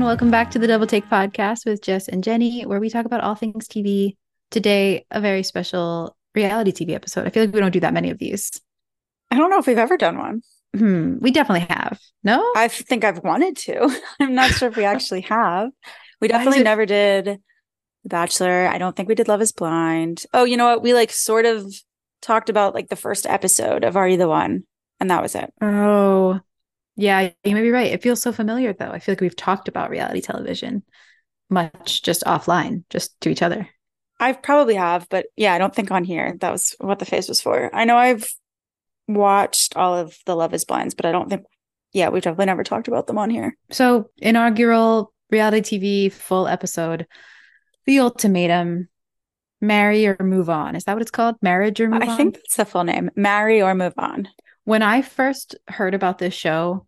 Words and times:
and 0.00 0.06
welcome 0.06 0.30
back 0.30 0.50
to 0.50 0.58
the 0.58 0.66
Double 0.66 0.86
Take 0.86 1.04
podcast 1.10 1.66
with 1.66 1.82
Jess 1.82 2.08
and 2.08 2.24
Jenni, 2.24 2.64
where 2.64 2.80
we 2.80 2.88
talk 2.88 3.04
about 3.04 3.20
all 3.20 3.34
things 3.34 3.68
TV. 3.68 4.16
Today, 4.50 5.04
a 5.10 5.20
very 5.20 5.42
special 5.42 6.16
reality 6.34 6.72
TV 6.72 6.94
episode. 6.94 7.26
I 7.26 7.30
feel 7.30 7.44
like 7.44 7.52
we 7.52 7.60
don't 7.60 7.70
do 7.70 7.80
that 7.80 7.92
many 7.92 8.08
of 8.08 8.16
these. 8.16 8.50
I 9.30 9.36
don't 9.36 9.50
know 9.50 9.58
if 9.58 9.66
we've 9.66 9.76
ever 9.76 9.98
done 9.98 10.16
one. 10.16 10.40
Hmm, 10.74 11.18
we 11.18 11.30
definitely 11.30 11.66
have. 11.68 12.00
No, 12.24 12.50
I 12.56 12.68
think 12.68 13.04
I've 13.04 13.22
wanted 13.22 13.58
to. 13.58 13.94
I'm 14.20 14.34
not 14.34 14.52
sure 14.52 14.70
if 14.70 14.76
we 14.78 14.86
actually 14.86 15.20
have. 15.20 15.68
We 16.18 16.28
definitely 16.28 16.60
it- 16.60 16.64
never 16.64 16.86
did 16.86 17.26
The 17.26 18.08
Bachelor. 18.08 18.68
I 18.68 18.78
don't 18.78 18.96
think 18.96 19.06
we 19.06 19.14
did 19.14 19.28
Love 19.28 19.42
is 19.42 19.52
Blind. 19.52 20.24
Oh, 20.32 20.44
you 20.44 20.56
know 20.56 20.64
what? 20.64 20.82
We 20.82 20.94
like 20.94 21.12
sort 21.12 21.44
of 21.44 21.70
talked 22.22 22.48
about 22.48 22.74
like 22.74 22.88
the 22.88 22.96
first 22.96 23.26
episode 23.26 23.84
of 23.84 23.98
Are 23.98 24.08
You 24.08 24.16
the 24.16 24.28
One? 24.28 24.64
And 24.98 25.10
that 25.10 25.20
was 25.20 25.34
it. 25.34 25.52
Oh, 25.60 26.40
yeah, 27.00 27.30
you 27.44 27.54
may 27.54 27.62
be 27.62 27.70
right. 27.70 27.92
It 27.92 28.02
feels 28.02 28.20
so 28.20 28.30
familiar, 28.30 28.74
though. 28.74 28.90
I 28.90 28.98
feel 28.98 29.12
like 29.14 29.22
we've 29.22 29.36
talked 29.36 29.68
about 29.68 29.90
reality 29.90 30.20
television 30.20 30.82
much 31.48 32.02
just 32.02 32.22
offline, 32.24 32.84
just 32.90 33.18
to 33.22 33.30
each 33.30 33.42
other. 33.42 33.68
I 34.20 34.32
probably 34.34 34.74
have, 34.74 35.08
but 35.08 35.26
yeah, 35.34 35.54
I 35.54 35.58
don't 35.58 35.74
think 35.74 35.90
on 35.90 36.04
here. 36.04 36.36
That 36.40 36.52
was 36.52 36.76
what 36.78 36.98
the 36.98 37.06
face 37.06 37.26
was 37.26 37.40
for. 37.40 37.74
I 37.74 37.86
know 37.86 37.96
I've 37.96 38.30
watched 39.08 39.76
all 39.76 39.96
of 39.96 40.16
the 40.26 40.36
Love 40.36 40.52
is 40.52 40.66
Blinds, 40.66 40.94
but 40.94 41.06
I 41.06 41.12
don't 41.12 41.30
think, 41.30 41.44
yeah, 41.92 42.10
we've 42.10 42.22
definitely 42.22 42.46
never 42.46 42.64
talked 42.64 42.86
about 42.86 43.06
them 43.06 43.18
on 43.18 43.30
here. 43.30 43.56
So, 43.70 44.10
inaugural 44.18 45.12
reality 45.30 45.78
TV 45.78 46.12
full 46.12 46.46
episode, 46.46 47.06
The 47.86 48.00
Ultimatum, 48.00 48.88
Marry 49.62 50.06
or 50.06 50.18
Move 50.20 50.50
On. 50.50 50.76
Is 50.76 50.84
that 50.84 50.92
what 50.92 51.02
it's 51.02 51.10
called? 51.10 51.36
Marriage 51.40 51.80
or 51.80 51.88
Move 51.88 52.02
I 52.02 52.06
On? 52.06 52.10
I 52.12 52.16
think 52.16 52.34
that's 52.34 52.56
the 52.56 52.66
full 52.66 52.84
name 52.84 53.10
Marry 53.16 53.62
or 53.62 53.74
Move 53.74 53.94
On. 53.96 54.28
when 54.64 54.82
I 54.82 55.00
first 55.00 55.56
heard 55.66 55.94
about 55.94 56.18
this 56.18 56.34
show 56.34 56.86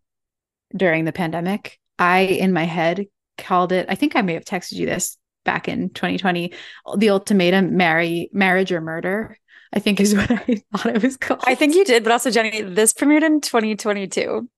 during 0.76 1.04
the 1.04 1.12
pandemic, 1.12 1.78
I, 1.98 2.20
in 2.20 2.52
my 2.52 2.64
head, 2.64 3.06
called 3.38 3.72
it, 3.72 3.86
I 3.88 3.94
think 3.94 4.16
I 4.16 4.22
may 4.22 4.34
have 4.34 4.44
texted 4.44 4.72
you 4.72 4.86
this 4.86 5.16
back 5.44 5.68
in 5.68 5.90
2020, 5.90 6.52
The 6.96 7.10
Ultimatum, 7.10 7.76
Marry, 7.76 8.30
Marriage 8.32 8.72
or 8.72 8.80
Murder. 8.80 9.38
I 9.74 9.78
think 9.78 10.00
is 10.00 10.14
what 10.16 10.30
I 10.30 10.62
thought 10.76 10.94
it 10.96 11.02
was 11.02 11.16
called. 11.16 11.40
I 11.46 11.54
think 11.54 11.74
you 11.74 11.84
did, 11.84 12.02
but 12.04 12.12
also 12.12 12.30
Jenni, 12.30 12.74
this 12.74 12.92
premiered 12.92 13.22
in 13.22 13.40
2022, 13.40 14.48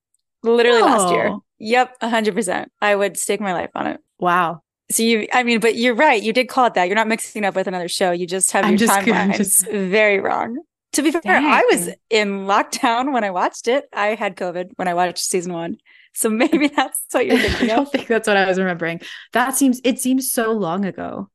literally 0.43 0.83
last 0.83 1.13
year. 1.13 1.29
Oh. 1.29 1.45
Yep, 1.59 2.01
100%. 2.01 2.67
I 2.81 2.95
would 2.97 3.17
stake 3.17 3.41
my 3.41 3.53
life 3.53 3.71
on 3.75 3.87
it. 3.87 4.01
Wow. 4.19 4.63
So 4.91 5.03
you, 5.03 5.29
I 5.33 5.45
mean, 5.45 5.61
but 5.61 5.77
you're 5.77 5.95
right. 5.95 6.21
You 6.21 6.33
did 6.33 6.49
call 6.49 6.67
it 6.67 6.75
that. 6.75 6.89
You're 6.89 6.97
not 6.97 7.09
mixing 7.09 7.45
up 7.45 7.55
with 7.55 7.69
another 7.69 7.89
show. 7.89 8.11
You 8.11 8.27
just 8.27 8.51
have 8.53 8.65
I'm 8.65 8.73
your 8.73 8.79
just- 8.79 8.93
I'm 8.93 9.33
just- 9.33 9.67
very 9.71 10.21
wrong. 10.21 10.59
To 10.93 11.03
be 11.03 11.11
fair, 11.11 11.23
I 11.27 11.63
was 11.73 11.91
in 12.09 12.47
lockdown 12.47 13.13
when 13.13 13.25
I 13.25 13.31
watched 13.33 13.67
it. 13.67 13.87
I 13.93 14.15
had 14.15 14.37
COVID 14.37 14.71
when 14.77 14.87
I 14.87 14.95
watched 14.95 15.25
season 15.25 15.53
one. 15.53 15.79
So 16.15 16.31
maybe 16.31 16.69
that's 16.77 16.99
what 17.13 17.27
you're 17.27 17.39
thinking. 17.39 17.71
I 17.71 17.77
don't 17.77 17.91
think 17.91 18.07
that's 18.07 18.29
what 18.29 18.37
I 18.37 18.47
was 18.47 18.59
remembering. 18.59 19.01
That 19.33 19.57
seems, 19.57 19.81
it 19.85 19.99
seems 19.99 20.33
so 20.33 20.53
long 20.53 20.85
ago 20.85 21.31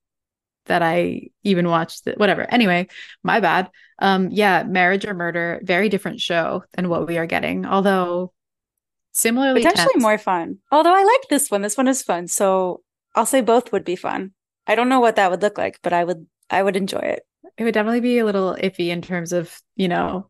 that 0.66 0.82
I 0.82 1.30
even 1.44 1.68
watched 1.68 2.08
it. 2.08 2.18
Whatever. 2.18 2.44
Anyway, 2.50 2.88
my 3.24 3.40
bad. 3.40 3.70
Um, 4.00 4.30
yeah, 4.32 4.64
Marriage 4.64 5.06
or 5.06 5.14
Murder, 5.14 5.60
very 5.64 5.90
different 5.90 6.22
show 6.22 6.64
than 6.74 6.90
what 6.90 7.08
we 7.08 7.18
are 7.18 7.26
getting. 7.26 7.66
Although 7.66 8.34
similarly 9.12 9.62
Potentially 9.62 9.94
tense. 9.94 10.02
more 10.02 10.18
fun. 10.18 10.60
Although 10.72 10.96
I 10.96 11.04
like 11.04 11.30
this 11.30 11.50
one. 11.50 11.62
This 11.62 11.78
one 11.78 11.88
is 11.88 12.04
fun. 12.04 12.28
So 12.28 12.82
I'll 13.16 13.26
say 13.26 13.42
both 13.42 13.72
would 13.72 13.84
be 13.84 13.96
fun. 13.96 14.32
I 14.68 14.76
don't 14.76 14.90
know 14.90 15.00
what 15.00 15.16
that 15.16 15.32
would 15.32 15.42
look 15.42 15.58
like, 15.58 15.80
but 15.82 15.94
I 15.94 16.04
would 16.04 16.28
I 16.50 16.62
would 16.62 16.76
enjoy 16.76 17.00
it. 17.00 17.24
It 17.58 17.64
would 17.64 17.74
definitely 17.74 18.02
be 18.02 18.20
a 18.20 18.26
little 18.26 18.56
iffy 18.56 18.90
in 18.90 19.02
terms 19.02 19.34
of, 19.34 19.60
you 19.76 19.88
know, 19.88 20.30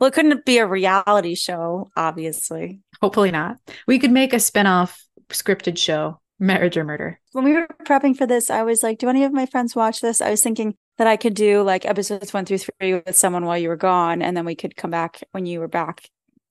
Well, 0.00 0.08
it 0.08 0.14
couldn't 0.14 0.44
be 0.46 0.58
a 0.58 0.66
reality 0.66 1.34
show, 1.34 1.90
obviously. 1.96 2.80
hopefully 3.02 3.30
not. 3.30 3.58
We 3.86 3.98
could 3.98 4.10
make 4.10 4.32
a 4.32 4.40
spin-off 4.40 5.04
scripted 5.28 5.76
show, 5.78 6.20
Marriage 6.38 6.76
or 6.76 6.84
Murder. 6.84 7.20
When 7.32 7.44
we 7.44 7.52
were 7.52 7.68
prepping 7.84 8.16
for 8.16 8.26
this, 8.26 8.48
I 8.50 8.62
was 8.62 8.82
like, 8.82 8.98
do 8.98 9.08
any 9.08 9.24
of 9.24 9.32
my 9.32 9.46
friends 9.46 9.76
watch 9.76 10.00
this? 10.00 10.20
I 10.20 10.30
was 10.30 10.42
thinking 10.42 10.74
that 10.98 11.06
I 11.06 11.16
could 11.16 11.34
do 11.34 11.62
like 11.62 11.84
episodes 11.86 12.32
one 12.32 12.44
through 12.46 12.58
three 12.58 12.94
with 12.94 13.14
someone 13.16 13.44
while 13.44 13.58
you 13.58 13.68
were 13.68 13.76
gone, 13.76 14.22
and 14.22 14.36
then 14.36 14.44
we 14.44 14.54
could 14.54 14.74
come 14.76 14.90
back 14.90 15.20
when 15.32 15.46
you 15.46 15.60
were 15.60 15.68
back. 15.68 16.08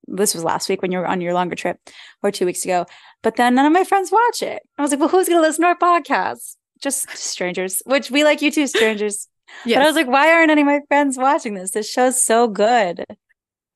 This 0.07 0.33
was 0.33 0.43
last 0.43 0.69
week 0.69 0.81
when 0.81 0.91
you 0.91 0.99
were 0.99 1.07
on 1.07 1.21
your 1.21 1.33
longer 1.33 1.55
trip 1.55 1.77
or 2.23 2.31
two 2.31 2.45
weeks 2.45 2.63
ago. 2.65 2.85
But 3.21 3.35
then 3.35 3.53
none 3.55 3.65
of 3.65 3.73
my 3.73 3.83
friends 3.83 4.11
watch 4.11 4.41
it. 4.41 4.61
I 4.77 4.81
was 4.81 4.91
like, 4.91 4.99
well, 4.99 5.09
who's 5.09 5.27
going 5.27 5.37
to 5.41 5.47
listen 5.47 5.63
to 5.63 5.67
our 5.67 5.77
podcast? 5.77 6.55
Just 6.81 7.09
strangers, 7.17 7.81
which 7.85 8.09
we 8.09 8.23
like 8.23 8.41
you 8.41 8.51
too, 8.51 8.67
strangers. 8.67 9.27
But 9.65 9.77
I 9.77 9.85
was 9.87 9.95
like, 9.95 10.07
why 10.07 10.31
aren't 10.31 10.51
any 10.51 10.61
of 10.61 10.67
my 10.67 10.81
friends 10.87 11.17
watching 11.17 11.55
this? 11.55 11.71
This 11.71 11.89
show's 11.89 12.23
so 12.23 12.47
good. 12.47 13.03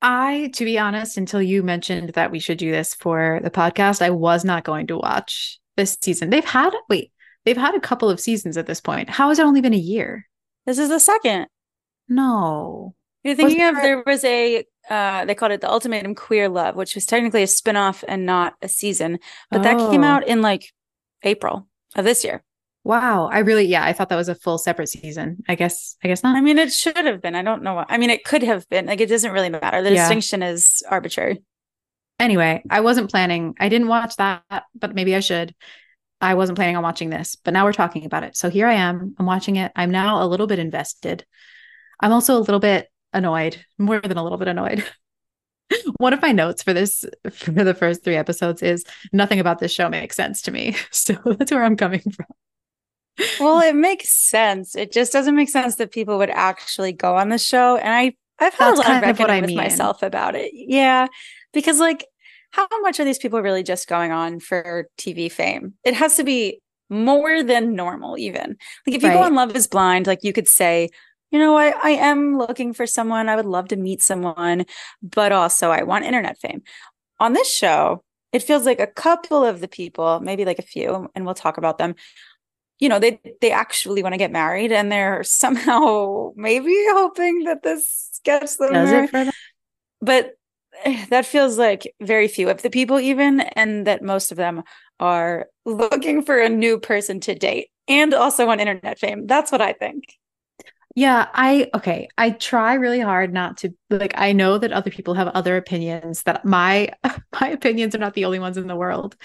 I, 0.04 0.52
to 0.56 0.66
be 0.66 0.78
honest, 0.78 1.18
until 1.18 1.42
you 1.42 1.64
mentioned 1.64 2.10
that 2.10 2.30
we 2.30 2.40
should 2.40 2.58
do 2.58 2.72
this 2.72 2.94
for 2.94 3.40
the 3.42 3.50
podcast, 3.50 4.02
I 4.02 4.10
was 4.10 4.44
not 4.44 4.64
going 4.66 4.88
to 4.88 4.98
watch 4.98 5.60
this 5.78 5.98
season. 6.02 6.30
They've 6.30 6.44
had, 6.46 6.72
wait, 6.90 7.12
they've 7.46 7.58
had 7.58 7.74
a 7.74 7.80
couple 7.80 8.10
of 8.10 8.20
seasons 8.20 8.58
at 8.58 8.68
this 8.68 8.82
point. 8.82 9.10
How 9.10 9.30
has 9.30 9.40
it 9.40 9.46
only 9.46 9.62
been 9.62 9.74
a 9.74 9.78
year? 9.78 10.28
This 10.66 10.78
is 10.78 10.90
the 10.90 11.00
second. 11.00 11.48
No. 12.10 12.94
You're 13.24 13.36
thinking 13.36 13.64
of 13.64 13.76
there- 13.76 13.84
there 13.84 14.04
was 14.06 14.24
a 14.26 14.66
uh 14.90 15.24
they 15.24 15.34
called 15.36 15.54
it 15.54 15.62
the 15.62 15.70
Ultimatum 15.72 16.14
Queer 16.14 16.50
Love, 16.50 16.76
which 16.76 16.94
was 16.96 17.06
technically 17.06 17.44
a 17.44 17.48
spin-off 17.48 18.04
and 18.06 18.26
not 18.26 18.56
a 18.62 18.68
season, 18.68 19.20
but 19.50 19.64
that 19.64 19.78
came 19.90 20.04
Oh. 20.04 20.08
out 20.08 20.28
in 20.28 20.42
like 20.42 20.74
April 21.24 21.68
of 21.96 22.04
this 22.04 22.26
year. 22.26 22.44
Wow. 22.84 23.30
I 23.32 23.40
really, 23.40 23.66
yeah, 23.66 23.86
I 23.86 23.94
thought 23.94 24.10
that 24.10 24.18
was 24.18 24.28
a 24.30 24.36
full 24.36 24.58
separate 24.58 24.90
season. 24.90 25.44
I 25.48 25.56
guess, 25.56 25.96
I 26.04 26.10
guess 26.10 26.22
not. 26.22 26.36
I 26.36 26.42
mean, 26.42 26.58
it 26.58 26.74
should 26.74 26.98
have 26.98 27.22
been. 27.22 27.34
I 27.36 27.42
don't 27.42 27.64
know. 27.64 27.76
What, 27.76 27.88
I 27.90 27.98
mean, 27.98 28.10
it 28.10 28.26
could 28.26 28.44
have 28.44 28.68
been. 28.70 28.88
Like, 28.88 29.00
it 29.00 29.08
doesn't 29.10 29.32
really 29.32 29.50
matter. 29.50 29.82
The 29.82 29.92
Yeah. 29.94 30.04
distinction 30.04 30.44
is 30.44 30.84
arbitrary. 30.90 31.44
Anyway, 32.20 32.62
I 32.70 32.82
wasn't 32.82 33.10
planning, 33.10 33.56
I 33.60 33.70
didn't 33.70 33.88
watch 33.88 34.16
that, 34.18 34.44
but 34.76 34.94
maybe 34.94 35.16
I 35.16 35.20
should. 35.20 35.56
I 36.22 36.36
wasn't 36.36 36.58
planning 36.58 36.78
on 36.78 36.84
watching 36.84 37.10
this, 37.10 37.36
but 37.36 37.54
now 37.54 37.66
we're 37.66 37.74
talking 37.74 38.06
about 38.06 38.24
it. 38.24 38.38
So 38.38 38.50
here 38.50 38.68
I 38.68 38.76
am. 38.76 39.16
I'm 39.18 39.26
watching 39.26 39.56
it. 39.58 39.72
I'm 39.76 39.92
now 39.92 40.24
a 40.24 40.28
little 40.28 40.48
bit 40.48 40.60
invested. 40.60 41.26
I'm 42.00 42.12
also 42.14 42.38
a 42.38 42.40
little 42.40 42.60
bit 42.60 42.90
annoyed, 43.14 43.64
more 43.78 44.00
than 44.00 44.18
a 44.18 44.24
little 44.24 44.38
bit 44.38 44.48
annoyed. 44.48 44.86
One 45.98 46.14
of 46.14 46.22
my 46.22 46.32
notes 46.32 46.64
for 46.64 46.74
this 46.74 47.04
for 47.32 47.52
the 47.52 47.74
first 47.74 48.04
three 48.04 48.16
episodes 48.16 48.62
is 48.62 48.86
nothing 49.12 49.40
about 49.40 49.60
this 49.60 49.72
show 49.72 49.90
makes 49.90 50.16
sense 50.16 50.42
to 50.44 50.52
me. 50.52 50.76
So 50.92 51.14
that's 51.26 51.52
where 51.52 51.64
I'm 51.64 51.78
coming 51.78 52.02
from. 52.02 52.28
Well, 53.40 53.62
it 53.62 53.76
makes 53.76 54.10
sense. 54.10 54.76
It 54.76 54.92
just 54.92 55.12
doesn't 55.12 55.36
make 55.36 55.50
sense 55.50 55.76
that 55.76 55.92
people 55.92 56.18
would 56.18 56.30
actually 56.32 56.92
go 56.94 57.16
on 57.16 57.30
the 57.30 57.38
show. 57.38 57.78
And 57.78 57.90
I, 57.94 58.14
I've 58.40 58.54
had 58.54 58.72
That's 58.72 58.80
a 58.80 58.82
lot 58.82 58.86
kind 58.86 58.98
of 58.98 59.20
reckoning 59.20 59.38
I 59.38 59.42
with 59.42 59.48
mean. 59.48 59.58
myself 59.58 60.02
about 60.02 60.36
it. 60.36 60.52
Yeah, 60.54 61.08
because 61.54 61.80
like, 61.80 62.06
how 62.52 62.68
much 62.82 63.00
are 63.00 63.06
these 63.06 63.18
people 63.18 63.42
really 63.42 63.64
just 63.64 63.88
going 63.88 64.12
on 64.12 64.40
for 64.40 64.88
TV 64.98 65.32
fame? 65.32 65.74
It 65.84 65.96
has 65.96 66.16
to 66.18 66.24
be 66.24 66.62
more 66.90 67.44
than 67.44 67.76
normal, 67.76 68.18
even. 68.18 68.58
Like, 68.86 68.96
if 68.96 69.04
you 69.04 69.10
go 69.10 69.24
on 69.24 69.36
Love 69.36 69.56
Is 69.56 69.68
Blind, 69.68 70.06
like 70.06 70.24
you 70.24 70.34
could 70.34 70.48
say, 70.48 70.90
you 71.32 71.40
know, 71.40 71.58
I, 71.58 71.74
I 71.82 71.90
am 71.92 72.38
looking 72.38 72.74
for 72.74 72.86
someone. 72.86 73.28
I 73.28 73.36
would 73.36 73.46
love 73.46 73.70
to 73.70 73.76
meet 73.76 74.04
someone, 74.04 74.66
but 75.02 75.32
also 75.32 75.72
I 75.72 75.82
want 75.82 76.06
internet 76.06 76.38
fame. 76.38 76.62
On 77.20 77.34
this 77.34 77.52
show, 77.52 78.04
it 78.32 78.44
feels 78.44 78.66
like 78.66 78.80
a 78.80 78.88
couple 78.88 79.44
of 79.44 79.60
the 79.60 79.68
people, 79.68 80.20
maybe 80.20 80.46
like 80.46 80.60
a 80.60 80.64
few, 80.64 81.10
and 81.16 81.26
we'll 81.26 81.34
talk 81.34 81.58
about 81.58 81.80
them. 81.80 81.96
You 82.84 82.90
know, 82.90 83.00
they 83.00 83.20
they 83.42 83.52
actually 83.52 84.04
want 84.04 84.14
to 84.14 84.18
get 84.20 84.32
married, 84.32 84.72
and 84.72 84.92
they're 84.92 85.24
somehow 85.44 86.32
maybe 86.36 86.76
hoping 86.92 87.44
that 87.46 87.64
this 87.64 88.20
gets 88.26 88.58
them 88.58 88.74
Does 88.74 88.84
married 88.84 89.12
them? 89.12 89.32
but 90.02 90.34
eh, 90.84 91.06
that 91.10 91.26
feels 91.26 91.58
like 91.58 91.94
very 92.02 92.28
few 92.28 92.50
of 92.50 92.62
the 92.62 92.70
people 92.70 93.00
even 93.00 93.42
and 93.42 93.88
that 93.88 94.02
most 94.02 94.32
of 94.32 94.38
them 94.38 94.64
are 95.00 95.48
looking 95.66 96.22
for 96.24 96.40
a 96.40 96.50
new 96.50 96.80
person 96.80 97.20
to 97.22 97.36
date 97.36 97.70
and 97.88 98.14
also 98.14 98.48
on 98.50 98.60
internet 98.60 99.00
fame 99.00 99.26
that's 99.28 99.52
what 99.52 99.62
i 99.62 99.74
think 99.74 100.04
Yeah, 100.96 101.28
I 101.34 101.70
okay. 101.74 102.08
I 102.20 102.30
try 102.32 102.76
really 102.76 103.00
hard 103.00 103.34
not 103.34 103.58
to 103.58 103.74
like 103.90 104.14
I 104.16 104.32
know 104.32 104.60
that 104.60 104.72
other 104.72 104.92
people 104.92 105.16
have 105.16 105.28
other 105.30 105.58
opinions 105.58 106.24
that 106.24 106.46
my 106.46 106.90
my 107.42 107.50
opinions 107.50 107.96
are 107.96 108.00
not 108.00 108.14
the 108.14 108.26
only 108.26 108.40
ones 108.40 108.58
in 108.58 108.68
the 108.68 108.76
world 108.76 109.16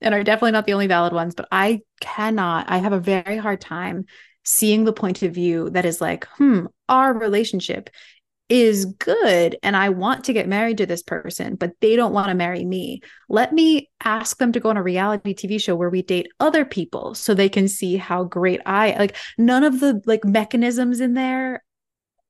and 0.00 0.14
are 0.14 0.24
definitely 0.24 0.52
not 0.52 0.66
the 0.66 0.74
only 0.74 0.86
valid 0.86 1.12
ones, 1.12 1.34
but 1.34 1.48
I 1.50 1.80
cannot 2.00 2.66
I 2.68 2.78
have 2.78 2.92
a 2.92 3.00
very 3.00 3.36
hard 3.36 3.60
time 3.60 4.06
seeing 4.44 4.84
the 4.84 4.92
point 4.92 5.22
of 5.22 5.32
view 5.32 5.70
that 5.70 5.84
is 5.86 6.00
like, 6.00 6.26
"Hmm, 6.36 6.66
our 6.88 7.12
relationship 7.12 7.90
is 8.48 8.84
good 8.84 9.56
and 9.62 9.76
I 9.76 9.88
want 9.88 10.24
to 10.24 10.32
get 10.32 10.48
married 10.48 10.78
to 10.78 10.86
this 10.86 11.02
person, 11.02 11.54
but 11.54 11.72
they 11.80 11.96
don't 11.96 12.12
want 12.12 12.28
to 12.28 12.34
marry 12.34 12.64
me. 12.64 13.00
Let 13.28 13.52
me 13.52 13.90
ask 14.04 14.36
them 14.38 14.52
to 14.52 14.60
go 14.60 14.68
on 14.68 14.76
a 14.76 14.82
reality 14.82 15.34
TV 15.34 15.60
show 15.60 15.74
where 15.74 15.88
we 15.88 16.02
date 16.02 16.28
other 16.40 16.64
people 16.64 17.14
so 17.14 17.32
they 17.32 17.48
can 17.48 17.68
see 17.68 17.96
how 17.96 18.24
great 18.24 18.60
I 18.66 18.96
like 18.98 19.16
none 19.38 19.64
of 19.64 19.80
the 19.80 20.02
like 20.04 20.24
mechanisms 20.24 21.00
in 21.00 21.14
there 21.14 21.64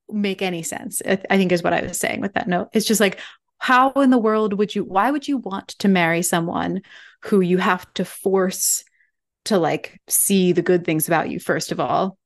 make 0.09 0.41
any 0.41 0.63
sense. 0.63 1.03
I, 1.05 1.19
I 1.31 1.37
think 1.37 1.51
is 1.51 1.63
what 1.63 1.73
I 1.73 1.83
was 1.83 1.99
saying 1.99 2.21
with 2.21 2.35
that 2.35 2.49
note. 2.49 2.69
It's 2.73 2.87
just 2.87 3.01
like 3.01 3.19
how 3.59 3.91
in 3.93 4.11
the 4.11 4.19
world 4.19 4.53
would 4.55 4.75
you 4.75 4.85
why 4.85 5.11
would 5.11 5.27
you 5.27 5.39
want 5.39 5.69
to 5.69 5.89
marry 5.89 6.23
someone 6.23 6.83
who 7.25 7.41
you 7.41 7.59
have 7.59 7.93
to 7.95 8.05
force 8.05 8.85
to 9.47 9.59
like 9.59 10.01
see 10.09 10.53
the 10.53 10.63
good 10.63 10.85
things 10.85 11.07
about 11.07 11.31
you 11.31 11.39
first 11.41 11.73
of 11.73 11.81
all? 11.81 12.19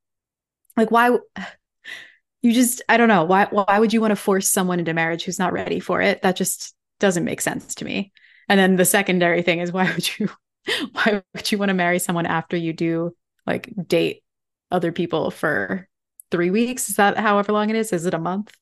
Like 0.76 0.90
why 0.90 1.16
you 2.42 2.52
just 2.52 2.82
I 2.88 2.96
don't 2.96 3.08
know 3.08 3.24
why 3.24 3.46
why 3.50 3.78
would 3.78 3.92
you 3.92 4.00
want 4.00 4.12
to 4.12 4.16
force 4.16 4.50
someone 4.50 4.78
into 4.78 4.94
marriage 4.94 5.24
who's 5.24 5.38
not 5.38 5.52
ready 5.52 5.80
for 5.80 6.00
it? 6.00 6.22
That 6.22 6.36
just 6.36 6.74
doesn't 7.00 7.24
make 7.24 7.40
sense 7.40 7.76
to 7.76 7.84
me. 7.84 8.12
And 8.48 8.58
then 8.58 8.76
the 8.76 8.84
secondary 8.84 9.42
thing 9.42 9.60
is 9.60 9.72
why 9.72 9.92
would 9.92 10.18
you 10.18 10.28
why 10.92 11.22
would 11.34 11.52
you 11.52 11.58
want 11.58 11.70
to 11.70 11.74
marry 11.74 11.98
someone 11.98 12.26
after 12.26 12.56
you 12.56 12.72
do 12.72 13.14
like 13.46 13.72
date 13.86 14.22
other 14.70 14.92
people 14.92 15.30
for 15.30 15.88
three 16.30 16.50
weeks? 16.50 16.88
Is 16.88 16.96
that 16.96 17.16
however 17.16 17.52
long 17.52 17.70
it 17.70 17.76
is? 17.76 17.92
Is 17.92 18.06
it 18.06 18.14
a 18.14 18.18
month? 18.18 18.52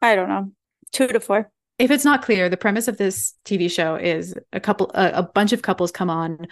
I 0.00 0.16
don't 0.16 0.28
know. 0.28 0.52
Two 0.92 1.06
to 1.06 1.20
four. 1.20 1.50
If 1.82 1.90
it's 1.90 2.04
not 2.04 2.22
clear, 2.22 2.48
the 2.48 2.56
premise 2.56 2.86
of 2.86 2.96
this 2.96 3.34
TV 3.44 3.68
show 3.68 3.96
is 3.96 4.34
a 4.52 4.60
couple, 4.60 4.92
a, 4.94 5.10
a 5.14 5.22
bunch 5.22 5.52
of 5.52 5.62
couples 5.62 5.90
come 5.90 6.10
on 6.10 6.46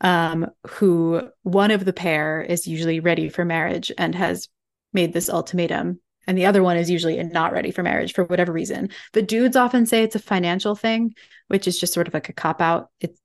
um, 0.00 0.46
who 0.66 1.28
one 1.42 1.70
of 1.70 1.84
the 1.84 1.92
pair 1.92 2.40
is 2.40 2.66
usually 2.66 2.98
ready 2.98 3.28
for 3.28 3.44
marriage 3.44 3.92
and 3.98 4.14
has 4.14 4.48
made 4.94 5.12
this 5.12 5.28
ultimatum 5.28 6.00
and 6.26 6.38
the 6.38 6.46
other 6.46 6.62
one 6.62 6.76
is 6.76 6.90
usually 6.90 7.22
not 7.22 7.52
ready 7.52 7.70
for 7.70 7.82
marriage 7.82 8.14
for 8.14 8.24
whatever 8.24 8.50
reason. 8.50 8.88
The 9.12 9.20
dudes 9.20 9.56
often 9.56 9.84
say 9.84 10.02
it's 10.02 10.14
a 10.14 10.20
financial 10.20 10.74
thing, 10.74 11.14
which 11.48 11.68
is 11.68 11.78
just 11.78 11.92
sort 11.92 12.08
of 12.08 12.14
like 12.14 12.28
a 12.28 12.32
cop 12.32 12.62
out. 12.62 12.88
It's 13.00 13.20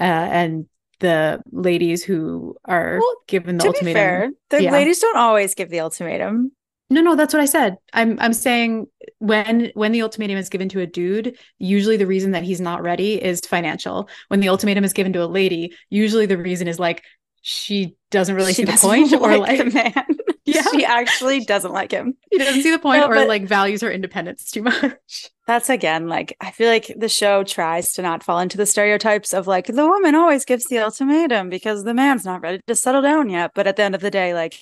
uh, 0.00 0.04
and 0.04 0.66
the 1.00 1.42
ladies 1.50 2.02
who 2.02 2.56
are 2.64 2.98
well, 2.98 3.16
given 3.26 3.58
the 3.58 3.64
to 3.64 3.68
ultimatum. 3.68 3.92
Be 3.92 3.94
fair, 3.94 4.30
the 4.50 4.62
yeah. 4.62 4.72
ladies 4.72 5.00
don't 5.00 5.18
always 5.18 5.54
give 5.54 5.68
the 5.68 5.80
ultimatum. 5.80 6.52
No, 6.90 7.02
no, 7.02 7.16
that's 7.16 7.34
what 7.34 7.42
I 7.42 7.46
said. 7.46 7.76
I'm 7.92 8.18
I'm 8.18 8.32
saying 8.32 8.86
when 9.18 9.70
when 9.74 9.92
the 9.92 10.02
ultimatum 10.02 10.38
is 10.38 10.48
given 10.48 10.68
to 10.70 10.80
a 10.80 10.86
dude, 10.86 11.36
usually 11.58 11.98
the 11.98 12.06
reason 12.06 12.30
that 12.30 12.44
he's 12.44 12.60
not 12.60 12.82
ready 12.82 13.22
is 13.22 13.40
financial. 13.40 14.08
When 14.28 14.40
the 14.40 14.48
ultimatum 14.48 14.84
is 14.84 14.94
given 14.94 15.12
to 15.12 15.22
a 15.22 15.26
lady, 15.26 15.74
usually 15.90 16.24
the 16.24 16.38
reason 16.38 16.66
is 16.66 16.78
like 16.78 17.04
she 17.42 17.94
doesn't 18.10 18.34
really 18.34 18.54
she 18.54 18.64
see 18.64 18.72
the 18.72 18.78
point 18.78 19.12
like 19.12 19.20
or 19.20 19.38
like 19.38 19.58
the 19.58 19.64
man. 19.66 20.06
yeah. 20.46 20.62
She 20.70 20.84
actually 20.84 21.44
doesn't 21.44 21.72
like 21.72 21.92
him. 21.92 22.16
He 22.30 22.38
doesn't 22.38 22.62
see 22.62 22.70
the 22.70 22.78
point 22.78 23.00
no, 23.00 23.08
or 23.08 23.26
like 23.26 23.44
values 23.44 23.82
her 23.82 23.90
independence 23.90 24.50
too 24.50 24.62
much. 24.62 25.30
That's 25.46 25.68
again 25.68 26.08
like 26.08 26.36
I 26.40 26.52
feel 26.52 26.70
like 26.70 26.92
the 26.96 27.08
show 27.08 27.44
tries 27.44 27.92
to 27.94 28.02
not 28.02 28.22
fall 28.22 28.38
into 28.38 28.56
the 28.56 28.66
stereotypes 28.66 29.34
of 29.34 29.46
like 29.46 29.66
the 29.66 29.86
woman 29.86 30.14
always 30.14 30.46
gives 30.46 30.64
the 30.64 30.78
ultimatum 30.78 31.50
because 31.50 31.84
the 31.84 31.94
man's 31.94 32.24
not 32.24 32.40
ready 32.40 32.60
to 32.66 32.74
settle 32.74 33.02
down 33.02 33.28
yet. 33.28 33.52
But 33.54 33.66
at 33.66 33.76
the 33.76 33.82
end 33.82 33.94
of 33.94 34.00
the 34.00 34.10
day, 34.10 34.32
like 34.32 34.54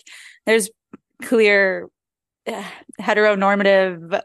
there's 0.44 0.70
clear 1.22 1.88
heteronormative 3.00 4.20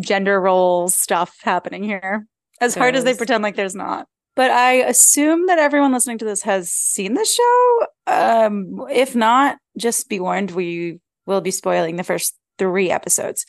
gender 0.00 0.40
role 0.40 0.88
stuff 0.88 1.36
happening 1.42 1.82
here. 1.82 2.26
As 2.60 2.74
hard 2.74 2.96
as 2.96 3.04
they 3.04 3.14
pretend 3.14 3.42
like 3.42 3.56
there's 3.56 3.74
not 3.74 4.08
but 4.36 4.50
I 4.50 4.74
assume 4.74 5.46
that 5.46 5.58
everyone 5.58 5.92
listening 5.92 6.18
to 6.18 6.24
this 6.24 6.42
has 6.42 6.70
seen 6.70 7.14
the 7.14 7.24
show. 7.24 7.86
Um, 8.06 8.86
if 8.90 9.16
not, 9.16 9.56
just 9.78 10.08
be 10.10 10.20
warned, 10.20 10.50
we 10.50 11.00
will 11.24 11.40
be 11.40 11.50
spoiling 11.50 11.96
the 11.96 12.04
first 12.04 12.36
three 12.58 12.90
episodes. 12.90 13.46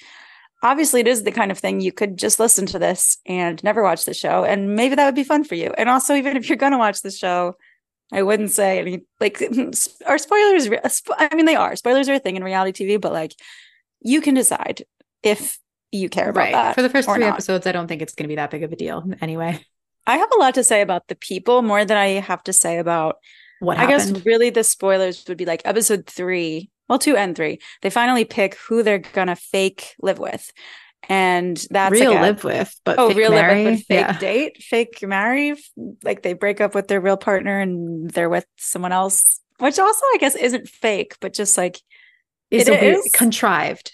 Obviously, 0.64 1.02
it 1.02 1.08
is 1.08 1.24
the 1.24 1.32
kind 1.32 1.52
of 1.52 1.60
thing 1.60 1.82
you 1.82 1.92
could 1.92 2.18
just 2.18 2.40
listen 2.40 2.66
to 2.68 2.80
this 2.80 3.18
and 3.28 3.62
never 3.64 3.84
watch 3.84 4.06
the 4.06 4.14
show, 4.14 4.44
and 4.46 4.76
maybe 4.76 4.96
that 4.96 5.06
would 5.06 5.14
be 5.14 5.26
fun 5.26 5.44
for 5.44 5.56
you. 5.56 5.74
And 5.78 5.90
also, 5.90 6.16
even 6.16 6.38
if 6.38 6.50
you're 6.50 6.58
going 6.58 6.72
to 6.72 6.80
watch 6.80 7.02
the 7.02 7.12
show, 7.12 7.56
I 8.12 8.24
wouldn't 8.24 8.52
say 8.52 8.80
any 8.80 9.02
like 9.20 9.44
are 10.08 10.18
spoilers. 10.18 10.70
I 11.20 11.36
mean, 11.36 11.46
they 11.46 11.56
are 11.56 11.76
spoilers 11.76 12.08
are 12.08 12.14
a 12.14 12.20
thing 12.20 12.38
in 12.38 12.44
reality 12.44 12.88
TV, 12.88 13.00
but 13.00 13.12
like 13.12 13.34
you 14.02 14.22
can 14.22 14.34
decide 14.34 14.84
if 15.24 15.60
you 15.92 16.10
care 16.10 16.30
about 16.30 16.40
right. 16.40 16.54
that. 16.54 16.76
For 16.76 16.82
the 16.82 16.90
first 16.90 17.08
three 17.10 17.20
not. 17.20 17.34
episodes, 17.34 17.68
I 17.68 17.72
don't 17.72 17.88
think 17.88 18.02
it's 18.02 18.14
going 18.14 18.26
to 18.26 18.30
be 18.30 18.36
that 18.36 18.52
big 18.52 18.64
of 18.64 18.72
a 18.72 18.76
deal 18.76 19.04
anyway. 19.22 19.60
I 20.06 20.18
have 20.18 20.30
a 20.34 20.40
lot 20.40 20.56
to 20.56 20.64
say 20.64 20.82
about 20.82 21.08
the 21.08 21.16
people 21.16 21.62
more 21.62 21.84
than 21.84 21.98
I 21.98 22.08
have 22.20 22.44
to 22.44 22.54
say 22.54 22.78
about 22.78 23.18
what 23.60 23.78
happened. 23.78 23.94
I 23.94 23.98
guess 23.98 24.26
really 24.26 24.50
the 24.50 24.64
spoilers 24.64 25.26
would 25.28 25.38
be 25.38 25.46
like 25.46 25.62
episode 25.66 26.08
three, 26.08 26.70
well, 26.88 27.00
two 27.00 27.18
and 27.18 27.36
three. 27.36 27.60
They 27.82 27.90
finally 27.90 28.24
pick 28.24 28.56
who 28.56 28.84
they're 28.84 29.00
gonna 29.00 29.36
fake 29.36 29.96
live 30.02 30.20
with. 30.20 30.52
And 31.10 31.58
that's 31.70 31.92
real 31.92 32.12
like 32.12 32.20
a, 32.20 32.22
live 32.22 32.44
with, 32.44 32.82
but 32.84 33.00
oh, 33.00 33.14
real 33.14 33.32
marry? 33.32 33.64
live 33.64 33.74
with, 33.74 33.86
fake 33.86 34.00
yeah. 34.00 34.18
date, 34.18 34.64
fake 34.64 35.00
marry. 35.04 35.56
Like 36.04 36.22
they 36.22 36.34
break 36.34 36.60
up 36.60 36.74
with 36.74 36.88
their 36.88 37.00
real 37.00 37.18
partner 37.18 37.60
and 37.60 38.10
they're 38.10 38.30
with 38.30 38.46
someone 38.58 38.92
else, 38.92 39.40
which 39.60 39.80
also 39.80 40.06
I 40.14 40.18
guess 40.20 40.36
isn't 40.36 40.68
fake, 40.68 41.16
but 41.22 41.34
just 41.34 41.58
like 41.58 41.80
is 42.52 42.68
it 42.68 42.84
is 42.84 43.10
contrived. 43.14 43.94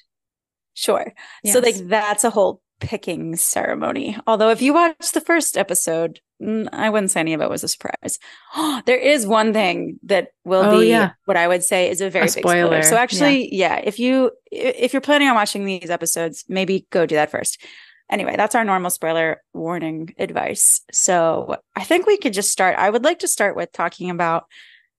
Sure. 0.73 1.13
Yes. 1.43 1.53
So 1.53 1.59
like 1.59 1.75
that's 1.87 2.23
a 2.23 2.29
whole 2.29 2.61
picking 2.83 3.35
ceremony. 3.35 4.17
Although, 4.27 4.49
if 4.49 4.61
you 4.61 4.73
watch 4.73 5.11
the 5.13 5.21
first 5.21 5.57
episode, 5.57 6.19
mm, 6.41 6.67
I 6.71 6.89
wouldn't 6.89 7.11
say 7.11 7.21
any 7.21 7.33
of 7.33 7.41
it 7.41 7.49
was 7.49 7.63
a 7.63 7.67
surprise. 7.67 8.19
there 8.85 8.97
is 8.97 9.25
one 9.25 9.53
thing 9.53 9.99
that 10.03 10.29
will 10.43 10.63
oh, 10.63 10.79
be 10.79 10.89
yeah. 10.89 11.11
what 11.25 11.37
I 11.37 11.47
would 11.47 11.63
say 11.63 11.89
is 11.89 12.01
a 12.01 12.09
very 12.09 12.25
a 12.25 12.27
big 12.27 12.43
spoiler. 12.43 12.65
spoiler. 12.67 12.83
So, 12.83 12.97
actually, 12.97 13.55
yeah. 13.55 13.77
yeah, 13.77 13.81
if 13.85 13.99
you 13.99 14.31
if 14.51 14.93
you're 14.93 15.01
planning 15.01 15.29
on 15.29 15.35
watching 15.35 15.65
these 15.65 15.89
episodes, 15.89 16.43
maybe 16.47 16.85
go 16.89 17.05
do 17.05 17.15
that 17.15 17.31
first. 17.31 17.61
Anyway, 18.09 18.35
that's 18.35 18.53
our 18.53 18.65
normal 18.65 18.91
spoiler 18.91 19.41
warning 19.53 20.13
advice. 20.19 20.81
So, 20.91 21.57
I 21.75 21.83
think 21.83 22.05
we 22.05 22.17
could 22.17 22.33
just 22.33 22.51
start. 22.51 22.77
I 22.77 22.89
would 22.89 23.03
like 23.03 23.19
to 23.19 23.27
start 23.27 23.55
with 23.55 23.71
talking 23.71 24.09
about 24.09 24.45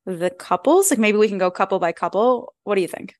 the 0.06 0.30
couples. 0.30 0.90
Like 0.90 0.98
maybe 0.98 1.18
we 1.18 1.28
can 1.28 1.38
go 1.38 1.50
couple 1.50 1.78
by 1.78 1.92
couple. 1.92 2.54
What 2.64 2.76
do 2.76 2.80
you 2.80 2.88
think? 2.88 3.14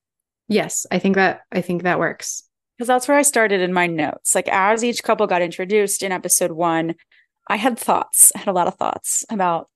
Yes, 0.47 0.85
I 0.91 0.99
think 0.99 1.15
that 1.15 1.41
I 1.51 1.61
think 1.61 1.83
that 1.83 1.99
works 1.99 2.43
because 2.77 2.87
that's 2.87 3.07
where 3.07 3.17
I 3.17 3.23
started 3.23 3.61
in 3.61 3.73
my 3.73 3.87
notes. 3.87 4.35
Like 4.35 4.47
as 4.49 4.83
each 4.83 5.03
couple 5.03 5.27
got 5.27 5.41
introduced 5.41 6.03
in 6.03 6.11
episode 6.11 6.51
one, 6.51 6.95
I 7.47 7.57
had 7.57 7.79
thoughts, 7.79 8.31
I 8.35 8.39
had 8.39 8.47
a 8.47 8.53
lot 8.53 8.67
of 8.67 8.75
thoughts 8.75 9.23
about 9.29 9.69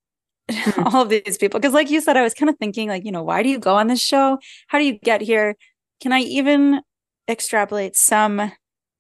mm-hmm. 0.50 0.84
all 0.96 1.04
of 1.04 1.10
these 1.10 1.38
people. 1.38 1.60
Because, 1.60 1.74
like 1.74 1.90
you 1.90 2.02
said, 2.02 2.18
I 2.18 2.24
was 2.24 2.34
kind 2.34 2.50
of 2.50 2.58
thinking, 2.58 2.90
like, 2.90 3.06
you 3.06 3.12
know, 3.12 3.24
why 3.24 3.44
do 3.44 3.50
you 3.50 3.60
go 3.60 3.76
on 3.76 3.88
this 3.88 4.02
show? 4.02 4.40
How 4.68 4.80
do 4.80 4.86
you 4.86 5.00
get 5.00 5.22
here? 5.22 5.56
Can 6.02 6.12
I 6.12 6.20
even 6.22 6.82
extrapolate 7.28 7.96
some 7.96 8.52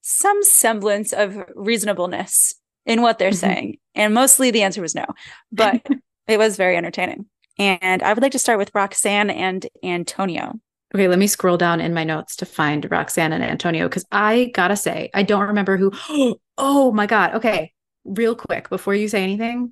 some 0.01 0.41
semblance 0.43 1.13
of 1.13 1.37
reasonableness 1.55 2.55
in 2.85 3.01
what 3.01 3.19
they're 3.19 3.31
mm-hmm. 3.31 3.37
saying? 3.37 3.77
And 3.95 4.13
mostly 4.13 4.51
the 4.51 4.63
answer 4.63 4.81
was 4.81 4.95
no, 4.95 5.05
but 5.51 5.85
it 6.27 6.37
was 6.37 6.57
very 6.57 6.77
entertaining. 6.77 7.25
And 7.57 8.01
I 8.01 8.13
would 8.13 8.21
like 8.21 8.31
to 8.31 8.39
start 8.39 8.57
with 8.57 8.71
Roxanne 8.73 9.29
and 9.29 9.67
Antonio. 9.83 10.53
Okay, 10.93 11.07
let 11.07 11.19
me 11.19 11.27
scroll 11.27 11.57
down 11.57 11.81
in 11.81 11.93
my 11.93 12.03
notes 12.03 12.35
to 12.37 12.45
find 12.45 12.89
Roxanne 12.89 13.33
and 13.33 13.43
Antonio 13.43 13.87
because 13.87 14.05
I 14.11 14.51
gotta 14.53 14.75
say, 14.75 15.09
I 15.13 15.23
don't 15.23 15.47
remember 15.47 15.77
who. 15.77 15.91
Oh 16.61 16.91
my 16.91 17.05
God. 17.05 17.35
Okay, 17.35 17.71
real 18.03 18.35
quick 18.35 18.67
before 18.67 18.93
you 18.93 19.07
say 19.07 19.23
anything, 19.23 19.71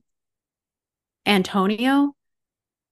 Antonio 1.26 2.16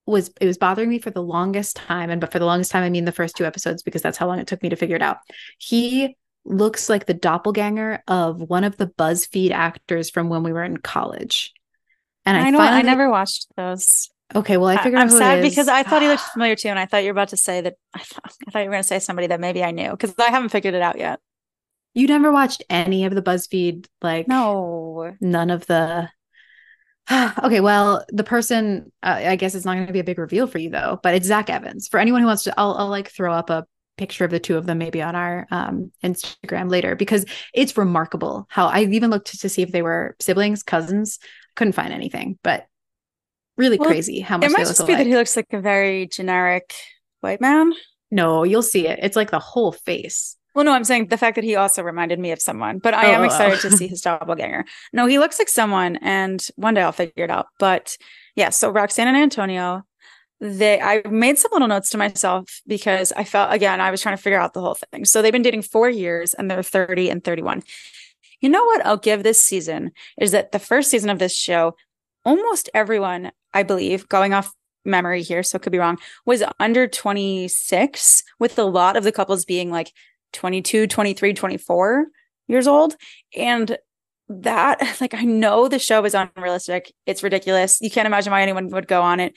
was 0.05 0.31
it 0.39 0.45
was 0.45 0.57
bothering 0.57 0.89
me 0.89 0.99
for 0.99 1.09
the 1.09 1.21
longest 1.21 1.77
time 1.77 2.09
and 2.09 2.21
but 2.21 2.31
for 2.31 2.39
the 2.39 2.45
longest 2.45 2.71
time 2.71 2.83
i 2.83 2.89
mean 2.89 3.05
the 3.05 3.11
first 3.11 3.35
two 3.35 3.45
episodes 3.45 3.81
because 3.81 4.01
that's 4.01 4.17
how 4.17 4.27
long 4.27 4.39
it 4.39 4.45
took 4.45 4.61
me 4.61 4.69
to 4.69 4.75
figure 4.75 4.95
it 4.95 5.01
out 5.01 5.17
he 5.57 6.15
looks 6.43 6.89
like 6.89 7.07
the 7.07 7.13
doppelganger 7.13 8.03
of 8.07 8.39
one 8.39 8.63
of 8.63 8.77
the 8.77 8.85
buzzfeed 8.85 9.51
actors 9.51 10.11
from 10.11 10.29
when 10.29 10.43
we 10.43 10.53
were 10.53 10.63
in 10.63 10.77
college 10.77 11.53
and 12.23 12.37
i, 12.37 12.47
I 12.47 12.49
know 12.51 12.59
finally, 12.59 12.79
i 12.79 12.81
never 12.83 13.09
watched 13.09 13.47
those 13.57 14.11
Okay, 14.33 14.57
well, 14.57 14.69
I 14.69 14.81
figured 14.81 14.99
I, 14.99 15.03
am 15.03 15.09
sad 15.09 15.41
because 15.43 15.67
I 15.67 15.83
thought 15.83 16.01
he 16.01 16.07
looked 16.07 16.21
familiar 16.33 16.55
too, 16.55 16.69
and 16.69 16.79
I 16.79 16.85
thought 16.85 17.03
you 17.03 17.09
were 17.09 17.11
about 17.11 17.29
to 17.29 17.37
say 17.37 17.61
that. 17.61 17.75
I 17.93 17.99
thought, 17.99 18.33
I 18.47 18.51
thought 18.51 18.59
you 18.59 18.65
were 18.65 18.71
going 18.71 18.83
to 18.83 18.87
say 18.87 18.99
somebody 18.99 19.27
that 19.27 19.39
maybe 19.39 19.63
I 19.63 19.71
knew 19.71 19.91
because 19.91 20.15
I 20.17 20.31
haven't 20.31 20.49
figured 20.49 20.73
it 20.73 20.81
out 20.81 20.97
yet. 20.97 21.19
You 21.93 22.07
never 22.07 22.31
watched 22.31 22.63
any 22.69 23.05
of 23.05 23.15
the 23.15 23.21
BuzzFeed, 23.21 23.87
like 24.01 24.27
no, 24.27 25.15
none 25.21 25.49
of 25.49 25.65
the. 25.67 26.09
okay, 27.43 27.59
well, 27.59 28.03
the 28.09 28.23
person 28.23 28.91
uh, 29.03 29.21
I 29.25 29.35
guess 29.35 29.53
it's 29.53 29.65
not 29.65 29.75
going 29.75 29.87
to 29.87 29.93
be 29.93 29.99
a 29.99 30.03
big 30.03 30.17
reveal 30.17 30.47
for 30.47 30.57
you 30.57 30.69
though, 30.69 30.99
but 31.03 31.13
it's 31.13 31.27
Zach 31.27 31.49
Evans. 31.49 31.87
For 31.87 31.99
anyone 31.99 32.21
who 32.21 32.27
wants 32.27 32.43
to, 32.43 32.53
I'll, 32.57 32.73
I'll 32.73 32.89
like 32.89 33.09
throw 33.09 33.31
up 33.31 33.49
a 33.49 33.65
picture 33.97 34.25
of 34.25 34.31
the 34.31 34.39
two 34.39 34.57
of 34.57 34.65
them 34.65 34.77
maybe 34.77 35.01
on 35.01 35.15
our 35.15 35.47
um, 35.51 35.91
Instagram 36.03 36.69
later 36.69 36.95
because 36.95 37.25
it's 37.53 37.77
remarkable 37.77 38.45
how 38.49 38.67
I 38.67 38.81
even 38.81 39.09
looked 39.09 39.39
to 39.39 39.49
see 39.49 39.61
if 39.61 39.71
they 39.71 39.81
were 39.81 40.15
siblings, 40.19 40.63
cousins. 40.63 41.19
Couldn't 41.55 41.73
find 41.73 41.93
anything, 41.93 42.37
but 42.43 42.67
really 43.57 43.77
well, 43.77 43.89
crazy 43.89 44.19
how 44.19 44.37
much 44.37 44.49
it 44.49 44.53
might 44.53 44.67
just 44.67 44.85
be 44.85 44.95
that 44.95 45.05
he 45.05 45.15
looks 45.15 45.35
like 45.35 45.47
a 45.51 45.61
very 45.61 46.07
generic 46.07 46.73
white 47.21 47.41
man. 47.41 47.73
No, 48.11 48.43
you'll 48.43 48.61
see 48.61 48.87
it. 48.87 48.99
It's 49.01 49.15
like 49.15 49.31
the 49.31 49.39
whole 49.39 49.71
face. 49.71 50.37
Well, 50.53 50.63
no, 50.63 50.71
I'm 50.71 50.85
saying 50.85 51.07
the 51.07 51.17
fact 51.17 51.35
that 51.35 51.43
he 51.43 51.55
also 51.55 51.83
reminded 51.83 52.17
me 52.17 52.31
of 52.31 52.41
someone, 52.41 52.79
but 52.79 52.93
I 52.93 53.11
oh. 53.11 53.15
am 53.15 53.23
excited 53.25 53.59
to 53.59 53.67
oh. 53.67 53.75
see 53.75 53.87
his 53.87 54.01
doppelganger. 54.03 54.63
No, 54.93 55.05
he 55.05 55.19
looks 55.19 55.37
like 55.37 55.49
someone, 55.49 55.97
and 55.97 56.45
one 56.55 56.73
day 56.73 56.81
I'll 56.81 56.93
figure 56.93 57.25
it 57.25 57.29
out. 57.29 57.47
But 57.59 57.97
yeah, 58.35 58.49
so 58.49 58.69
Roxanne 58.69 59.09
and 59.09 59.17
Antonio, 59.17 59.83
they 60.39 60.79
I 60.79 61.01
made 61.09 61.37
some 61.37 61.51
little 61.51 61.67
notes 61.67 61.89
to 61.89 61.97
myself 61.97 62.61
because 62.67 63.11
I 63.13 63.25
felt 63.25 63.53
again 63.53 63.81
I 63.81 63.91
was 63.91 64.01
trying 64.01 64.15
to 64.15 64.21
figure 64.21 64.39
out 64.39 64.53
the 64.53 64.61
whole 64.61 64.77
thing. 64.91 65.03
So 65.03 65.21
they've 65.21 65.33
been 65.33 65.41
dating 65.41 65.63
four 65.63 65.89
years, 65.89 66.33
and 66.33 66.49
they're 66.49 66.63
30 66.63 67.09
and 67.09 67.21
31. 67.21 67.61
You 68.39 68.49
know 68.49 68.63
what 68.63 68.85
I'll 68.85 68.97
give 68.97 69.23
this 69.23 69.39
season 69.39 69.91
is 70.17 70.31
that 70.31 70.53
the 70.53 70.59
first 70.59 70.89
season 70.89 71.09
of 71.09 71.19
this 71.19 71.35
show, 71.35 71.75
almost 72.25 72.69
everyone 72.73 73.31
I 73.55 73.63
believe, 73.63 74.07
going 74.09 74.33
off 74.33 74.53
memory 74.83 75.23
here, 75.23 75.41
so 75.41 75.57
could 75.57 75.71
be 75.71 75.79
wrong, 75.79 75.97
was 76.25 76.43
under 76.59 76.87
26, 76.87 78.23
with 78.37 78.59
a 78.59 78.63
lot 78.63 78.97
of 78.97 79.03
the 79.03 79.13
couples 79.13 79.45
being 79.45 79.71
like 79.71 79.91
22, 80.33 80.87
23, 80.87 81.33
24 81.33 82.07
years 82.47 82.67
old. 82.67 82.95
And 83.35 83.77
that, 84.27 84.97
like, 85.01 85.13
I 85.13 85.23
know 85.23 85.67
the 85.67 85.79
show 85.79 86.03
is 86.03 86.13
unrealistic. 86.13 86.93
It's 87.05 87.23
ridiculous. 87.23 87.79
You 87.81 87.89
can't 87.89 88.05
imagine 88.05 88.31
why 88.31 88.41
anyone 88.41 88.67
would 88.69 88.87
go 88.87 89.01
on 89.01 89.21
it. 89.21 89.33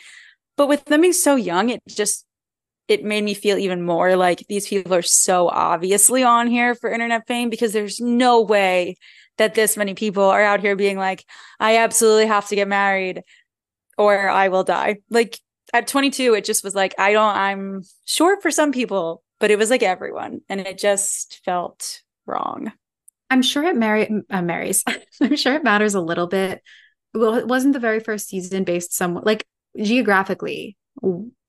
But 0.56 0.68
with 0.68 0.84
them 0.86 1.02
being 1.02 1.12
so 1.12 1.36
young, 1.36 1.70
it 1.70 1.80
just, 1.88 2.26
it 2.88 3.04
made 3.04 3.22
me 3.22 3.34
feel 3.34 3.56
even 3.56 3.82
more 3.82 4.16
like 4.16 4.44
these 4.48 4.66
people 4.66 4.92
are 4.94 5.02
so 5.02 5.48
obviously 5.48 6.24
on 6.24 6.48
here 6.48 6.74
for 6.74 6.90
internet 6.90 7.28
fame 7.28 7.50
because 7.50 7.72
there's 7.72 8.00
no 8.00 8.40
way 8.40 8.96
that 9.38 9.54
this 9.54 9.76
many 9.76 9.94
people 9.94 10.24
are 10.24 10.42
out 10.42 10.60
here 10.60 10.76
being 10.76 10.98
like, 10.98 11.24
I 11.58 11.78
absolutely 11.78 12.26
have 12.26 12.48
to 12.48 12.54
get 12.54 12.68
married 12.68 13.22
or 13.96 14.28
I 14.28 14.48
will 14.48 14.64
die. 14.64 14.98
Like 15.10 15.38
at 15.72 15.86
22, 15.86 16.34
it 16.34 16.44
just 16.44 16.62
was 16.62 16.74
like, 16.74 16.94
I 16.98 17.12
don't, 17.12 17.36
I'm 17.36 17.82
sure 18.04 18.40
for 18.40 18.50
some 18.50 18.72
people, 18.72 19.22
but 19.40 19.50
it 19.50 19.58
was 19.58 19.70
like 19.70 19.82
everyone. 19.82 20.40
And 20.48 20.60
it 20.60 20.78
just 20.78 21.40
felt 21.44 22.02
wrong. 22.26 22.72
I'm 23.30 23.42
sure 23.42 23.64
it 23.64 23.76
uh, 24.30 24.42
marries. 24.42 24.84
I'm 25.20 25.36
sure 25.36 25.54
it 25.54 25.64
matters 25.64 25.94
a 25.94 26.00
little 26.00 26.26
bit. 26.26 26.62
Well, 27.14 27.34
it 27.34 27.48
wasn't 27.48 27.74
the 27.74 27.80
very 27.80 28.00
first 28.00 28.28
season 28.28 28.64
based 28.64 28.94
somewhat 28.94 29.26
like 29.26 29.46
geographically. 29.76 30.76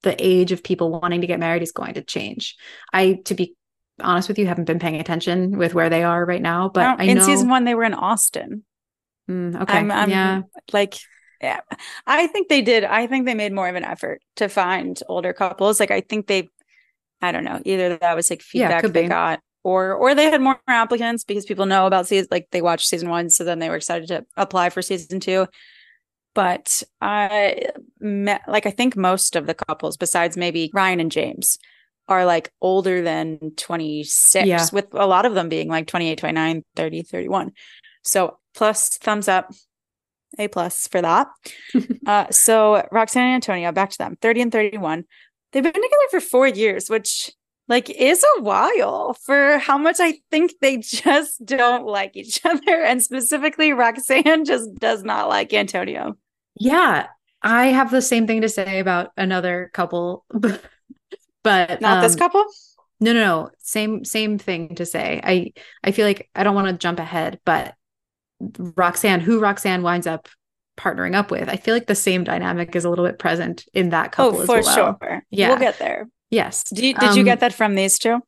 The 0.01 0.15
age 0.17 0.51
of 0.51 0.63
people 0.63 0.91
wanting 0.91 1.21
to 1.21 1.27
get 1.27 1.39
married 1.39 1.63
is 1.63 1.71
going 1.71 1.95
to 1.95 2.03
change. 2.03 2.55
I, 2.93 3.19
to 3.25 3.35
be 3.35 3.55
honest 4.01 4.27
with 4.27 4.37
you, 4.39 4.47
haven't 4.47 4.65
been 4.65 4.79
paying 4.79 4.99
attention 4.99 5.57
with 5.57 5.73
where 5.73 5.89
they 5.89 6.03
are 6.03 6.25
right 6.25 6.41
now. 6.41 6.69
But 6.69 6.99
I 6.99 7.03
in 7.03 7.21
season 7.21 7.49
one, 7.49 7.63
they 7.65 7.75
were 7.75 7.83
in 7.83 7.93
Austin. 7.93 8.63
Mm, 9.29 9.61
okay, 9.61 9.77
I'm, 9.77 9.91
I'm, 9.91 10.09
yeah, 10.09 10.41
like 10.73 10.97
yeah, 11.41 11.61
I 12.05 12.27
think 12.27 12.49
they 12.49 12.61
did. 12.61 12.83
I 12.83 13.07
think 13.07 13.25
they 13.25 13.35
made 13.35 13.53
more 13.53 13.69
of 13.69 13.75
an 13.75 13.83
effort 13.83 14.21
to 14.37 14.49
find 14.49 14.99
older 15.07 15.33
couples. 15.33 15.79
Like 15.79 15.91
I 15.91 16.01
think 16.01 16.27
they, 16.27 16.49
I 17.21 17.31
don't 17.31 17.43
know, 17.43 17.61
either 17.63 17.97
that 17.97 18.15
was 18.15 18.29
like 18.29 18.41
feedback 18.41 18.83
yeah, 18.83 18.89
they 18.89 19.03
be. 19.03 19.07
got, 19.07 19.39
or 19.63 19.93
or 19.93 20.15
they 20.15 20.25
had 20.25 20.41
more 20.41 20.59
applicants 20.67 21.23
because 21.23 21.45
people 21.45 21.65
know 21.65 21.87
about 21.87 22.07
season 22.07 22.27
like 22.31 22.47
they 22.51 22.61
watched 22.61 22.87
season 22.87 23.09
one, 23.09 23.29
so 23.29 23.43
then 23.43 23.59
they 23.59 23.69
were 23.69 23.77
excited 23.77 24.07
to 24.09 24.25
apply 24.35 24.69
for 24.69 24.81
season 24.81 25.19
two. 25.19 25.47
But 26.35 26.83
I 27.01 27.69
met 27.99 28.41
like 28.47 28.65
I 28.65 28.71
think 28.71 28.97
most 28.97 29.35
of 29.35 29.47
the 29.47 29.53
couples, 29.53 29.95
besides 29.95 30.35
maybe 30.35 30.71
Ryan 30.73 30.99
and 30.99 31.11
James, 31.11 31.57
are 32.09 32.25
like 32.25 32.51
older 32.61 33.01
than 33.01 33.51
26, 33.55 34.45
Yeah. 34.47 34.65
with 34.73 34.87
a 34.93 35.05
lot 35.07 35.25
of 35.25 35.33
them 35.35 35.47
being 35.47 35.69
like 35.69 35.87
28, 35.87 36.17
29, 36.17 36.65
30, 36.75 37.01
31. 37.03 37.51
So 38.03 38.37
plus 38.55 38.97
thumbs 38.97 39.27
up, 39.27 39.51
A 40.37 40.47
plus 40.47 40.87
for 40.87 41.01
that. 41.01 41.27
uh, 42.05 42.25
so 42.31 42.85
Roxanne 42.91 43.23
and 43.23 43.35
Antonio, 43.35 43.71
back 43.71 43.91
to 43.91 43.97
them, 43.97 44.17
30 44.21 44.41
and 44.41 44.51
31. 44.51 45.05
They've 45.51 45.63
been 45.63 45.71
together 45.73 46.07
for 46.11 46.19
four 46.19 46.47
years, 46.47 46.89
which 46.89 47.31
like 47.67 47.89
is 47.89 48.23
a 48.37 48.41
while 48.41 49.13
for 49.25 49.59
how 49.59 49.77
much 49.77 49.97
I 49.99 50.15
think 50.31 50.53
they 50.59 50.77
just 50.81 51.45
don't 51.45 51.85
like 51.85 52.15
each 52.17 52.43
other. 52.45 52.83
And 52.83 53.01
specifically, 53.01 53.71
Roxanne 53.73 54.43
just 54.45 54.73
does 54.75 55.03
not 55.03 55.29
like 55.29 55.53
Antonio. 55.53 56.15
yeah. 56.55 57.07
I 57.41 57.67
have 57.67 57.89
the 57.89 58.01
same 58.01 58.27
thing 58.27 58.41
to 58.41 58.49
say 58.49 58.79
about 58.79 59.11
another 59.15 59.69
couple, 59.73 60.25
but 61.43 61.81
Not 61.81 62.01
this 62.01 62.13
um, 62.13 62.19
couple. 62.19 62.45
No, 62.99 63.13
no, 63.13 63.19
no. 63.21 63.49
Same, 63.59 64.03
same 64.03 64.37
thing 64.37 64.75
to 64.75 64.85
say. 64.85 65.21
I, 65.23 65.53
I 65.83 65.91
feel 65.91 66.05
like 66.05 66.29
I 66.35 66.43
don't 66.43 66.55
want 66.55 66.67
to 66.67 66.73
jump 66.77 66.99
ahead, 66.99 67.39
but 67.45 67.75
Roxanne, 68.57 69.21
who 69.21 69.39
Roxanne 69.39 69.83
winds 69.83 70.05
up 70.07 70.27
partnering 70.77 71.15
up 71.15 71.31
with, 71.31 71.47
I 71.49 71.55
feel 71.55 71.73
like 71.73 71.87
the 71.87 71.95
same 71.95 72.23
dynamic 72.23 72.75
is 72.75 72.85
a 72.85 72.89
little 72.89 73.05
bit 73.05 73.19
present 73.19 73.65
in 73.73 73.89
that 73.89 74.11
couple 74.11 74.41
Oh, 74.41 74.45
for 74.45 74.61
well. 74.61 74.97
sure. 75.01 75.23
Yeah. 75.29 75.49
We'll 75.49 75.59
get 75.59 75.79
there. 75.79 76.09
Yes. 76.29 76.63
Did 76.69 76.83
you, 76.83 76.93
did 76.93 77.15
you 77.15 77.21
Um, 77.21 77.25
get 77.25 77.39
that 77.39 77.53
from 77.53 77.75
these 77.75 77.97
two? 77.99 78.19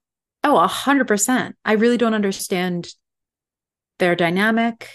Oh, 0.43 0.57
a 0.57 0.67
hundred 0.67 1.07
percent. 1.07 1.55
I 1.63 1.73
really 1.73 1.97
don't 1.97 2.13
understand 2.15 2.93
their 3.99 4.15
dynamic. 4.15 4.89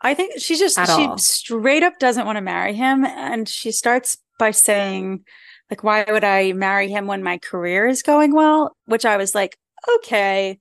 I 0.00 0.14
think 0.14 0.34
she 0.38 0.56
just 0.56 0.76
she 0.76 0.92
all. 0.92 1.18
straight 1.18 1.82
up 1.82 1.98
doesn't 1.98 2.24
want 2.24 2.36
to 2.36 2.42
marry 2.42 2.72
him 2.72 3.04
and 3.04 3.48
she 3.48 3.72
starts 3.72 4.16
by 4.38 4.52
saying 4.52 5.24
like 5.70 5.84
why 5.84 6.04
would 6.08 6.24
I 6.24 6.52
marry 6.52 6.88
him 6.88 7.06
when 7.06 7.22
my 7.22 7.38
career 7.38 7.86
is 7.86 8.02
going 8.02 8.34
well? 8.34 8.76
Which 8.86 9.04
I 9.04 9.16
was 9.16 9.34
like 9.34 9.56
okay 9.96 10.58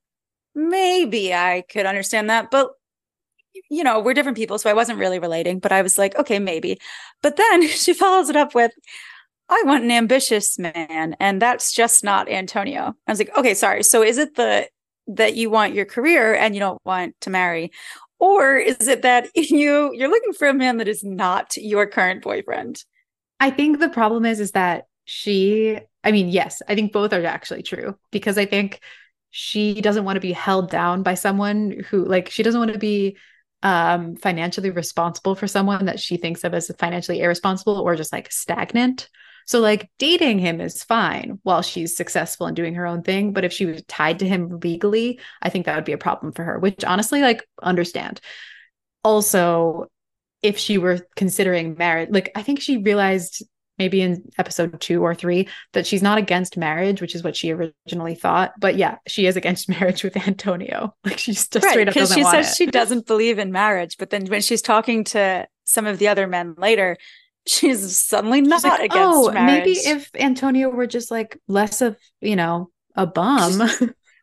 maybe 0.56 1.34
I 1.34 1.64
could 1.70 1.86
understand 1.86 2.30
that 2.30 2.50
but 2.50 2.72
you 3.70 3.84
know 3.84 4.00
we're 4.00 4.14
different 4.14 4.38
people 4.38 4.58
so 4.58 4.70
I 4.70 4.74
wasn't 4.74 5.00
really 5.00 5.20
relating 5.20 5.60
but 5.60 5.72
I 5.72 5.82
was 5.82 5.98
like 5.98 6.16
okay 6.18 6.40
maybe. 6.40 6.78
But 7.22 7.38
then 7.38 7.68
she 7.68 7.94
follows 7.94 8.30
it 8.30 8.36
up 8.36 8.56
with 8.56 8.72
I 9.50 9.64
want 9.66 9.86
an 9.86 9.92
ambitious 9.92 10.60
man 10.60 11.16
and 11.20 11.42
that's 11.42 11.74
just 11.74 12.04
not 12.04 12.30
Antonio. 12.30 12.94
I 13.08 13.12
was 13.12 13.20
like 13.20 13.36
okay 13.38 13.54
sorry 13.54 13.84
so 13.84 14.04
is 14.04 14.18
it 14.18 14.36
the 14.36 14.68
that 15.08 15.36
you 15.36 15.50
want 15.50 15.74
your 15.74 15.86
career 15.86 16.36
and 16.36 16.54
you 16.54 16.60
don't 16.60 16.82
want 16.86 17.16
to 17.22 17.30
marry? 17.30 17.72
Or 18.20 18.58
is 18.58 18.88
it 18.88 19.04
that 19.04 19.30
you 19.36 19.94
you're 19.94 20.10
looking 20.10 20.34
for 20.34 20.48
a 20.48 20.54
man 20.54 20.78
that 20.78 20.88
is 20.88 21.04
not 21.04 21.56
your 21.58 21.86
current 21.88 22.24
boyfriend? 22.24 22.84
I 23.40 23.52
think 23.52 23.80
the 23.80 23.90
problem 23.90 24.26
is 24.26 24.40
is 24.40 24.52
that 24.52 24.86
she 25.08 25.80
I 26.04 26.12
mean, 26.12 26.30
yes, 26.30 26.62
I 26.68 26.76
think 26.76 26.92
both 26.92 27.14
are 27.14 27.26
actually 27.26 27.64
true 27.64 27.98
because 28.12 28.38
I 28.38 28.46
think 28.46 28.82
she 29.32 29.82
doesn't 29.82 30.04
want 30.04 30.18
to 30.18 30.22
be 30.22 30.34
held 30.34 30.70
down 30.70 31.02
by 31.04 31.16
someone 31.16 31.84
who 31.90 32.06
like 32.06 32.30
she 32.30 32.44
doesn't 32.44 32.60
want 32.60 32.74
to 32.74 32.80
be 32.80 33.18
um 33.64 34.16
financially 34.18 34.70
responsible 34.70 35.34
for 35.34 35.48
someone 35.48 35.86
that 35.86 36.00
she 36.00 36.18
thinks 36.18 36.44
of 36.44 36.54
as 36.54 36.70
financially 36.78 37.22
irresponsible 37.22 37.78
or 37.80 37.96
just 37.96 38.12
like 38.12 38.32
stagnant. 38.32 39.10
So 39.46 39.60
like 39.62 39.90
dating 39.98 40.40
him 40.40 40.60
is 40.60 40.84
fine 40.84 41.40
while 41.44 41.62
she's 41.62 41.96
successful 41.96 42.48
and 42.48 42.56
doing 42.56 42.76
her 42.76 42.86
own 42.86 43.02
thing, 43.02 43.32
but 43.32 43.46
if 43.46 43.54
she 43.54 43.66
was 43.66 43.82
tied 43.84 44.20
to 44.20 44.28
him 44.28 44.60
legally, 44.60 45.22
I 45.42 45.50
think 45.50 45.66
that 45.66 45.76
would 45.76 45.86
be 45.86 45.94
a 45.94 45.98
problem 45.98 46.34
for 46.34 46.44
her, 46.44 46.60
which 46.60 46.84
honestly 46.84 47.22
like 47.22 47.48
understand. 47.64 48.20
Also, 49.06 49.88
if 50.42 50.58
she 50.58 50.78
were 50.78 51.00
considering 51.16 51.76
marriage, 51.78 52.10
like 52.12 52.32
I 52.36 52.44
think 52.44 52.62
she 52.62 52.78
realized 52.78 53.44
maybe 53.78 54.02
in 54.02 54.24
episode 54.38 54.80
two 54.82 55.04
or 55.04 55.14
three 55.14 55.48
that 55.74 55.86
she's 55.86 56.02
not 56.02 56.18
against 56.18 56.58
marriage, 56.58 57.02
which 57.02 57.16
is 57.16 57.24
what 57.24 57.36
she 57.36 57.52
originally 57.52 58.16
thought. 58.16 58.54
But 58.60 58.76
yeah, 58.76 58.98
she 59.08 59.28
is 59.28 59.36
against 59.36 59.70
marriage 59.80 60.04
with 60.04 60.18
Antonio. 60.28 60.96
Like 61.04 61.20
she's 61.20 61.48
just 61.48 61.68
straight 61.68 61.88
up 61.88 61.94
because 61.94 62.10
doesn't 62.10 62.18
she 62.18 62.24
want 62.24 62.36
says 62.36 62.52
it. 62.52 62.56
she 62.56 62.66
doesn't 62.66 63.08
believe 63.08 63.40
in 63.40 63.52
marriage 63.52 63.96
but 63.98 64.10
then 64.10 64.26
when 64.26 64.42
she's 64.42 64.62
talking 64.62 65.06
to 65.06 65.48
some 65.64 65.86
of 65.86 66.00
the 66.00 66.10
other 66.10 66.28
men 66.28 66.54
later 66.58 66.98
she's 67.48 67.98
suddenly 67.98 68.42
not 68.42 68.58
She's 68.62 68.66
like, 68.66 68.80
against 68.92 69.18
oh, 69.18 69.32
marriage 69.32 69.66
maybe 69.66 69.72
if 69.72 70.10
Antonio 70.16 70.70
were 70.70 70.88
just 70.88 71.12
like 71.12 71.40
less 71.48 71.82
of, 71.82 71.96
you 72.20 72.36
know, 72.36 72.72
a 72.96 73.08
bum. 73.08 73.62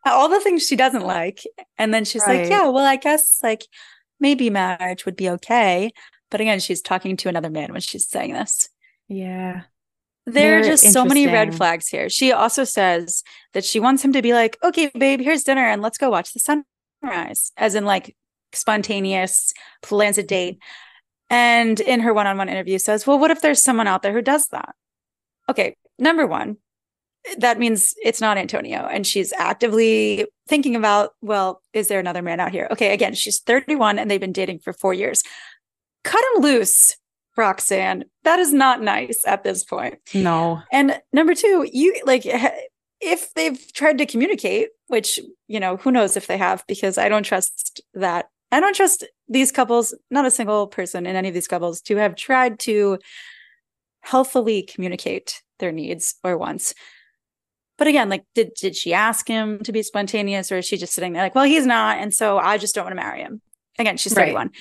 all 0.05 0.29
the 0.29 0.39
things 0.39 0.67
she 0.67 0.75
doesn't 0.75 1.05
like 1.05 1.43
and 1.77 1.93
then 1.93 2.05
she's 2.05 2.25
like 2.27 2.47
yeah 2.49 2.67
well 2.67 2.85
i 2.85 2.95
guess 2.95 3.39
like 3.41 3.65
maybe 4.19 4.51
marriage 4.51 5.05
would 5.05 5.15
be 5.15 5.29
okay 5.29 5.91
but 6.29 6.39
again 6.39 6.59
she's 6.59 6.81
talking 6.81 7.17
to 7.17 7.29
another 7.29 7.49
man 7.49 7.71
when 7.71 7.81
she's 7.81 8.07
saying 8.07 8.33
this 8.33 8.69
yeah. 9.07 9.63
There 10.25 10.59
are 10.59 10.63
just 10.63 10.91
so 10.91 11.05
many 11.05 11.27
red 11.27 11.53
flags 11.53 11.87
here. 11.87 12.09
She 12.09 12.31
also 12.31 12.63
says 12.63 13.21
that 13.53 13.63
she 13.63 13.79
wants 13.79 14.03
him 14.03 14.13
to 14.13 14.23
be 14.23 14.33
like, 14.33 14.57
okay, 14.63 14.89
babe, 14.97 15.21
here's 15.21 15.43
dinner 15.43 15.65
and 15.65 15.83
let's 15.83 15.99
go 15.99 16.09
watch 16.09 16.33
the 16.33 16.39
sunrise, 16.39 17.51
as 17.57 17.75
in 17.75 17.85
like 17.85 18.15
spontaneous, 18.51 19.53
plans 19.83 20.17
a 20.17 20.23
date. 20.23 20.59
And 21.29 21.79
in 21.79 21.99
her 21.99 22.13
one 22.13 22.25
on 22.25 22.37
one 22.37 22.49
interview, 22.49 22.79
says, 22.79 23.05
well, 23.05 23.19
what 23.19 23.31
if 23.31 23.41
there's 23.41 23.61
someone 23.61 23.87
out 23.87 24.01
there 24.01 24.13
who 24.13 24.21
does 24.21 24.47
that? 24.47 24.73
Okay, 25.47 25.75
number 25.99 26.25
one, 26.25 26.57
that 27.37 27.59
means 27.59 27.93
it's 28.03 28.21
not 28.21 28.37
Antonio. 28.37 28.87
And 28.87 29.05
she's 29.05 29.33
actively 29.33 30.27
thinking 30.47 30.75
about, 30.75 31.11
well, 31.21 31.61
is 31.73 31.87
there 31.87 31.99
another 31.99 32.21
man 32.21 32.39
out 32.39 32.51
here? 32.51 32.67
Okay, 32.71 32.93
again, 32.93 33.13
she's 33.13 33.41
31 33.41 33.99
and 33.99 34.09
they've 34.09 34.19
been 34.19 34.31
dating 34.31 34.59
for 34.59 34.73
four 34.73 34.93
years. 34.93 35.23
Cut 36.03 36.23
him 36.35 36.43
loose, 36.43 36.95
Roxanne. 37.37 38.05
That 38.23 38.39
is 38.39 38.53
not 38.53 38.81
nice 38.81 39.23
at 39.25 39.43
this 39.43 39.63
point. 39.63 39.95
No. 40.13 40.61
And 40.71 40.99
number 41.13 41.35
two, 41.35 41.67
you 41.71 41.95
like 42.05 42.23
if 43.01 43.33
they've 43.33 43.73
tried 43.73 43.97
to 43.97 44.05
communicate, 44.05 44.69
which, 44.87 45.19
you 45.47 45.59
know, 45.59 45.77
who 45.77 45.91
knows 45.91 46.17
if 46.17 46.27
they 46.27 46.37
have, 46.37 46.63
because 46.67 46.97
I 46.97 47.09
don't 47.09 47.23
trust 47.23 47.81
that. 47.93 48.29
I 48.51 48.59
don't 48.59 48.75
trust 48.75 49.03
these 49.27 49.51
couples, 49.51 49.93
not 50.11 50.25
a 50.25 50.31
single 50.31 50.67
person 50.67 51.05
in 51.05 51.15
any 51.15 51.27
of 51.27 51.33
these 51.33 51.47
couples, 51.47 51.81
to 51.81 51.97
have 51.97 52.15
tried 52.15 52.59
to 52.59 52.99
healthily 54.01 54.61
communicate 54.63 55.41
their 55.59 55.71
needs 55.71 56.15
or 56.23 56.37
wants. 56.37 56.73
But 57.77 57.87
again, 57.87 58.07
like, 58.07 58.23
did 58.33 58.53
did 58.53 58.75
she 58.75 58.93
ask 58.93 59.27
him 59.27 59.59
to 59.63 59.73
be 59.73 59.83
spontaneous, 59.83 60.51
or 60.51 60.57
is 60.57 60.65
she 60.65 60.77
just 60.77 60.93
sitting 60.93 61.13
there 61.13 61.23
like, 61.23 61.35
well, 61.35 61.43
he's 61.43 61.65
not, 61.65 61.97
and 61.97 62.13
so 62.13 62.37
I 62.37 62.57
just 62.57 62.75
don't 62.75 62.85
want 62.85 62.93
to 62.93 63.03
marry 63.03 63.21
him? 63.21 63.41
Again, 63.77 63.97
she's 63.97 64.15
Right. 64.15 64.51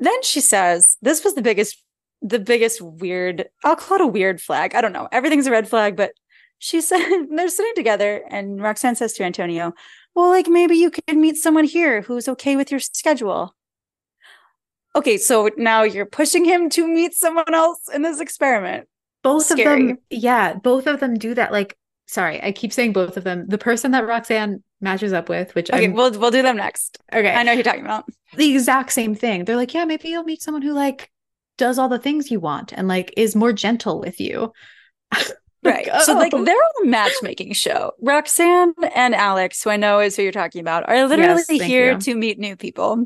31. 0.00 0.04
Then 0.12 0.22
she 0.22 0.40
says, 0.40 0.96
this 1.02 1.24
was 1.24 1.34
the 1.34 1.42
biggest, 1.42 1.82
the 2.22 2.38
biggest 2.38 2.80
weird, 2.80 3.48
I'll 3.64 3.76
call 3.76 3.96
it 3.96 4.00
a 4.02 4.06
weird 4.06 4.40
flag. 4.40 4.74
I 4.74 4.80
don't 4.80 4.92
know. 4.92 5.08
Everything's 5.12 5.46
a 5.46 5.50
red 5.50 5.68
flag, 5.68 5.96
but 5.96 6.12
she 6.58 6.80
said 6.82 7.26
they're 7.30 7.48
sitting 7.48 7.74
together, 7.76 8.22
and 8.30 8.60
Roxanne 8.60 8.96
says 8.96 9.12
to 9.14 9.24
Antonio, 9.24 9.72
Well, 10.14 10.30
like 10.30 10.48
maybe 10.48 10.76
you 10.76 10.90
could 10.90 11.16
meet 11.16 11.36
someone 11.36 11.64
here 11.64 12.02
who's 12.02 12.28
okay 12.28 12.56
with 12.56 12.70
your 12.70 12.80
schedule. 12.80 13.54
Okay, 14.96 15.16
so 15.18 15.50
now 15.56 15.82
you're 15.82 16.06
pushing 16.06 16.44
him 16.44 16.68
to 16.70 16.88
meet 16.88 17.14
someone 17.14 17.54
else 17.54 17.88
in 17.94 18.02
this 18.02 18.20
experiment. 18.20 18.88
both 19.22 19.44
Scary. 19.46 19.82
of 19.82 19.88
them 19.88 19.98
yeah 20.10 20.54
both 20.54 20.86
of 20.86 21.00
them 21.00 21.14
do 21.18 21.34
that 21.34 21.52
like 21.52 21.76
sorry 22.08 22.42
i 22.42 22.50
keep 22.50 22.72
saying 22.72 22.92
both 22.92 23.16
of 23.16 23.24
them 23.24 23.46
the 23.48 23.58
person 23.58 23.92
that 23.92 24.06
roxanne 24.06 24.62
matches 24.80 25.12
up 25.12 25.28
with 25.28 25.54
which 25.54 25.70
Okay, 25.70 25.84
I'm, 25.84 25.92
we'll 25.92 26.10
we'll 26.18 26.30
do 26.30 26.42
them 26.42 26.56
next. 26.56 26.98
okay 27.12 27.32
I 27.32 27.42
know 27.42 27.52
who 27.52 27.56
you're 27.56 27.64
talking 27.64 27.84
about. 27.84 28.04
the 28.36 28.52
exact 28.52 28.92
same 28.92 29.14
thing 29.14 29.44
they're 29.44 29.56
like 29.56 29.74
yeah 29.74 29.84
maybe 29.84 30.08
you'll 30.08 30.24
meet 30.24 30.42
someone 30.42 30.62
who 30.62 30.72
like 30.72 31.10
does 31.56 31.78
all 31.78 31.88
the 31.88 31.98
things 31.98 32.30
you 32.30 32.40
want 32.40 32.72
and 32.72 32.88
like 32.88 33.12
is 33.16 33.34
more 33.36 33.52
gentle 33.52 34.00
with 34.00 34.20
you 34.20 34.52
Right. 35.64 35.86
So 36.04 36.14
oh. 36.14 36.18
like 36.18 36.32
oh. 36.34 36.44
they're 36.44 36.54
on 36.54 36.86
a 36.86 36.88
matchmaking 36.88 37.52
show. 37.52 37.92
Roxanne 38.00 38.74
and 38.94 39.14
Alex, 39.14 39.62
who 39.62 39.70
I 39.70 39.76
know 39.76 39.98
is 40.00 40.16
who 40.16 40.22
you're 40.22 40.32
talking 40.32 40.60
about, 40.60 40.88
are 40.88 41.06
literally 41.06 41.42
Yes, 41.48 41.62
here 41.62 41.92
you. 41.92 41.98
to 41.98 42.14
meet 42.14 42.38
new 42.38 42.56
people. 42.56 43.04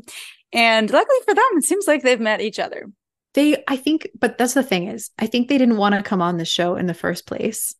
And 0.53 0.89
luckily 0.89 1.17
for 1.25 1.33
them, 1.33 1.43
it 1.55 1.63
seems 1.63 1.87
like 1.87 2.03
they've 2.03 2.19
met 2.19 2.41
each 2.41 2.59
other. 2.59 2.85
They, 3.33 3.63
I 3.67 3.75
think, 3.75 4.07
but 4.19 4.37
that's 4.37 4.53
the 4.53 4.61
thing 4.61 4.87
is, 4.87 5.09
I 5.17 5.25
think 5.25 5.47
they 5.47 5.57
didn't 5.57 5.77
want 5.77 5.95
to 5.95 6.03
come 6.03 6.21
on 6.21 6.37
the 6.37 6.45
show 6.45 6.75
in 6.75 6.85
the 6.85 6.93
first 6.93 7.25
place. 7.25 7.73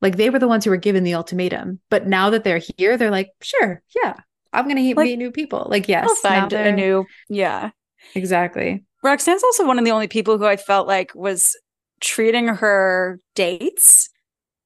Like 0.00 0.16
they 0.16 0.30
were 0.30 0.38
the 0.38 0.48
ones 0.48 0.64
who 0.64 0.70
were 0.70 0.76
given 0.76 1.04
the 1.04 1.14
ultimatum. 1.14 1.80
But 1.90 2.06
now 2.06 2.30
that 2.30 2.44
they're 2.44 2.62
here, 2.76 2.96
they're 2.96 3.10
like, 3.10 3.30
sure, 3.42 3.82
yeah, 3.96 4.14
I'm 4.52 4.64
going 4.64 4.76
to 4.76 4.94
Like, 4.94 5.06
meet 5.06 5.16
new 5.16 5.30
people. 5.30 5.66
Like, 5.68 5.88
yes, 5.88 6.08
I'll 6.08 6.14
find 6.16 6.52
a 6.52 6.72
new. 6.72 7.04
Yeah. 7.28 7.70
Exactly. 8.14 8.84
Roxanne's 9.02 9.44
also 9.44 9.66
one 9.66 9.78
of 9.78 9.84
the 9.84 9.90
only 9.90 10.08
people 10.08 10.38
who 10.38 10.46
I 10.46 10.56
felt 10.56 10.86
like 10.86 11.12
was 11.14 11.56
treating 12.00 12.48
her 12.48 13.18
dates. 13.34 14.08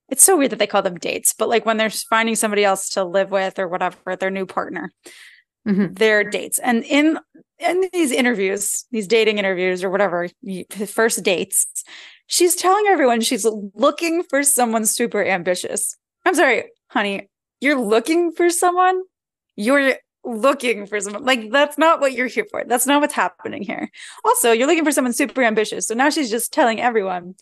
It's 0.08 0.22
so 0.22 0.36
weird 0.36 0.52
that 0.52 0.58
they 0.58 0.66
call 0.66 0.82
them 0.82 0.98
dates, 0.98 1.34
but 1.36 1.48
like 1.48 1.64
when 1.64 1.78
they're 1.78 1.90
finding 1.90 2.36
somebody 2.36 2.64
else 2.64 2.90
to 2.90 3.04
live 3.04 3.30
with 3.30 3.58
or 3.58 3.68
whatever, 3.68 4.16
their 4.16 4.30
new 4.30 4.44
partner, 4.44 4.92
Mhm. 5.66 5.97
their 5.99 6.25
dates. 6.25 6.59
And 6.59 6.85
in 6.85 7.19
in 7.59 7.88
these 7.92 8.11
interviews, 8.11 8.85
these 8.90 9.07
dating 9.07 9.38
interviews 9.38 9.85
or 9.85 9.90
whatever, 9.90 10.28
first 10.88 11.23
dates, 11.23 11.66
she's 12.26 12.57
telling 12.57 12.85
everyone 12.88 13.21
she's 13.21 13.47
looking 13.75 14.25
for 14.25 14.42
someone 14.42 14.85
super 14.85 15.25
ambitious. 15.25 15.97
I'm 16.26 16.35
sorry, 16.35 16.64
honey, 16.88 17.28
you're 17.61 17.81
looking 17.81 18.33
for 18.33 18.50
someone? 18.50 19.00
You're 19.54 19.95
looking 20.25 20.87
for 20.87 21.00
someone. 21.00 21.25
Like 21.25 21.50
that's 21.52 21.78
not 21.78 22.00
what 22.00 22.12
you're 22.14 22.26
here 22.26 22.47
for. 22.50 22.64
That's 22.64 22.87
not 22.87 23.00
what's 23.00 23.14
happening 23.14 23.62
here. 23.62 23.88
Also, 24.25 24.50
you're 24.52 24.66
looking 24.66 24.85
for 24.85 24.92
someone 24.92 25.12
super 25.12 25.42
ambitious. 25.45 25.87
So 25.87 25.95
now 25.95 26.11
she's 26.11 26.31
just 26.31 26.52
telling 26.52 26.81
everyone, 26.81 27.35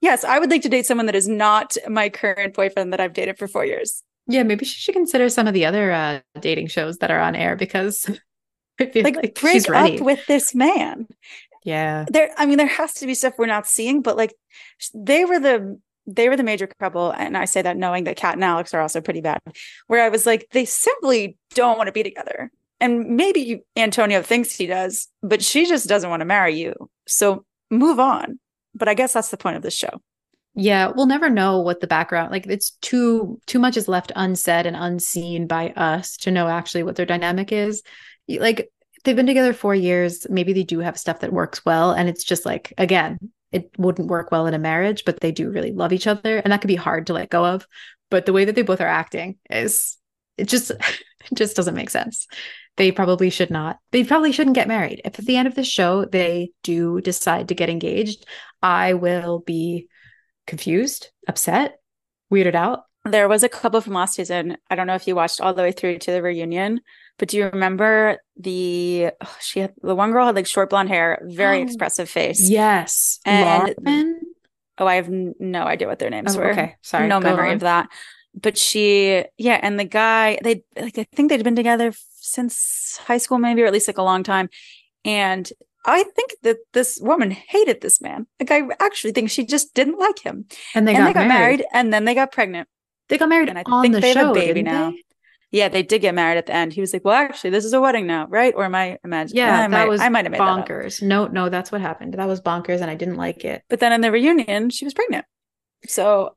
yes, 0.00 0.22
I 0.24 0.38
would 0.38 0.50
like 0.50 0.62
to 0.62 0.68
date 0.68 0.86
someone 0.86 1.06
that 1.06 1.14
is 1.16 1.28
not 1.28 1.76
my 1.88 2.08
current 2.08 2.54
boyfriend 2.54 2.92
that 2.92 3.00
I've 3.00 3.12
dated 3.14 3.38
for 3.38 3.48
four 3.48 3.64
years. 3.64 4.02
Yeah, 4.26 4.42
maybe 4.42 4.64
she 4.64 4.80
should 4.80 4.94
consider 4.94 5.28
some 5.28 5.46
of 5.46 5.54
the 5.54 5.66
other 5.66 5.92
uh, 5.92 6.20
dating 6.40 6.68
shows 6.68 6.98
that 6.98 7.10
are 7.10 7.20
on 7.20 7.34
air 7.34 7.56
because 7.56 8.08
I 8.80 8.86
feel 8.86 9.04
Like, 9.04 9.16
like, 9.16 9.40
break 9.40 9.52
she's 9.52 9.68
ready. 9.68 9.98
up 9.98 10.04
with 10.04 10.24
this 10.26 10.54
man. 10.54 11.06
yeah. 11.62 12.06
There, 12.10 12.30
I 12.36 12.46
mean, 12.46 12.58
there 12.58 12.66
has 12.66 12.94
to 12.94 13.06
be 13.06 13.14
stuff 13.14 13.34
we're 13.38 13.46
not 13.46 13.66
seeing, 13.66 14.02
but 14.02 14.16
like 14.16 14.34
they 14.94 15.24
were 15.24 15.38
the 15.38 15.78
they 16.06 16.28
were 16.28 16.36
the 16.36 16.42
major 16.42 16.66
couple, 16.66 17.12
and 17.12 17.34
I 17.34 17.46
say 17.46 17.62
that 17.62 17.78
knowing 17.78 18.04
that 18.04 18.16
Kat 18.18 18.34
and 18.34 18.44
Alex 18.44 18.74
are 18.74 18.80
also 18.82 19.00
pretty 19.00 19.22
bad. 19.22 19.40
Where 19.86 20.04
I 20.04 20.10
was 20.10 20.26
like, 20.26 20.46
they 20.52 20.66
simply 20.66 21.38
don't 21.54 21.78
want 21.78 21.86
to 21.88 21.92
be 21.92 22.02
together. 22.02 22.50
And 22.78 23.16
maybe 23.16 23.62
Antonio 23.74 24.20
thinks 24.20 24.54
he 24.54 24.66
does, 24.66 25.08
but 25.22 25.42
she 25.42 25.64
just 25.64 25.88
doesn't 25.88 26.10
want 26.10 26.20
to 26.20 26.26
marry 26.26 26.58
you. 26.58 26.74
So 27.06 27.46
move 27.70 27.98
on. 27.98 28.38
But 28.74 28.88
I 28.88 28.92
guess 28.94 29.14
that's 29.14 29.30
the 29.30 29.38
point 29.38 29.56
of 29.56 29.62
this 29.62 29.72
show. 29.74 30.00
Yeah, 30.54 30.92
we'll 30.94 31.06
never 31.06 31.28
know 31.28 31.60
what 31.60 31.80
the 31.80 31.88
background 31.88 32.30
like 32.30 32.46
it's 32.46 32.70
too 32.80 33.40
too 33.46 33.58
much 33.58 33.76
is 33.76 33.88
left 33.88 34.12
unsaid 34.14 34.66
and 34.66 34.76
unseen 34.76 35.48
by 35.48 35.70
us 35.70 36.16
to 36.18 36.30
know 36.30 36.46
actually 36.46 36.84
what 36.84 36.94
their 36.94 37.06
dynamic 37.06 37.50
is. 37.50 37.82
Like 38.28 38.70
they've 39.02 39.16
been 39.16 39.26
together 39.26 39.52
4 39.52 39.74
years, 39.74 40.26
maybe 40.30 40.52
they 40.52 40.62
do 40.62 40.78
have 40.78 40.98
stuff 40.98 41.20
that 41.20 41.32
works 41.32 41.64
well 41.64 41.90
and 41.90 42.08
it's 42.08 42.22
just 42.22 42.46
like 42.46 42.72
again, 42.78 43.18
it 43.50 43.70
wouldn't 43.78 44.08
work 44.08 44.30
well 44.30 44.46
in 44.46 44.54
a 44.54 44.58
marriage, 44.58 45.04
but 45.04 45.18
they 45.20 45.32
do 45.32 45.50
really 45.50 45.72
love 45.72 45.92
each 45.92 46.06
other 46.06 46.38
and 46.38 46.52
that 46.52 46.60
could 46.60 46.68
be 46.68 46.76
hard 46.76 47.08
to 47.08 47.14
let 47.14 47.30
go 47.30 47.44
of. 47.44 47.66
But 48.08 48.24
the 48.24 48.32
way 48.32 48.44
that 48.44 48.54
they 48.54 48.62
both 48.62 48.80
are 48.80 48.86
acting 48.86 49.36
is 49.50 49.96
it 50.38 50.48
just 50.48 50.70
it 50.70 51.34
just 51.34 51.56
doesn't 51.56 51.74
make 51.74 51.90
sense. 51.90 52.28
They 52.76 52.92
probably 52.92 53.30
should 53.30 53.50
not. 53.50 53.78
They 53.90 54.04
probably 54.04 54.30
shouldn't 54.30 54.56
get 54.56 54.68
married. 54.68 55.00
If 55.04 55.18
at 55.18 55.24
the 55.24 55.36
end 55.36 55.48
of 55.48 55.56
the 55.56 55.64
show 55.64 56.04
they 56.04 56.52
do 56.62 57.00
decide 57.00 57.48
to 57.48 57.54
get 57.54 57.70
engaged, 57.70 58.24
I 58.62 58.94
will 58.94 59.40
be 59.40 59.88
confused, 60.46 61.10
upset, 61.28 61.80
weirded 62.32 62.54
out. 62.54 62.84
There 63.04 63.28
was 63.28 63.42
a 63.42 63.48
couple 63.48 63.80
from 63.82 63.92
last 63.92 64.14
season. 64.14 64.56
I 64.70 64.74
don't 64.76 64.86
know 64.86 64.94
if 64.94 65.06
you 65.06 65.14
watched 65.14 65.40
all 65.40 65.52
the 65.52 65.62
way 65.62 65.72
through 65.72 65.98
to 65.98 66.10
the 66.10 66.22
reunion, 66.22 66.80
but 67.18 67.28
do 67.28 67.36
you 67.36 67.46
remember 67.50 68.18
the 68.36 69.10
oh, 69.20 69.36
she 69.40 69.60
had 69.60 69.74
the 69.82 69.94
one 69.94 70.10
girl 70.12 70.24
had 70.26 70.34
like 70.34 70.46
short 70.46 70.70
blonde 70.70 70.88
hair, 70.88 71.20
very 71.24 71.58
Oh, 71.58 71.62
expressive 71.62 72.08
face. 72.08 72.48
Yes. 72.48 73.20
And- 73.26 73.74
Lauren? 73.84 74.20
Oh, 74.78 74.86
I 74.86 74.96
have 74.96 75.08
no 75.08 75.62
idea 75.64 75.86
what 75.86 75.98
their 76.00 76.10
names 76.10 76.34
Oh, 76.36 76.40
were. 76.40 76.50
okay. 76.50 76.74
Sorry. 76.82 77.06
no 77.06 77.20
go 77.20 77.28
memory 77.28 77.50
on. 77.50 77.54
of 77.54 77.60
that. 77.60 77.88
But 78.34 78.58
she, 78.58 79.24
yeah, 79.38 79.60
and 79.62 79.78
the 79.78 79.84
guy, 79.84 80.38
they 80.42 80.64
like 80.76 80.98
I 80.98 81.04
think 81.14 81.28
they'd 81.28 81.44
been 81.44 81.54
together 81.54 81.92
since 82.16 82.98
high 83.04 83.18
school, 83.18 83.38
maybe, 83.38 83.62
or 83.62 83.66
at 83.66 83.72
least 83.72 83.86
like 83.86 83.98
a 83.98 84.02
long 84.02 84.24
time. 84.24 84.48
And 85.04 85.48
I 85.84 86.02
think 86.02 86.34
that 86.42 86.58
this 86.72 86.98
woman 87.00 87.30
hated 87.30 87.80
this 87.80 88.00
man. 88.00 88.26
Like 88.40 88.50
I 88.50 88.62
actually 88.80 89.12
think 89.12 89.30
she 89.30 89.44
just 89.44 89.74
didn't 89.74 89.98
like 89.98 90.20
him. 90.20 90.46
And 90.74 90.88
they 90.88 90.94
and 90.94 91.02
got, 91.02 91.06
they 91.08 91.12
got 91.12 91.28
married. 91.28 91.58
married. 91.58 91.64
and 91.72 91.92
then 91.92 92.04
they 92.04 92.14
got 92.14 92.32
pregnant. 92.32 92.68
They 93.08 93.18
got 93.18 93.28
married 93.28 93.50
And 93.50 93.58
I 93.58 93.64
think 93.82 93.94
the 93.94 94.00
they 94.00 94.14
have 94.14 94.30
a 94.30 94.32
baby 94.32 94.62
now. 94.62 94.90
they? 94.90 95.02
Yeah, 95.50 95.68
they 95.68 95.84
did 95.84 96.00
get 96.00 96.16
married 96.16 96.38
at 96.38 96.46
the 96.46 96.52
end. 96.52 96.72
He 96.72 96.80
was 96.80 96.92
like, 96.92 97.04
"Well, 97.04 97.14
actually, 97.14 97.50
this 97.50 97.64
is 97.64 97.72
a 97.72 97.80
wedding 97.80 98.08
now, 98.08 98.26
right?" 98.26 98.52
Or 98.56 98.64
am 98.64 98.74
I 98.74 98.98
imagining? 99.04 99.38
Yeah, 99.38 99.56
I 99.56 99.60
that 99.62 99.70
might, 99.70 99.88
was 99.88 100.00
I 100.00 100.08
might 100.08 100.24
have 100.24 100.32
made 100.32 100.40
that 100.40 100.48
up. 100.48 100.66
bonkers. 100.66 101.00
No, 101.00 101.28
no, 101.28 101.48
that's 101.48 101.70
what 101.70 101.80
happened. 101.80 102.14
That 102.14 102.26
was 102.26 102.40
bonkers, 102.40 102.80
and 102.80 102.90
I 102.90 102.96
didn't 102.96 103.18
like 103.18 103.44
it. 103.44 103.62
But 103.68 103.78
then 103.78 103.92
in 103.92 104.00
the 104.00 104.10
reunion, 104.10 104.70
she 104.70 104.84
was 104.84 104.94
pregnant. 104.94 105.26
So, 105.86 106.34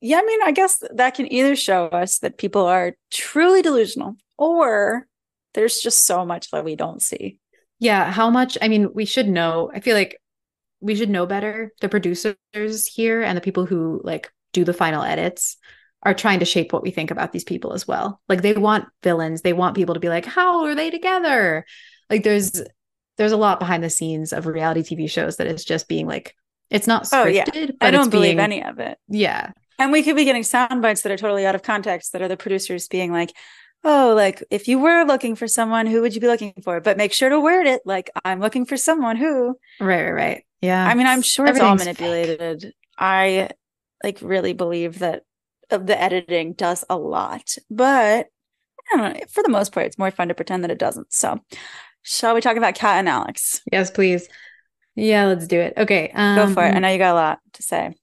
yeah, 0.00 0.18
I 0.18 0.22
mean, 0.22 0.40
I 0.44 0.52
guess 0.52 0.84
that 0.94 1.14
can 1.16 1.32
either 1.32 1.56
show 1.56 1.86
us 1.86 2.20
that 2.20 2.38
people 2.38 2.64
are 2.66 2.94
truly 3.10 3.60
delusional 3.60 4.14
or 4.38 5.08
there's 5.54 5.80
just 5.80 6.06
so 6.06 6.24
much 6.24 6.52
that 6.52 6.64
we 6.64 6.76
don't 6.76 7.02
see. 7.02 7.39
Yeah, 7.80 8.10
how 8.10 8.30
much? 8.30 8.56
I 8.62 8.68
mean, 8.68 8.92
we 8.94 9.04
should 9.04 9.28
know. 9.28 9.70
I 9.74 9.80
feel 9.80 9.96
like 9.96 10.20
we 10.80 10.94
should 10.94 11.10
know 11.10 11.26
better. 11.26 11.72
The 11.80 11.88
producers 11.88 12.86
here 12.86 13.22
and 13.22 13.36
the 13.36 13.42
people 13.42 13.66
who 13.66 14.00
like 14.04 14.30
do 14.52 14.64
the 14.64 14.72
final 14.74 15.02
edits 15.02 15.56
are 16.02 16.14
trying 16.14 16.38
to 16.38 16.44
shape 16.44 16.72
what 16.72 16.82
we 16.82 16.90
think 16.90 17.10
about 17.10 17.32
these 17.32 17.44
people 17.44 17.72
as 17.72 17.86
well. 17.88 18.20
Like 18.28 18.42
they 18.42 18.52
want 18.54 18.86
villains. 19.02 19.42
They 19.42 19.52
want 19.52 19.76
people 19.76 19.94
to 19.94 20.00
be 20.00 20.08
like, 20.08 20.24
"How 20.26 20.64
are 20.64 20.74
they 20.74 20.90
together?" 20.90 21.64
Like 22.08 22.22
there's 22.22 22.62
there's 23.16 23.32
a 23.32 23.36
lot 23.36 23.58
behind 23.58 23.82
the 23.82 23.90
scenes 23.90 24.32
of 24.32 24.46
reality 24.46 24.82
TV 24.82 25.10
shows 25.10 25.36
that 25.36 25.46
is 25.46 25.64
just 25.64 25.88
being 25.88 26.06
like 26.06 26.34
it's 26.70 26.86
not 26.86 27.04
scripted. 27.04 27.14
Oh, 27.14 27.26
yeah. 27.26 27.66
but 27.78 27.86
I 27.86 27.90
don't 27.90 28.10
believe 28.10 28.36
being- 28.36 28.40
any 28.40 28.64
of 28.64 28.78
it. 28.78 28.98
Yeah. 29.08 29.52
And 29.78 29.92
we 29.92 30.02
could 30.02 30.14
be 30.16 30.24
getting 30.26 30.42
sound 30.42 30.82
bites 30.82 31.02
that 31.02 31.12
are 31.12 31.16
totally 31.16 31.46
out 31.46 31.54
of 31.54 31.62
context 31.62 32.12
that 32.12 32.20
are 32.20 32.28
the 32.28 32.36
producers 32.36 32.86
being 32.86 33.12
like, 33.12 33.32
oh, 33.84 34.12
like 34.14 34.42
if 34.50 34.68
you 34.68 34.78
were 34.78 35.04
looking 35.04 35.34
for 35.36 35.48
someone, 35.48 35.86
who 35.86 36.00
would 36.02 36.14
you 36.14 36.20
be 36.20 36.26
looking 36.26 36.54
for? 36.62 36.80
But 36.80 36.96
make 36.96 37.12
sure 37.12 37.28
to 37.28 37.40
word 37.40 37.66
it 37.66 37.82
like, 37.84 38.10
I'm 38.24 38.40
looking 38.40 38.64
for 38.66 38.76
someone 38.76 39.16
who. 39.16 39.56
Right, 39.80 40.04
right, 40.04 40.12
right. 40.12 40.44
Yeah. 40.60 40.86
I 40.86 40.94
mean, 40.94 41.06
I'm 41.06 41.22
sure 41.22 41.46
it's 41.46 41.58
all 41.60 41.72
Everything's 41.72 41.96
fake. 41.96 42.00
manipulated. 42.00 42.74
I 42.98 43.50
like 44.04 44.18
really 44.20 44.52
believe 44.52 44.98
that 45.00 45.22
the 45.70 46.00
editing 46.00 46.52
does 46.52 46.84
a 46.90 46.96
lot, 46.96 47.54
but 47.70 48.26
I 48.92 48.96
don't 48.96 49.14
know. 49.14 49.20
For 49.30 49.42
the 49.42 49.48
most 49.48 49.72
part, 49.72 49.86
it's 49.86 49.98
more 49.98 50.10
fun 50.10 50.28
to 50.28 50.34
pretend 50.34 50.64
that 50.64 50.70
it 50.70 50.78
doesn't. 50.78 51.12
So, 51.12 51.38
shall 52.02 52.34
we 52.34 52.40
talk 52.40 52.56
about 52.56 52.74
Kat 52.74 52.98
and 52.98 53.08
Alex? 53.08 53.62
Yes, 53.70 53.90
please. 53.90 54.28
Yeah, 54.96 55.26
let's 55.26 55.46
do 55.46 55.60
it. 55.60 55.74
Okay. 55.76 56.10
Um, 56.14 56.36
Go 56.36 56.54
for 56.54 56.66
it. 56.66 56.74
I 56.74 56.78
know 56.80 56.88
you 56.88 56.98
got 56.98 57.12
a 57.12 57.14
lot 57.14 57.38
to 57.54 57.62
say. 57.62 57.94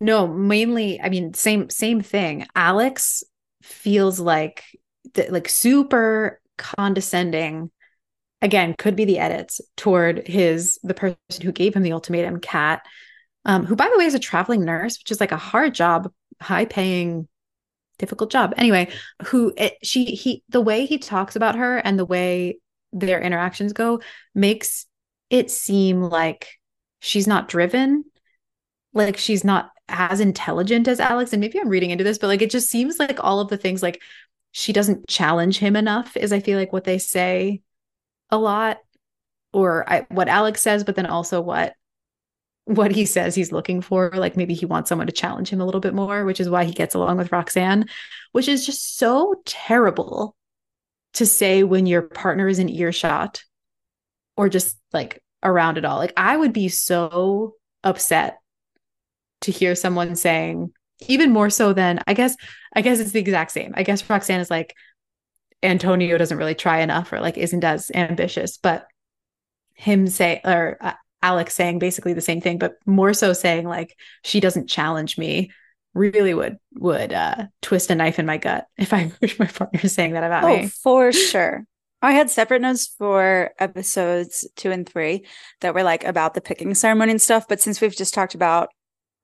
No, 0.00 0.28
mainly, 0.28 1.00
I 1.00 1.08
mean, 1.08 1.32
same 1.34 1.70
same 1.70 2.02
thing. 2.02 2.46
Alex 2.54 3.24
feels 3.62 4.20
like 4.20 4.62
th- 5.16 5.30
like 5.30 5.48
super 5.48 6.40
condescending. 6.56 7.70
Again, 8.42 8.74
could 8.74 8.96
be 8.96 9.06
the 9.06 9.18
edits 9.18 9.60
toward 9.76 10.26
his 10.26 10.78
the 10.82 10.94
person 10.94 11.18
who 11.42 11.52
gave 11.52 11.74
him 11.74 11.82
the 11.82 11.92
ultimatum, 11.92 12.38
Kat 12.40 12.82
um, 13.46 13.64
who 13.64 13.76
by 13.76 13.88
the 13.88 13.96
way 13.96 14.04
is 14.04 14.14
a 14.14 14.18
traveling 14.18 14.64
nurse, 14.64 14.98
which 14.98 15.10
is 15.10 15.20
like 15.20 15.32
a 15.32 15.36
hard 15.36 15.72
job, 15.72 16.12
high 16.42 16.64
paying, 16.64 17.28
difficult 17.98 18.30
job. 18.30 18.52
Anyway, 18.56 18.88
who 19.26 19.54
it, 19.56 19.74
she 19.82 20.04
he 20.04 20.42
the 20.48 20.60
way 20.60 20.84
he 20.84 20.98
talks 20.98 21.36
about 21.36 21.56
her 21.56 21.78
and 21.78 21.98
the 21.98 22.04
way 22.04 22.58
their 22.92 23.20
interactions 23.20 23.72
go 23.72 24.00
makes 24.34 24.86
it 25.30 25.50
seem 25.50 26.02
like 26.02 26.48
she's 27.00 27.26
not 27.26 27.48
driven 27.48 28.04
like 28.92 29.16
she's 29.16 29.44
not 29.44 29.70
as 29.88 30.20
intelligent 30.20 30.88
as 30.88 30.98
Alex. 30.98 31.32
And 31.32 31.40
maybe 31.40 31.60
I'm 31.60 31.68
reading 31.68 31.90
into 31.90 32.02
this, 32.02 32.18
but 32.18 32.28
like 32.28 32.42
it 32.42 32.50
just 32.50 32.70
seems 32.70 32.98
like 32.98 33.22
all 33.22 33.40
of 33.40 33.48
the 33.48 33.58
things 33.58 33.82
like 33.82 34.00
she 34.58 34.72
doesn't 34.72 35.06
challenge 35.06 35.58
him 35.58 35.76
enough, 35.76 36.16
is 36.16 36.32
I 36.32 36.40
feel 36.40 36.58
like 36.58 36.72
what 36.72 36.84
they 36.84 36.96
say 36.96 37.60
a 38.30 38.38
lot, 38.38 38.78
or 39.52 39.84
I, 39.86 40.06
what 40.08 40.28
Alex 40.28 40.62
says, 40.62 40.82
but 40.82 40.96
then 40.96 41.04
also 41.04 41.42
what 41.42 41.74
what 42.64 42.90
he 42.90 43.04
says 43.04 43.34
he's 43.34 43.52
looking 43.52 43.82
for. 43.82 44.10
Like 44.14 44.34
maybe 44.34 44.54
he 44.54 44.64
wants 44.64 44.88
someone 44.88 45.08
to 45.08 45.12
challenge 45.12 45.50
him 45.50 45.60
a 45.60 45.66
little 45.66 45.82
bit 45.82 45.92
more, 45.92 46.24
which 46.24 46.40
is 46.40 46.48
why 46.48 46.64
he 46.64 46.72
gets 46.72 46.94
along 46.94 47.18
with 47.18 47.32
Roxanne, 47.32 47.84
which 48.32 48.48
is 48.48 48.64
just 48.64 48.96
so 48.96 49.34
terrible 49.44 50.34
to 51.12 51.26
say 51.26 51.62
when 51.62 51.84
your 51.84 52.00
partner 52.00 52.48
is 52.48 52.58
in 52.58 52.70
earshot 52.70 53.44
or 54.38 54.48
just 54.48 54.78
like 54.90 55.22
around 55.42 55.76
it 55.76 55.84
all. 55.84 55.98
Like 55.98 56.14
I 56.16 56.34
would 56.34 56.54
be 56.54 56.70
so 56.70 57.56
upset 57.84 58.38
to 59.42 59.52
hear 59.52 59.74
someone 59.74 60.16
saying 60.16 60.72
even 61.08 61.30
more 61.32 61.50
so 61.50 61.72
than 61.72 62.00
I 62.06 62.14
guess 62.14 62.36
I 62.74 62.82
guess 62.82 62.98
it's 62.98 63.12
the 63.12 63.20
exact 63.20 63.50
same. 63.52 63.72
I 63.76 63.82
guess 63.82 64.08
Roxanne 64.08 64.40
is 64.40 64.50
like 64.50 64.74
Antonio 65.62 66.18
doesn't 66.18 66.38
really 66.38 66.54
try 66.54 66.80
enough 66.80 67.12
or 67.12 67.20
like 67.20 67.38
isn't 67.38 67.64
as 67.64 67.90
ambitious, 67.94 68.58
but 68.58 68.86
him 69.74 70.06
say 70.06 70.40
or 70.44 70.76
uh, 70.80 70.92
Alex 71.22 71.54
saying 71.54 71.78
basically 71.78 72.12
the 72.12 72.20
same 72.20 72.40
thing, 72.40 72.58
but 72.58 72.74
more 72.86 73.12
so 73.14 73.32
saying 73.32 73.66
like 73.66 73.96
she 74.22 74.40
doesn't 74.40 74.68
challenge 74.68 75.18
me 75.18 75.50
really 75.94 76.34
would 76.34 76.58
would 76.74 77.10
uh 77.10 77.46
twist 77.62 77.90
a 77.90 77.94
knife 77.94 78.18
in 78.18 78.26
my 78.26 78.36
gut 78.36 78.66
if 78.76 78.92
I 78.92 79.10
wish 79.22 79.38
my 79.38 79.46
partner 79.46 79.80
saying 79.88 80.12
that 80.12 80.24
about 80.24 80.44
Oh, 80.44 80.56
me. 80.58 80.66
for 80.68 81.12
sure. 81.12 81.64
I 82.02 82.12
had 82.12 82.30
separate 82.30 82.60
notes 82.60 82.94
for 82.98 83.52
episodes 83.58 84.46
two 84.56 84.70
and 84.70 84.86
three 84.88 85.24
that 85.62 85.74
were 85.74 85.82
like 85.82 86.04
about 86.04 86.34
the 86.34 86.42
picking 86.42 86.74
ceremony 86.74 87.10
and 87.12 87.22
stuff. 87.22 87.48
But 87.48 87.60
since 87.62 87.80
we've 87.80 87.96
just 87.96 88.12
talked 88.12 88.34
about 88.34 88.68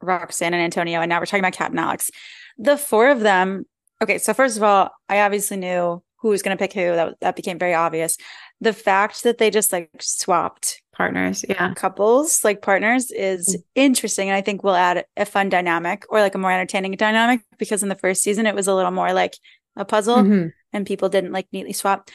Roxanne 0.03 0.55
and 0.55 0.63
Antonio, 0.63 1.01
and 1.01 1.09
now 1.09 1.19
we're 1.19 1.27
talking 1.27 1.41
about 1.41 1.55
Kat 1.55 1.71
and 1.71 1.81
Alex, 1.81 2.11
the 2.59 2.77
four 2.77 3.11
of 3.11 3.21
them. 3.21 3.65
Okay, 4.03 4.19
so 4.19 4.35
first 4.35 4.57
of 4.57 4.63
all, 4.63 4.91
I 5.09 5.21
obviously 5.21 5.57
knew 5.57 6.03
who 6.17 6.29
was 6.29 6.43
going 6.43 6.57
to 6.57 6.61
pick 6.61 6.73
who. 6.73 6.95
That 6.95 7.15
that 7.21 7.37
became 7.37 7.59
very 7.59 7.75
obvious. 7.75 8.17
The 8.61 8.73
fact 8.73 9.25
that 9.25 9.39
they 9.39 9.51
just 9.51 9.73
like 9.73 9.91
swapped 10.01 10.83
partners, 10.95 11.45
yeah, 11.49 11.75
couples 11.75 12.45
like 12.45 12.63
partners 12.63 13.11
is 13.11 13.49
mm-hmm. 13.49 13.63
interesting, 13.75 14.29
and 14.29 14.37
I 14.37 14.41
think 14.41 14.63
will 14.63 14.75
add 14.75 15.05
a 15.17 15.25
fun 15.25 15.49
dynamic 15.49 16.05
or 16.09 16.21
like 16.21 16.35
a 16.35 16.39
more 16.39 16.53
entertaining 16.53 16.93
dynamic 16.93 17.43
because 17.59 17.83
in 17.83 17.89
the 17.89 17.97
first 17.97 18.23
season 18.23 18.47
it 18.47 18.55
was 18.55 18.69
a 18.69 18.75
little 18.75 18.91
more 18.91 19.13
like 19.13 19.37
a 19.77 19.85
puzzle 19.85 20.17
mm-hmm. 20.17 20.49
and 20.73 20.87
people 20.87 21.09
didn't 21.09 21.33
like 21.33 21.49
neatly 21.53 21.73
swap. 21.73 22.09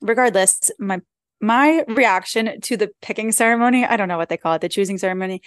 Regardless, 0.00 0.70
my 0.78 1.00
my 1.40 1.84
reaction 1.88 2.60
to 2.62 2.76
the 2.76 2.90
picking 3.02 3.32
ceremony, 3.32 3.84
I 3.84 3.96
don't 3.96 4.08
know 4.08 4.16
what 4.16 4.28
they 4.28 4.36
call 4.36 4.54
it, 4.54 4.60
the 4.60 4.68
choosing 4.68 4.98
ceremony, 4.98 5.42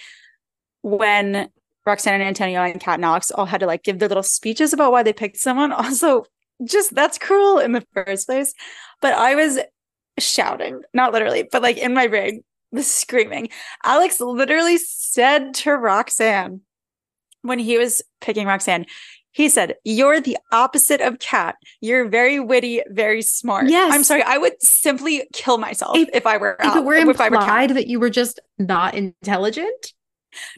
when 0.82 1.48
Roxanne 1.86 2.14
and 2.14 2.22
Antonio 2.22 2.62
and 2.62 2.80
Kat 2.80 2.94
and 2.94 3.04
Alex 3.04 3.30
all 3.30 3.46
had 3.46 3.60
to 3.60 3.66
like 3.66 3.82
give 3.82 3.98
their 3.98 4.08
little 4.08 4.22
speeches 4.22 4.72
about 4.72 4.92
why 4.92 5.02
they 5.02 5.12
picked 5.12 5.38
someone. 5.38 5.72
Also, 5.82 6.24
just 6.64 6.94
that's 6.94 7.18
cruel 7.18 7.58
in 7.58 7.72
the 7.72 7.84
first 7.92 8.26
place. 8.26 8.54
But 9.00 9.14
I 9.14 9.34
was 9.34 9.58
shouting, 10.18 10.82
not 10.94 11.12
literally, 11.12 11.48
but 11.50 11.62
like 11.62 11.78
in 11.78 11.94
my 11.94 12.06
brain, 12.06 12.44
was 12.70 12.86
screaming. 12.92 13.48
Alex 13.84 14.20
literally 14.20 14.78
said 14.78 15.54
to 15.54 15.72
Roxanne 15.72 16.60
when 17.42 17.58
he 17.58 17.78
was 17.78 18.02
picking 18.20 18.46
Roxanne, 18.46 18.86
he 19.32 19.48
said, 19.48 19.76
You're 19.82 20.20
the 20.20 20.38
opposite 20.52 21.00
of 21.00 21.18
Kat. 21.18 21.56
You're 21.80 22.08
very 22.08 22.38
witty, 22.38 22.82
very 22.88 23.22
smart. 23.22 23.68
Yes. 23.68 23.92
I'm 23.92 24.04
sorry. 24.04 24.22
I 24.22 24.38
would 24.38 24.62
simply 24.62 25.24
kill 25.32 25.58
myself 25.58 25.96
if, 25.96 26.10
if 26.12 26.26
I 26.26 26.36
were 26.36 26.56
if 26.60 26.76
it 26.76 26.84
were 26.84 26.94
implied 26.94 27.70
that 27.70 27.86
you 27.86 27.98
were 27.98 28.10
just 28.10 28.40
not 28.58 28.94
intelligent. 28.94 29.94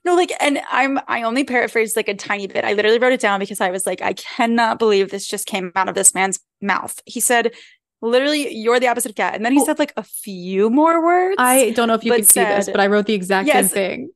No, 0.04 0.14
like, 0.14 0.32
and 0.40 0.60
I'm 0.70 0.98
I 1.08 1.22
only 1.22 1.44
paraphrased 1.44 1.96
like 1.96 2.08
a 2.08 2.14
tiny 2.14 2.46
bit. 2.46 2.64
I 2.64 2.72
literally 2.72 2.98
wrote 2.98 3.12
it 3.12 3.20
down 3.20 3.40
because 3.40 3.60
I 3.60 3.70
was 3.70 3.86
like, 3.86 4.02
I 4.02 4.12
cannot 4.14 4.78
believe 4.78 5.10
this 5.10 5.26
just 5.26 5.46
came 5.46 5.72
out 5.74 5.88
of 5.88 5.94
this 5.94 6.14
man's 6.14 6.40
mouth. 6.60 7.00
He 7.06 7.20
said, 7.20 7.52
literally, 8.00 8.54
you're 8.54 8.80
the 8.80 8.88
opposite 8.88 9.10
of 9.10 9.16
Kat. 9.16 9.34
And 9.34 9.44
then 9.44 9.52
he 9.52 9.60
oh. 9.60 9.64
said 9.64 9.78
like 9.78 9.92
a 9.96 10.02
few 10.02 10.70
more 10.70 11.02
words. 11.02 11.36
I 11.38 11.70
don't 11.70 11.88
know 11.88 11.94
if 11.94 12.04
you 12.04 12.12
can 12.12 12.24
see 12.24 12.40
this, 12.40 12.66
but 12.66 12.80
I 12.80 12.86
wrote 12.86 13.06
the 13.06 13.14
exact 13.14 13.46
yes, 13.46 13.70
same 13.70 13.74
thing. 13.74 14.10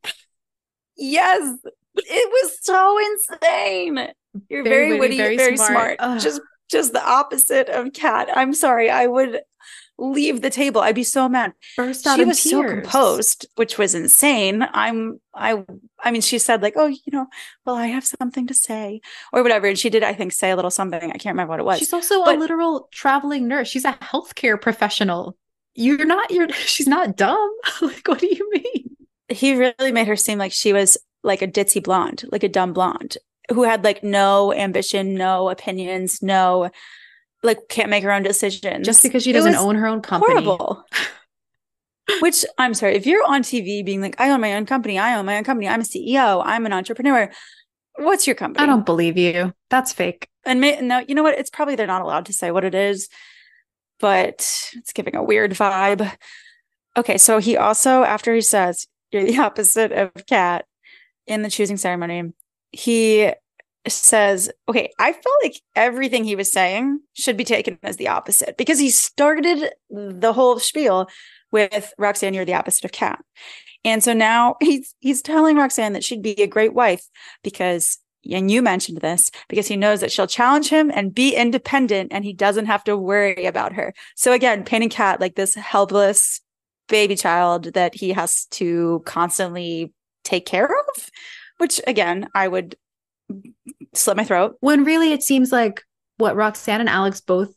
Yes. 0.97 1.59
It 1.97 2.31
was 2.31 2.59
so 2.63 2.99
insane. 2.99 4.09
You're 4.49 4.63
very, 4.63 4.89
very 4.89 5.01
witty, 5.01 5.17
very, 5.17 5.37
very 5.37 5.57
smart. 5.57 5.99
smart. 5.99 6.21
Just 6.21 6.41
just 6.71 6.93
the 6.93 7.05
opposite 7.05 7.69
of 7.69 7.93
Kat. 7.93 8.29
I'm 8.33 8.53
sorry. 8.53 8.91
I 8.91 9.07
would 9.07 9.41
leave 9.99 10.41
the 10.41 10.51
table. 10.51 10.81
I'd 10.81 10.95
be 10.95 11.05
so 11.05 11.29
mad. 11.29 11.53
Burst 11.77 12.07
out 12.07 12.17
she 12.17 12.25
was 12.25 12.43
tears. 12.43 12.51
so 12.51 12.63
composed, 12.63 13.47
which 13.57 13.77
was 13.79 13.95
insane. 13.95 14.67
I'm 14.73 15.21
I 15.35 15.65
I 16.03 16.11
mean, 16.11 16.23
she 16.23 16.39
said 16.39 16.63
like, 16.63 16.75
oh, 16.77 16.87
you 16.87 17.13
know, 17.13 17.27
well, 17.67 17.77
I 17.77 17.87
have 17.87 18.07
something 18.07 18.47
to 18.47 18.55
say 18.55 19.01
or 19.33 19.43
whatever. 19.43 19.67
And 19.67 19.79
she 19.79 19.91
did, 19.91 20.03
I 20.03 20.15
think, 20.15 20.33
say 20.33 20.51
a 20.51 20.57
little 20.57 20.71
something. 20.71 21.11
I 21.11 21.19
can't 21.19 21.35
remember 21.35 21.51
what 21.51 21.61
it 21.61 21.65
was. 21.65 21.79
She's 21.79 21.93
also 21.93 22.25
but, 22.25 22.37
a 22.37 22.39
literal 22.39 22.89
traveling 22.93 23.49
nurse. 23.49 23.69
She's 23.69 23.85
a 23.85 23.93
healthcare 23.95 24.61
professional. 24.61 25.37
You're 25.75 26.07
not 26.07 26.31
you're 26.31 26.51
she's 26.53 26.89
not 26.89 27.17
dumb. 27.17 27.51
like, 27.83 28.07
what 28.07 28.21
do 28.21 28.27
you 28.27 28.51
mean? 28.53 28.97
He 29.29 29.55
really 29.55 29.93
made 29.93 30.07
her 30.07 30.17
seem 30.17 30.39
like 30.39 30.53
she 30.53 30.73
was 30.73 30.97
like 31.23 31.43
a 31.43 31.49
ditzy 31.49 31.83
blonde, 31.83 32.25
like 32.31 32.45
a 32.45 32.49
dumb 32.49 32.73
blonde 32.73 33.19
who 33.51 33.63
had 33.63 33.85
like 33.85 34.05
no 34.05 34.53
ambition, 34.53 35.15
no 35.15 35.49
opinions, 35.49 36.23
no 36.23 36.71
like 37.43 37.69
can't 37.69 37.91
make 37.91 38.03
her 38.05 38.13
own 38.13 38.23
decisions. 38.23 38.87
Just 38.87 39.03
because 39.03 39.23
she 39.23 39.33
doesn't 39.33 39.55
own 39.55 39.77
her 39.77 39.87
own 39.87 40.03
company. 40.03 40.33
Horrible. 40.33 40.85
Which 42.21 42.45
I'm 42.57 42.73
sorry, 42.73 42.97
if 42.97 43.07
you're 43.07 43.25
on 43.27 43.43
TV 43.43 43.85
being 43.85 44.01
like, 44.01 44.19
I 44.19 44.31
own 44.31 44.41
my 44.41 44.55
own 44.55 44.65
company, 44.65 44.99
I 44.99 45.15
own 45.19 45.27
my 45.27 45.37
own 45.37 45.45
company, 45.45 45.69
I'm 45.69 45.83
a 45.83 45.85
CEO, 45.85 46.43
I'm 46.45 46.65
an 46.65 46.73
entrepreneur. 46.73 47.31
What's 47.97 48.27
your 48.27 48.35
company? 48.35 48.63
I 48.63 48.67
don't 48.67 48.87
believe 48.87 49.19
you. 49.19 49.53
That's 49.69 49.93
fake. 49.93 50.29
And 50.47 50.61
may, 50.61 50.81
no, 50.81 51.01
you 51.01 51.15
know 51.15 51.23
what? 51.23 51.39
It's 51.39 51.51
probably 51.51 51.75
they're 51.75 51.87
not 51.87 52.01
allowed 52.01 52.27
to 52.27 52.33
say 52.33 52.51
what 52.51 52.65
it 52.65 52.75
is, 52.75 53.09
but 54.01 54.37
it's 54.75 54.93
giving 54.95 55.17
a 55.17 55.23
weird 55.23 55.53
vibe. 55.53 56.11
Okay, 56.97 57.19
so 57.19 57.39
he 57.39 57.57
also, 57.57 58.05
after 58.05 58.35
he 58.35 58.41
says, 58.41 58.87
You're 59.11 59.25
the 59.25 59.39
opposite 59.41 59.93
of 59.93 60.11
Kat 60.27 60.65
in 61.27 61.43
the 61.43 61.51
choosing 61.51 61.77
ceremony, 61.77 62.33
he 62.73 63.33
says, 63.87 64.51
okay, 64.69 64.91
I 64.99 65.13
felt 65.13 65.37
like 65.43 65.61
everything 65.77 66.25
he 66.25 66.37
was 66.37 66.53
saying 66.53 67.01
should 67.15 67.37
be 67.37 67.45
taken 67.45 67.79
as 67.83 67.97
the 67.97 68.09
opposite 68.09 68.57
because 68.57 68.79
he 68.79 68.91
started 68.91 69.73
the 69.91 70.33
whole 70.33 70.59
spiel 70.59 71.09
with 71.53 71.93
Roxanne, 71.99 72.35
you're 72.35 72.45
the 72.45 72.55
opposite 72.55 72.85
of 72.85 72.93
Kat. 72.93 73.21
And 73.85 74.03
so 74.03 74.13
now 74.13 74.57
he's 74.61 74.95
he's 75.01 75.23
telling 75.23 75.57
Roxanne 75.57 75.93
that 75.93 76.05
she'd 76.05 76.23
be 76.23 76.43
a 76.43 76.47
great 76.47 76.75
wife 76.75 77.07
because 77.43 77.99
and 78.31 78.51
you 78.51 78.63
mentioned 78.63 79.01
this 79.01 79.31
because 79.49 79.69
he 79.69 79.77
knows 79.77 80.01
that 80.01 80.11
she'll 80.11 80.27
challenge 80.27 80.69
him 80.69 80.91
and 80.93 81.15
be 81.15 81.35
independent 81.35 82.13
and 82.13 82.25
he 82.25 82.33
doesn't 82.33 82.67
have 82.67 82.85
to 82.85 82.97
worry 82.97 83.47
about 83.47 83.73
her. 83.73 83.95
So 84.17 84.33
again, 84.33 84.65
painting 84.65 84.91
Kat 84.91 85.21
like 85.21 85.37
this 85.37 85.55
helpless 85.55 86.41
baby 86.89 87.15
child 87.15 87.73
that 87.75 87.95
he 87.95 88.11
has 88.11 88.47
to 88.47 89.03
constantly 89.07 89.93
take 90.25 90.47
care 90.47 90.67
of, 90.67 91.11
which 91.59 91.81
again, 91.87 92.29
I 92.35 92.49
would 92.49 92.77
slit 93.99 94.17
my 94.17 94.25
throat. 94.25 94.57
When 94.61 94.85
really 94.85 95.13
it 95.13 95.23
seems 95.23 95.53
like 95.53 95.83
what 96.17 96.37
Roxanne 96.37 96.81
and 96.81 96.89
Alex 96.89 97.21
both 97.21 97.55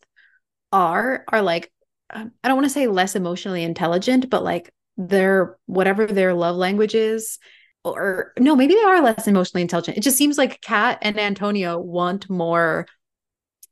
are 0.72 1.24
are 1.28 1.42
like 1.42 1.72
um, 2.14 2.32
I 2.44 2.48
don't 2.48 2.58
want 2.58 2.66
to 2.66 2.74
say 2.74 2.88
less 2.88 3.16
emotionally 3.16 3.64
intelligent, 3.64 4.30
but 4.30 4.44
like 4.44 4.74
their 4.98 5.58
whatever 5.66 6.06
their 6.06 6.34
love 6.34 6.56
language 6.56 6.96
is 6.96 7.40
or 7.84 8.34
no, 8.38 8.56
maybe 8.56 8.76
they 8.76 8.84
are 8.84 9.02
less 9.02 9.28
emotionally 9.28 9.62
intelligent. 9.62 9.98
It 9.98 10.02
just 10.02 10.18
seems 10.18 10.38
like 10.38 10.62
Kat 10.62 11.00
and 11.02 11.20
Antonio 11.20 11.80
want 11.80 12.30
more 12.30 12.86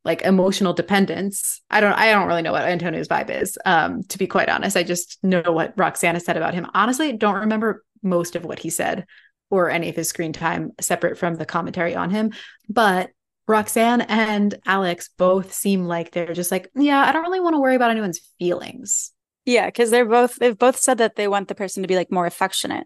like 0.04 0.22
emotional 0.24 0.74
dependence. 0.74 1.62
I 1.70 1.82
don't 1.82 1.94
I 1.94 2.12
don't 2.12 2.28
really 2.28 2.42
know 2.42 2.52
what 2.52 2.64
Antonio's 2.64 3.08
vibe 3.08 3.30
is. 3.30 3.58
Um, 3.66 4.04
to 4.04 4.18
be 4.18 4.28
quite 4.28 4.50
honest. 4.50 4.78
I 4.78 4.84
just 4.84 5.20
know 5.24 5.44
what 5.46 5.74
Roxana 5.78 6.20
said 6.20 6.38
about 6.38 6.54
him. 6.54 6.68
Honestly, 6.74 7.14
don't 7.14 7.42
remember 7.42 7.84
most 8.02 8.36
of 8.36 8.46
what 8.46 8.60
he 8.60 8.70
said 8.70 9.06
or 9.50 9.70
any 9.70 9.90
of 9.90 9.96
his 9.96 10.10
screen 10.10 10.34
time 10.34 10.72
separate 10.80 11.18
from 11.18 11.36
the 11.36 11.46
commentary 11.46 11.96
on 11.96 12.10
him. 12.10 12.32
But 12.68 13.10
Roxanne 13.48 14.02
and 14.02 14.54
Alex 14.66 15.10
both 15.18 15.54
seem 15.54 15.86
like 15.86 16.12
they're 16.12 16.34
just 16.34 16.52
like, 16.52 16.70
yeah, 16.76 17.00
I 17.00 17.12
don't 17.12 17.24
really 17.24 17.40
want 17.40 17.56
to 17.56 17.60
worry 17.60 17.76
about 17.76 17.90
anyone's 17.90 18.22
feelings. 18.38 19.12
Yeah, 19.46 19.66
because 19.66 19.90
they're 19.90 20.06
both 20.06 20.36
they've 20.36 20.58
both 20.58 20.78
said 20.78 21.00
that 21.00 21.16
they 21.16 21.28
want 21.28 21.48
the 21.48 21.56
person 21.56 21.82
to 21.82 21.88
be 21.88 21.96
like 21.96 22.12
more 22.12 22.28
affectionate. 22.28 22.86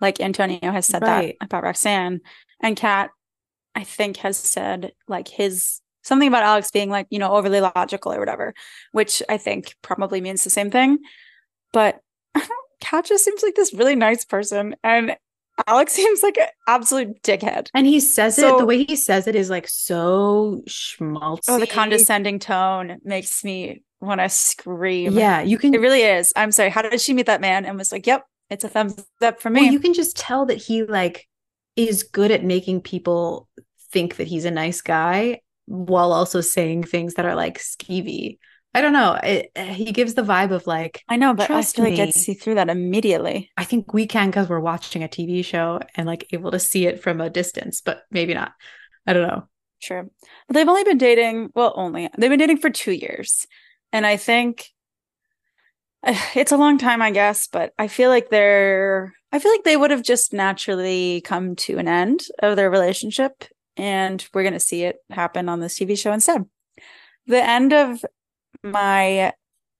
Like 0.00 0.20
Antonio 0.20 0.70
has 0.70 0.86
said 0.86 1.02
right. 1.02 1.36
that 1.40 1.44
about 1.44 1.64
Roxanne. 1.64 2.20
And 2.62 2.76
Kat, 2.76 3.10
I 3.74 3.82
think, 3.82 4.18
has 4.18 4.36
said 4.36 4.92
like 5.08 5.26
his 5.26 5.80
something 6.02 6.28
about 6.28 6.44
Alex 6.44 6.70
being 6.70 6.90
like, 6.90 7.08
you 7.10 7.18
know, 7.18 7.32
overly 7.32 7.60
logical 7.60 8.12
or 8.12 8.20
whatever, 8.20 8.54
which 8.92 9.22
I 9.28 9.38
think 9.38 9.74
probably 9.82 10.20
means 10.20 10.44
the 10.44 10.50
same 10.50 10.70
thing. 10.70 10.98
But 11.72 12.00
Kat 12.80 13.06
just 13.06 13.24
seems 13.24 13.42
like 13.42 13.56
this 13.56 13.74
really 13.74 13.96
nice 13.96 14.24
person. 14.24 14.76
And 14.84 15.16
Alex 15.66 15.92
seems 15.94 16.22
like 16.22 16.36
an 16.38 16.48
absolute 16.66 17.22
dickhead. 17.22 17.68
And 17.74 17.86
he 17.86 18.00
says 18.00 18.36
so, 18.36 18.56
it, 18.56 18.58
the 18.58 18.66
way 18.66 18.84
he 18.84 18.96
says 18.96 19.26
it 19.26 19.34
is 19.34 19.50
like 19.50 19.68
so 19.68 20.62
schmaltzy. 20.68 21.44
Oh, 21.48 21.58
the 21.58 21.66
condescending 21.66 22.38
tone 22.38 22.98
makes 23.04 23.44
me 23.44 23.82
want 24.00 24.20
to 24.20 24.28
scream. 24.28 25.12
Yeah, 25.12 25.40
you 25.40 25.58
can. 25.58 25.74
It 25.74 25.80
really 25.80 26.02
is. 26.02 26.32
I'm 26.36 26.52
sorry. 26.52 26.70
How 26.70 26.82
did 26.82 27.00
she 27.00 27.12
meet 27.14 27.26
that 27.26 27.40
man 27.40 27.64
and 27.64 27.78
was 27.78 27.92
like, 27.92 28.06
yep, 28.06 28.24
it's 28.50 28.64
a 28.64 28.68
thumbs 28.68 29.04
up 29.22 29.40
for 29.40 29.50
me? 29.50 29.62
Well, 29.62 29.72
you 29.72 29.80
can 29.80 29.94
just 29.94 30.16
tell 30.16 30.46
that 30.46 30.56
he 30.56 30.84
like 30.84 31.26
is 31.76 32.02
good 32.02 32.30
at 32.30 32.44
making 32.44 32.82
people 32.82 33.48
think 33.92 34.16
that 34.16 34.28
he's 34.28 34.44
a 34.44 34.50
nice 34.50 34.80
guy 34.80 35.40
while 35.66 36.12
also 36.12 36.40
saying 36.40 36.84
things 36.84 37.14
that 37.14 37.26
are 37.26 37.34
like 37.34 37.58
skeevy. 37.58 38.38
I 38.74 38.80
don't 38.80 38.92
know. 38.92 39.18
It, 39.22 39.56
he 39.56 39.92
gives 39.92 40.14
the 40.14 40.22
vibe 40.22 40.50
of 40.50 40.66
like 40.66 41.04
I 41.08 41.16
know, 41.16 41.32
but 41.32 41.48
I 41.48 41.60
still 41.60 41.84
get 41.94 42.12
to 42.12 42.18
see 42.18 42.34
through 42.34 42.56
that 42.56 42.68
immediately. 42.68 43.50
I 43.56 43.62
think 43.62 43.94
we 43.94 44.06
can 44.06 44.30
because 44.30 44.48
we're 44.48 44.58
watching 44.58 45.04
a 45.04 45.08
TV 45.08 45.44
show 45.44 45.80
and 45.94 46.08
like 46.08 46.26
able 46.32 46.50
to 46.50 46.58
see 46.58 46.86
it 46.86 47.00
from 47.00 47.20
a 47.20 47.30
distance, 47.30 47.80
but 47.80 48.02
maybe 48.10 48.34
not. 48.34 48.52
I 49.06 49.12
don't 49.12 49.28
know. 49.28 49.48
Sure, 49.78 50.08
but 50.48 50.54
they've 50.54 50.68
only 50.68 50.82
been 50.82 50.98
dating. 50.98 51.50
Well, 51.54 51.72
only 51.76 52.08
they've 52.18 52.30
been 52.30 52.38
dating 52.40 52.58
for 52.58 52.70
two 52.70 52.92
years, 52.92 53.46
and 53.92 54.04
I 54.04 54.16
think 54.16 54.70
it's 56.34 56.52
a 56.52 56.56
long 56.56 56.76
time, 56.76 57.00
I 57.00 57.12
guess. 57.12 57.46
But 57.46 57.72
I 57.78 57.86
feel 57.86 58.10
like 58.10 58.30
they're. 58.30 59.12
I 59.30 59.38
feel 59.38 59.52
like 59.52 59.64
they 59.64 59.76
would 59.76 59.90
have 59.92 60.02
just 60.02 60.32
naturally 60.32 61.20
come 61.20 61.54
to 61.56 61.78
an 61.78 61.86
end 61.86 62.22
of 62.40 62.56
their 62.56 62.70
relationship, 62.70 63.44
and 63.76 64.26
we're 64.34 64.42
going 64.42 64.54
to 64.54 64.60
see 64.60 64.82
it 64.82 64.96
happen 65.10 65.48
on 65.48 65.60
this 65.60 65.78
TV 65.78 65.96
show 65.96 66.12
instead. 66.12 66.44
The 67.26 67.42
end 67.42 67.72
of 67.72 68.04
my 68.62 69.32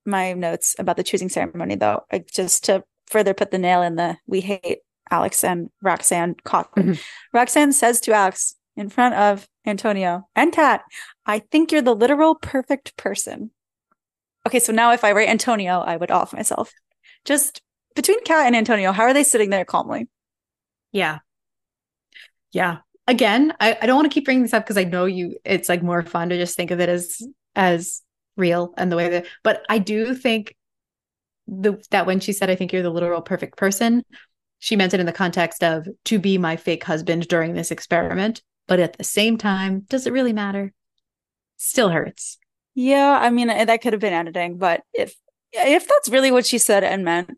my 0.06 0.32
notes 0.32 0.76
about 0.78 0.96
the 0.96 1.02
choosing 1.02 1.28
ceremony 1.28 1.74
though 1.74 2.02
just 2.30 2.64
to 2.64 2.82
further 3.06 3.34
put 3.34 3.50
the 3.50 3.58
nail 3.58 3.82
in 3.82 3.96
the 3.96 4.16
we 4.26 4.40
hate 4.40 4.78
alex 5.10 5.44
and 5.44 5.70
roxanne 5.82 6.34
coffin 6.44 6.82
mm-hmm. 6.82 7.36
roxanne 7.36 7.72
says 7.72 8.00
to 8.00 8.12
alex 8.12 8.56
in 8.76 8.88
front 8.88 9.14
of 9.14 9.46
antonio 9.66 10.26
and 10.34 10.52
kat 10.52 10.82
i 11.26 11.38
think 11.38 11.70
you're 11.70 11.82
the 11.82 11.94
literal 11.94 12.34
perfect 12.34 12.96
person 12.96 13.50
okay, 14.46 14.58
so 14.58 14.72
now 14.72 14.92
if 14.92 15.04
I 15.04 15.12
write 15.12 15.28
Antonio, 15.28 15.80
I 15.80 15.96
would 15.96 16.10
off 16.10 16.32
myself. 16.32 16.72
Just 17.24 17.62
between 17.94 18.22
Kat 18.24 18.46
and 18.46 18.56
Antonio, 18.56 18.92
how 18.92 19.04
are 19.04 19.14
they 19.14 19.24
sitting 19.24 19.50
there 19.50 19.64
calmly? 19.64 20.08
Yeah. 20.92 21.18
Yeah. 22.52 22.78
Again, 23.06 23.52
I, 23.60 23.76
I 23.80 23.86
don't 23.86 23.96
want 23.96 24.10
to 24.10 24.14
keep 24.14 24.24
bringing 24.24 24.42
this 24.42 24.54
up 24.54 24.64
because 24.64 24.78
I 24.78 24.84
know 24.84 25.04
you 25.04 25.36
it's 25.44 25.68
like 25.68 25.82
more 25.82 26.02
fun 26.02 26.30
to 26.30 26.36
just 26.36 26.56
think 26.56 26.70
of 26.70 26.80
it 26.80 26.88
as 26.88 27.20
as 27.54 28.02
real 28.36 28.74
and 28.76 28.90
the 28.90 28.96
way 28.96 29.08
that 29.08 29.26
but 29.42 29.64
I 29.68 29.78
do 29.78 30.14
think 30.14 30.56
the 31.46 31.82
that 31.90 32.06
when 32.06 32.20
she 32.20 32.32
said 32.32 32.50
I 32.50 32.56
think 32.56 32.72
you're 32.72 32.82
the 32.82 32.90
literal 32.90 33.22
perfect 33.22 33.56
person, 33.56 34.02
she 34.58 34.76
meant 34.76 34.94
it 34.94 35.00
in 35.00 35.06
the 35.06 35.12
context 35.12 35.62
of 35.62 35.86
to 36.06 36.18
be 36.18 36.38
my 36.38 36.56
fake 36.56 36.84
husband 36.84 37.28
during 37.28 37.54
this 37.54 37.70
experiment. 37.70 38.42
But 38.66 38.80
at 38.80 38.96
the 38.96 39.04
same 39.04 39.36
time, 39.36 39.80
does 39.90 40.06
it 40.06 40.12
really 40.12 40.32
matter? 40.32 40.72
Still 41.58 41.90
hurts. 41.90 42.38
Yeah, 42.74 43.18
I 43.20 43.30
mean 43.30 43.48
that 43.48 43.82
could 43.82 43.92
have 43.92 44.00
been 44.00 44.12
editing, 44.12 44.58
but 44.58 44.82
if 44.92 45.14
if 45.52 45.86
that's 45.86 46.08
really 46.08 46.32
what 46.32 46.46
she 46.46 46.58
said 46.58 46.82
and 46.82 47.04
meant, 47.04 47.30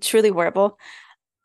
truly 0.00 0.28
horrible. 0.28 0.78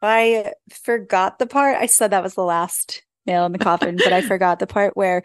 I 0.01 0.51
forgot 0.69 1.39
the 1.39 1.47
part. 1.47 1.77
I 1.77 1.85
said 1.85 2.11
that 2.11 2.23
was 2.23 2.35
the 2.35 2.43
last 2.43 3.03
nail 3.25 3.45
in 3.45 3.53
the 3.53 3.57
coffin, 3.57 3.95
but 3.95 4.11
I 4.13 4.21
forgot 4.27 4.59
the 4.59 4.67
part 4.67 4.97
where 4.97 5.23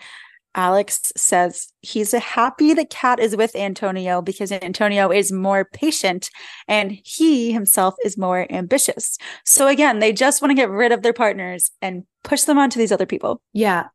Alex 0.55 1.13
says 1.17 1.73
he's 1.81 2.13
happy 2.13 2.75
that 2.75 2.91
Kat 2.91 3.21
is 3.21 3.37
with 3.37 3.55
Antonio 3.55 4.23
because 4.23 4.51
Antonio 4.51 5.11
is 5.11 5.31
more 5.31 5.67
patient 5.73 6.31
and 6.67 6.99
he 7.05 7.53
himself 7.53 7.95
is 8.05 8.19
more 8.19 8.51
ambitious. 8.51 9.19
So 9.45 9.69
again, 9.69 9.99
they 9.99 10.13
just 10.13 10.43
want 10.43 10.51
to 10.51 10.57
get 10.57 10.71
rid 10.71 10.93
of 10.93 11.03
their 11.03 11.13
partners 11.13 11.71
and 11.81 12.05
push 12.25 12.43
them 12.43 12.59
onto 12.59 12.79
these 12.79 12.93
other 12.93 13.07
people. 13.07 13.41
Yeah. 13.53 13.89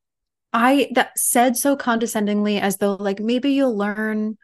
I 0.53 0.89
that 0.93 1.17
said 1.17 1.57
so 1.57 1.75
condescendingly 1.75 2.59
as 2.59 2.77
though 2.77 2.93
like 2.93 3.19
maybe 3.19 3.51
you'll 3.51 3.75
learn 3.75 4.37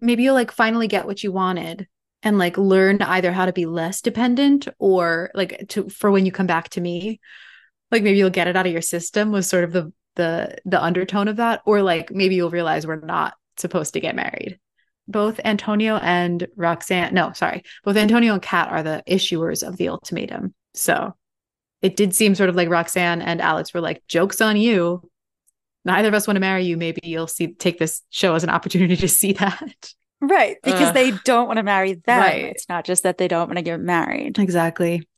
maybe 0.00 0.22
you'll 0.22 0.34
like 0.34 0.52
finally 0.52 0.86
get 0.86 1.06
what 1.06 1.22
you 1.24 1.32
wanted 1.32 1.88
and 2.22 2.38
like 2.38 2.56
learn 2.56 3.02
either 3.02 3.32
how 3.32 3.46
to 3.46 3.52
be 3.52 3.66
less 3.66 4.00
dependent 4.00 4.68
or 4.78 5.30
like 5.34 5.66
to 5.70 5.88
for 5.88 6.10
when 6.10 6.24
you 6.24 6.32
come 6.32 6.46
back 6.46 6.68
to 6.70 6.80
me 6.80 7.20
like 7.90 8.02
maybe 8.02 8.18
you'll 8.18 8.30
get 8.30 8.46
it 8.46 8.56
out 8.56 8.66
of 8.66 8.72
your 8.72 8.82
system 8.82 9.32
was 9.32 9.48
sort 9.48 9.64
of 9.64 9.72
the 9.72 9.92
the 10.18 10.58
the 10.66 10.82
undertone 10.82 11.28
of 11.28 11.36
that 11.36 11.62
or 11.64 11.80
like 11.80 12.10
maybe 12.10 12.34
you'll 12.34 12.50
realize 12.50 12.86
we're 12.86 13.00
not 13.00 13.34
supposed 13.56 13.94
to 13.94 14.00
get 14.00 14.14
married 14.14 14.58
both 15.06 15.40
antonio 15.44 15.96
and 15.96 16.46
roxanne 16.56 17.14
no 17.14 17.32
sorry 17.32 17.62
both 17.84 17.96
antonio 17.96 18.34
and 18.34 18.42
kat 18.42 18.68
are 18.70 18.82
the 18.82 19.02
issuers 19.08 19.66
of 19.66 19.76
the 19.78 19.88
ultimatum 19.88 20.52
so 20.74 21.14
it 21.80 21.96
did 21.96 22.14
seem 22.14 22.34
sort 22.34 22.50
of 22.50 22.56
like 22.56 22.68
roxanne 22.68 23.22
and 23.22 23.40
alex 23.40 23.72
were 23.72 23.80
like 23.80 24.02
jokes 24.08 24.40
on 24.40 24.56
you 24.56 25.00
neither 25.84 26.08
of 26.08 26.14
us 26.14 26.26
want 26.26 26.36
to 26.36 26.40
marry 26.40 26.64
you 26.64 26.76
maybe 26.76 27.00
you'll 27.04 27.26
see 27.26 27.54
take 27.54 27.78
this 27.78 28.02
show 28.10 28.34
as 28.34 28.44
an 28.44 28.50
opportunity 28.50 28.96
to 28.96 29.08
see 29.08 29.32
that 29.32 29.92
right 30.20 30.56
because 30.64 30.88
Ugh. 30.88 30.94
they 30.94 31.12
don't 31.24 31.46
want 31.46 31.58
to 31.58 31.62
marry 31.62 31.94
them 31.94 32.20
right. 32.20 32.44
it's 32.46 32.68
not 32.68 32.84
just 32.84 33.04
that 33.04 33.18
they 33.18 33.28
don't 33.28 33.48
want 33.48 33.56
to 33.56 33.62
get 33.62 33.80
married 33.80 34.38
exactly 34.38 35.08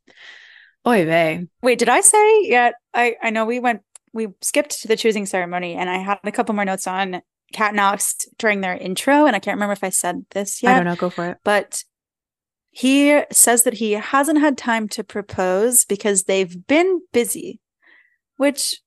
Oy 0.86 1.04
vey. 1.04 1.46
Wait, 1.62 1.78
did 1.78 1.90
I 1.90 2.00
say 2.00 2.46
yet? 2.46 2.74
I 2.94 3.16
I 3.22 3.30
know 3.30 3.44
we 3.44 3.60
went 3.60 3.82
we 4.12 4.28
skipped 4.40 4.82
to 4.82 4.88
the 4.88 4.96
choosing 4.96 5.26
ceremony, 5.26 5.74
and 5.74 5.88
I 5.88 5.98
had 5.98 6.18
a 6.24 6.32
couple 6.32 6.54
more 6.54 6.64
notes 6.64 6.86
on 6.86 7.22
Kat 7.52 7.74
Knox 7.74 8.16
during 8.38 8.60
their 8.60 8.76
intro, 8.76 9.26
and 9.26 9.34
I 9.34 9.38
can't 9.38 9.56
remember 9.56 9.72
if 9.72 9.84
I 9.84 9.90
said 9.90 10.24
this 10.30 10.62
yet. 10.62 10.74
I 10.74 10.76
don't 10.76 10.86
know. 10.86 10.96
Go 10.96 11.10
for 11.10 11.28
it. 11.28 11.38
But 11.44 11.84
he 12.70 13.22
says 13.32 13.64
that 13.64 13.74
he 13.74 13.92
hasn't 13.92 14.38
had 14.38 14.56
time 14.56 14.88
to 14.88 15.04
propose 15.04 15.84
because 15.84 16.24
they've 16.24 16.66
been 16.66 17.00
busy, 17.12 17.60
which 18.36 18.80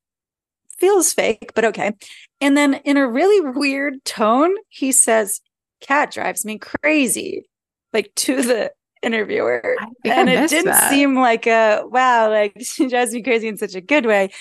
feels 0.77 1.13
fake, 1.13 1.51
but 1.53 1.65
okay. 1.65 1.93
And 2.39 2.57
then 2.57 2.75
in 2.85 2.97
a 2.97 3.09
really 3.09 3.41
weird 3.41 4.03
tone, 4.05 4.55
he 4.69 4.91
says, 4.91 5.41
Kat 5.81 6.11
drives 6.11 6.45
me 6.45 6.57
crazy, 6.57 7.45
like 7.91 8.13
to 8.15 8.41
the 8.41 8.71
interviewer. 9.01 9.75
And 10.05 10.29
it 10.29 10.49
didn't 10.49 10.71
that. 10.71 10.89
seem 10.89 11.15
like 11.15 11.45
a 11.45 11.83
wow, 11.85 12.29
like 12.29 12.53
she 12.61 12.87
drives 12.87 13.13
me 13.13 13.21
crazy 13.21 13.47
in 13.47 13.57
such 13.57 13.75
a 13.75 13.81
good 13.81 14.05
way. 14.05 14.31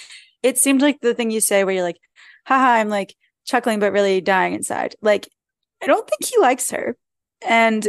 It 0.42 0.58
seemed 0.58 0.82
like 0.82 1.00
the 1.00 1.14
thing 1.14 1.30
you 1.30 1.40
say 1.40 1.64
where 1.64 1.74
you're 1.74 1.84
like, 1.84 2.00
haha, 2.46 2.72
I'm 2.72 2.88
like 2.88 3.14
chuckling, 3.44 3.80
but 3.80 3.92
really 3.92 4.20
dying 4.20 4.54
inside. 4.54 4.94
Like, 5.02 5.28
I 5.82 5.86
don't 5.86 6.08
think 6.08 6.24
he 6.24 6.38
likes 6.40 6.70
her. 6.70 6.96
And 7.46 7.86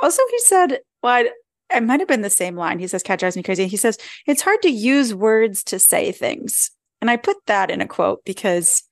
also, 0.00 0.22
he 0.30 0.38
said, 0.40 0.80
well, 1.02 1.26
it 1.74 1.82
might 1.82 2.00
have 2.00 2.08
been 2.08 2.22
the 2.22 2.30
same 2.30 2.56
line. 2.56 2.78
He 2.78 2.86
says, 2.86 3.02
Kat 3.02 3.18
drives 3.18 3.36
me 3.36 3.42
crazy. 3.42 3.66
He 3.66 3.76
says, 3.76 3.98
it's 4.26 4.42
hard 4.42 4.62
to 4.62 4.68
use 4.68 5.14
words 5.14 5.64
to 5.64 5.78
say 5.78 6.12
things. 6.12 6.70
And 7.00 7.10
I 7.10 7.16
put 7.16 7.36
that 7.46 7.70
in 7.70 7.80
a 7.80 7.88
quote 7.88 8.24
because 8.24 8.82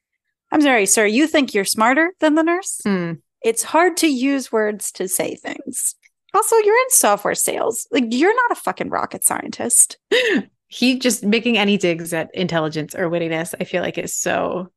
I'm 0.50 0.60
sorry, 0.60 0.86
sir, 0.86 1.06
you 1.06 1.26
think 1.26 1.54
you're 1.54 1.64
smarter 1.64 2.12
than 2.20 2.34
the 2.34 2.42
nurse? 2.42 2.80
Mm. 2.86 3.20
It's 3.42 3.62
hard 3.62 3.96
to 3.98 4.06
use 4.06 4.50
words 4.50 4.90
to 4.92 5.08
say 5.08 5.36
things. 5.36 5.94
Also, 6.32 6.56
you're 6.56 6.74
in 6.74 6.90
software 6.90 7.34
sales. 7.34 7.86
Like, 7.92 8.06
you're 8.10 8.34
not 8.34 8.58
a 8.58 8.60
fucking 8.60 8.90
rocket 8.90 9.24
scientist. 9.24 9.98
he 10.68 10.98
just 10.98 11.24
making 11.24 11.58
any 11.58 11.76
digs 11.76 12.12
at 12.12 12.34
intelligence 12.34 12.94
or 12.94 13.08
wittiness, 13.08 13.54
I 13.60 13.64
feel 13.64 13.82
like 13.82 13.98
is 13.98 14.16
so. 14.16 14.70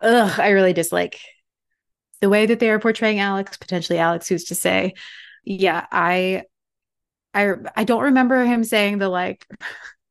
Ugh, 0.00 0.40
I 0.40 0.50
really 0.50 0.72
dislike 0.72 1.20
the 2.20 2.30
way 2.30 2.46
that 2.46 2.58
they 2.58 2.70
are 2.70 2.78
portraying 2.78 3.18
Alex. 3.18 3.56
Potentially, 3.56 3.98
Alex, 3.98 4.28
who's 4.28 4.44
to 4.44 4.54
say, 4.54 4.94
yeah, 5.44 5.86
I, 5.90 6.44
I, 7.34 7.52
I 7.76 7.84
don't 7.84 8.04
remember 8.04 8.44
him 8.44 8.64
saying 8.64 8.98
the 8.98 9.08
like. 9.08 9.46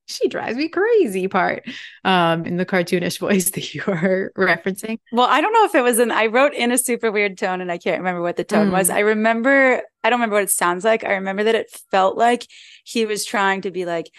she 0.09 0.27
drives 0.27 0.57
me 0.57 0.67
crazy 0.67 1.27
part 1.27 1.63
um 2.03 2.43
in 2.45 2.57
the 2.57 2.65
cartoonish 2.65 3.19
voice 3.19 3.51
that 3.51 3.75
you 3.75 3.83
are 3.85 4.31
referencing 4.35 4.97
well 5.11 5.27
i 5.29 5.39
don't 5.39 5.53
know 5.53 5.65
if 5.65 5.75
it 5.75 5.83
was 5.83 5.99
an 5.99 6.11
i 6.11 6.25
wrote 6.25 6.53
in 6.53 6.71
a 6.71 6.79
super 6.79 7.11
weird 7.11 7.37
tone 7.37 7.61
and 7.61 7.71
i 7.71 7.77
can't 7.77 7.99
remember 7.99 8.19
what 8.19 8.35
the 8.35 8.43
tone 8.43 8.69
mm. 8.69 8.71
was 8.71 8.89
i 8.89 8.99
remember 8.99 9.83
i 10.03 10.09
don't 10.09 10.17
remember 10.17 10.35
what 10.35 10.43
it 10.43 10.49
sounds 10.49 10.83
like 10.83 11.03
i 11.03 11.13
remember 11.13 11.43
that 11.43 11.53
it 11.53 11.69
felt 11.91 12.17
like 12.17 12.47
he 12.83 13.05
was 13.05 13.23
trying 13.23 13.61
to 13.61 13.69
be 13.69 13.85
like 13.85 14.09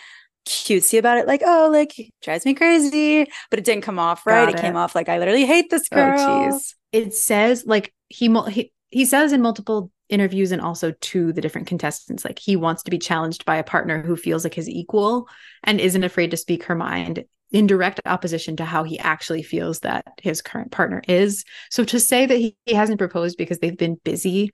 cutesy 0.47 0.99
about 0.99 1.19
it 1.19 1.27
like 1.27 1.43
oh 1.45 1.69
like 1.71 1.95
drives 2.23 2.45
me 2.45 2.55
crazy 2.55 3.31
but 3.51 3.59
it 3.59 3.65
didn't 3.65 3.83
come 3.83 3.99
off 3.99 4.27
right 4.27 4.49
it. 4.49 4.55
it. 4.55 4.61
came 4.61 4.77
off 4.77 4.95
like 4.95 5.09
i 5.09 5.19
literally 5.19 5.45
hate 5.45 5.71
this 5.71 5.87
oh, 5.93 5.97
girl 5.97 6.17
oh, 6.19 6.61
it 6.93 7.15
says 7.15 7.65
like 7.67 7.93
he, 8.09 8.35
he 8.49 8.73
he 8.91 9.05
says 9.05 9.33
in 9.33 9.43
multiple 9.43 9.91
interviews 10.09 10.51
and 10.51 10.61
also 10.61 10.93
to 11.01 11.33
the 11.33 11.41
different 11.41 11.69
contestants 11.69 12.25
like 12.25 12.39
he 12.39 12.57
wants 12.57 12.83
to 12.83 12.91
be 12.91 12.99
challenged 12.99 13.45
by 13.45 13.57
a 13.57 13.65
partner 13.65 14.03
who 14.03 14.17
feels 14.17 14.45
like 14.45 14.55
his 14.55 14.69
equal 14.69 15.29
and 15.63 15.81
isn't 15.81 16.05
afraid 16.05 16.31
to 16.31 16.37
speak 16.37 16.65
her 16.65 16.75
mind 16.75 17.25
in 17.53 17.67
direct 17.67 18.01
opposition 18.07 18.57
to 18.57 18.65
how 18.65 18.83
he 18.83 18.99
actually 18.99 19.43
feels 19.43 19.81
that 19.81 20.05
his 20.21 20.43
current 20.43 20.73
partner 20.73 21.03
is 21.07 21.45
so 21.71 21.85
to 21.85 22.01
say 22.01 22.27
that 22.27 22.39
he, 22.39 22.57
he 22.65 22.75
hasn't 22.75 22.99
proposed 22.99 23.37
because 23.37 23.59
they've 23.59 23.79
been 23.79 24.01
busy 24.05 24.51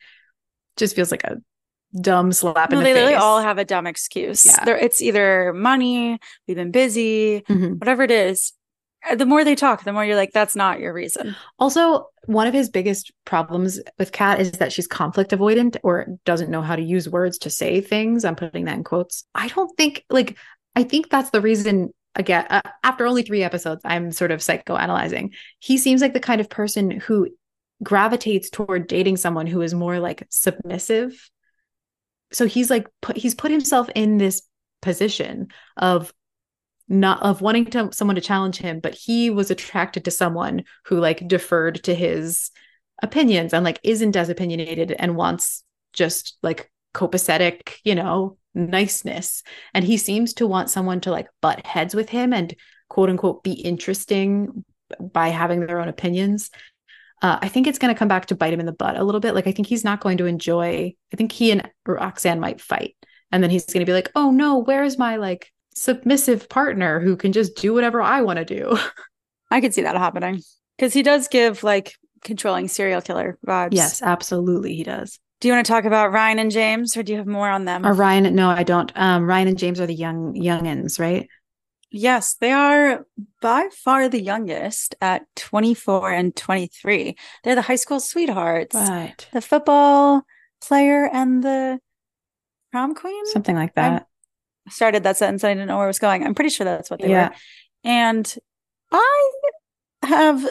just 0.76 0.94
feels 0.94 1.10
like 1.10 1.24
a 1.24 1.36
dumb 2.00 2.32
slap 2.32 2.70
no, 2.70 2.78
in 2.78 2.84
the 2.84 2.90
they 2.90 2.94
face. 2.94 3.04
literally 3.04 3.14
all 3.22 3.40
have 3.40 3.58
a 3.58 3.64
dumb 3.64 3.86
excuse. 3.86 4.46
Yeah. 4.46 4.76
it's 4.76 5.00
either 5.00 5.52
money, 5.52 6.18
we've 6.46 6.56
been 6.56 6.70
busy, 6.70 7.42
mm-hmm. 7.42 7.74
whatever 7.74 8.02
it 8.02 8.10
is 8.10 8.52
the 9.14 9.26
more 9.26 9.44
they 9.44 9.54
talk, 9.54 9.84
the 9.84 9.92
more 9.92 10.04
you're 10.04 10.16
like, 10.16 10.32
that's 10.32 10.56
not 10.56 10.80
your 10.80 10.92
reason. 10.92 11.36
Also, 11.58 12.08
one 12.24 12.46
of 12.46 12.54
his 12.54 12.68
biggest 12.68 13.12
problems 13.24 13.80
with 13.98 14.12
Kat 14.12 14.40
is 14.40 14.52
that 14.52 14.72
she's 14.72 14.86
conflict 14.86 15.30
avoidant 15.30 15.76
or 15.82 16.06
doesn't 16.24 16.50
know 16.50 16.62
how 16.62 16.76
to 16.76 16.82
use 16.82 17.08
words 17.08 17.38
to 17.38 17.50
say 17.50 17.80
things. 17.80 18.24
I'm 18.24 18.36
putting 18.36 18.64
that 18.64 18.76
in 18.76 18.84
quotes. 18.84 19.24
I 19.34 19.48
don't 19.48 19.74
think, 19.76 20.04
like, 20.10 20.36
I 20.74 20.82
think 20.82 21.10
that's 21.10 21.30
the 21.30 21.40
reason. 21.40 21.92
Again, 22.16 22.46
uh, 22.48 22.62
after 22.82 23.06
only 23.06 23.22
three 23.22 23.42
episodes, 23.42 23.82
I'm 23.84 24.10
sort 24.10 24.30
of 24.30 24.40
psychoanalyzing. 24.40 25.34
He 25.58 25.76
seems 25.76 26.00
like 26.00 26.14
the 26.14 26.20
kind 26.20 26.40
of 26.40 26.48
person 26.48 26.90
who 26.90 27.28
gravitates 27.82 28.48
toward 28.48 28.86
dating 28.86 29.18
someone 29.18 29.46
who 29.46 29.60
is 29.60 29.74
more 29.74 30.00
like 30.00 30.26
submissive. 30.30 31.30
So 32.32 32.46
he's 32.46 32.70
like, 32.70 32.88
put, 33.00 33.16
he's 33.16 33.34
put 33.34 33.50
himself 33.50 33.88
in 33.94 34.18
this 34.18 34.42
position 34.82 35.48
of 35.76 36.12
not 36.88 37.20
of 37.22 37.40
wanting 37.40 37.64
to 37.64 37.92
someone 37.92 38.14
to 38.14 38.20
challenge 38.20 38.58
him 38.58 38.78
but 38.78 38.94
he 38.94 39.28
was 39.28 39.50
attracted 39.50 40.04
to 40.04 40.10
someone 40.12 40.62
who 40.84 41.00
like 41.00 41.26
deferred 41.26 41.82
to 41.82 41.92
his 41.92 42.52
opinions 43.02 43.52
and 43.52 43.64
like 43.64 43.80
isn't 43.82 44.14
as 44.14 44.28
opinionated 44.28 44.94
and 44.96 45.16
wants 45.16 45.64
just 45.92 46.38
like 46.44 46.70
copacetic 46.94 47.78
you 47.82 47.94
know 47.94 48.38
niceness. 48.56 49.42
And 49.74 49.84
he 49.84 49.96
seems 49.96 50.34
to 50.34 50.46
want 50.46 50.70
someone 50.70 51.00
to 51.02 51.10
like 51.10 51.28
butt 51.40 51.64
heads 51.64 51.94
with 51.94 52.08
him 52.08 52.32
and 52.32 52.54
quote 52.88 53.10
unquote 53.10 53.44
be 53.44 53.52
interesting 53.52 54.64
by 55.00 55.28
having 55.28 55.66
their 55.66 55.80
own 55.80 55.88
opinions 55.88 56.50
uh, 57.22 57.38
I 57.40 57.48
think 57.48 57.66
it's 57.66 57.78
going 57.78 57.94
to 57.94 57.98
come 57.98 58.08
back 58.08 58.26
to 58.26 58.34
bite 58.34 58.52
him 58.52 58.60
in 58.60 58.66
the 58.66 58.72
butt 58.72 58.96
a 58.96 59.04
little 59.04 59.20
bit. 59.20 59.34
Like, 59.34 59.46
I 59.46 59.52
think 59.52 59.68
he's 59.68 59.84
not 59.84 60.00
going 60.00 60.18
to 60.18 60.26
enjoy, 60.26 60.94
I 61.12 61.16
think 61.16 61.32
he 61.32 61.50
and 61.50 61.68
Roxanne 61.86 62.40
might 62.40 62.60
fight. 62.60 62.96
And 63.32 63.42
then 63.42 63.50
he's 63.50 63.66
going 63.66 63.80
to 63.80 63.86
be 63.86 63.92
like, 63.92 64.10
oh 64.14 64.30
no, 64.30 64.58
where's 64.58 64.98
my 64.98 65.16
like 65.16 65.52
submissive 65.74 66.48
partner 66.48 67.00
who 67.00 67.16
can 67.16 67.32
just 67.32 67.56
do 67.56 67.74
whatever 67.74 68.00
I 68.00 68.22
want 68.22 68.38
to 68.38 68.44
do. 68.44 68.78
I 69.50 69.60
could 69.60 69.74
see 69.74 69.82
that 69.82 69.96
happening 69.96 70.42
because 70.76 70.92
he 70.92 71.02
does 71.02 71.28
give 71.28 71.62
like 71.62 71.94
controlling 72.24 72.68
serial 72.68 73.00
killer 73.00 73.38
vibes. 73.46 73.70
Yes, 73.72 74.02
absolutely, 74.02 74.74
he 74.74 74.82
does. 74.82 75.18
Do 75.40 75.48
you 75.48 75.54
want 75.54 75.66
to 75.66 75.72
talk 75.72 75.84
about 75.84 76.12
Ryan 76.12 76.38
and 76.38 76.50
James, 76.50 76.96
or 76.96 77.02
do 77.02 77.12
you 77.12 77.18
have 77.18 77.26
more 77.26 77.48
on 77.48 77.66
them? 77.66 77.86
Or 77.86 77.92
Ryan? 77.92 78.34
No, 78.34 78.48
I 78.48 78.62
don't. 78.62 78.90
Um, 78.96 79.24
Ryan 79.24 79.48
and 79.48 79.58
James 79.58 79.80
are 79.80 79.86
the 79.86 79.94
young 79.94 80.34
youngins, 80.34 80.98
right? 80.98 81.28
Yes, 81.90 82.34
they 82.34 82.52
are 82.52 83.06
by 83.40 83.68
far 83.72 84.08
the 84.08 84.20
youngest 84.20 84.94
at 85.00 85.26
24 85.36 86.10
and 86.10 86.34
23. 86.34 87.16
They're 87.44 87.54
the 87.54 87.62
high 87.62 87.76
school 87.76 88.00
sweethearts. 88.00 88.74
Right. 88.74 89.28
The 89.32 89.40
football 89.40 90.22
player 90.60 91.08
and 91.12 91.42
the 91.42 91.80
prom 92.72 92.94
queen? 92.94 93.24
Something 93.26 93.56
like 93.56 93.74
that. 93.74 94.06
I 94.66 94.70
started 94.70 95.04
that 95.04 95.16
sentence. 95.16 95.44
I 95.44 95.54
didn't 95.54 95.68
know 95.68 95.76
where 95.76 95.86
it 95.86 95.90
was 95.90 95.98
going. 96.00 96.24
I'm 96.24 96.34
pretty 96.34 96.50
sure 96.50 96.64
that's 96.64 96.90
what 96.90 97.00
they 97.00 97.08
Yeah. 97.08 97.28
were. 97.28 97.34
And 97.84 98.34
I 98.90 99.30
have 100.02 100.44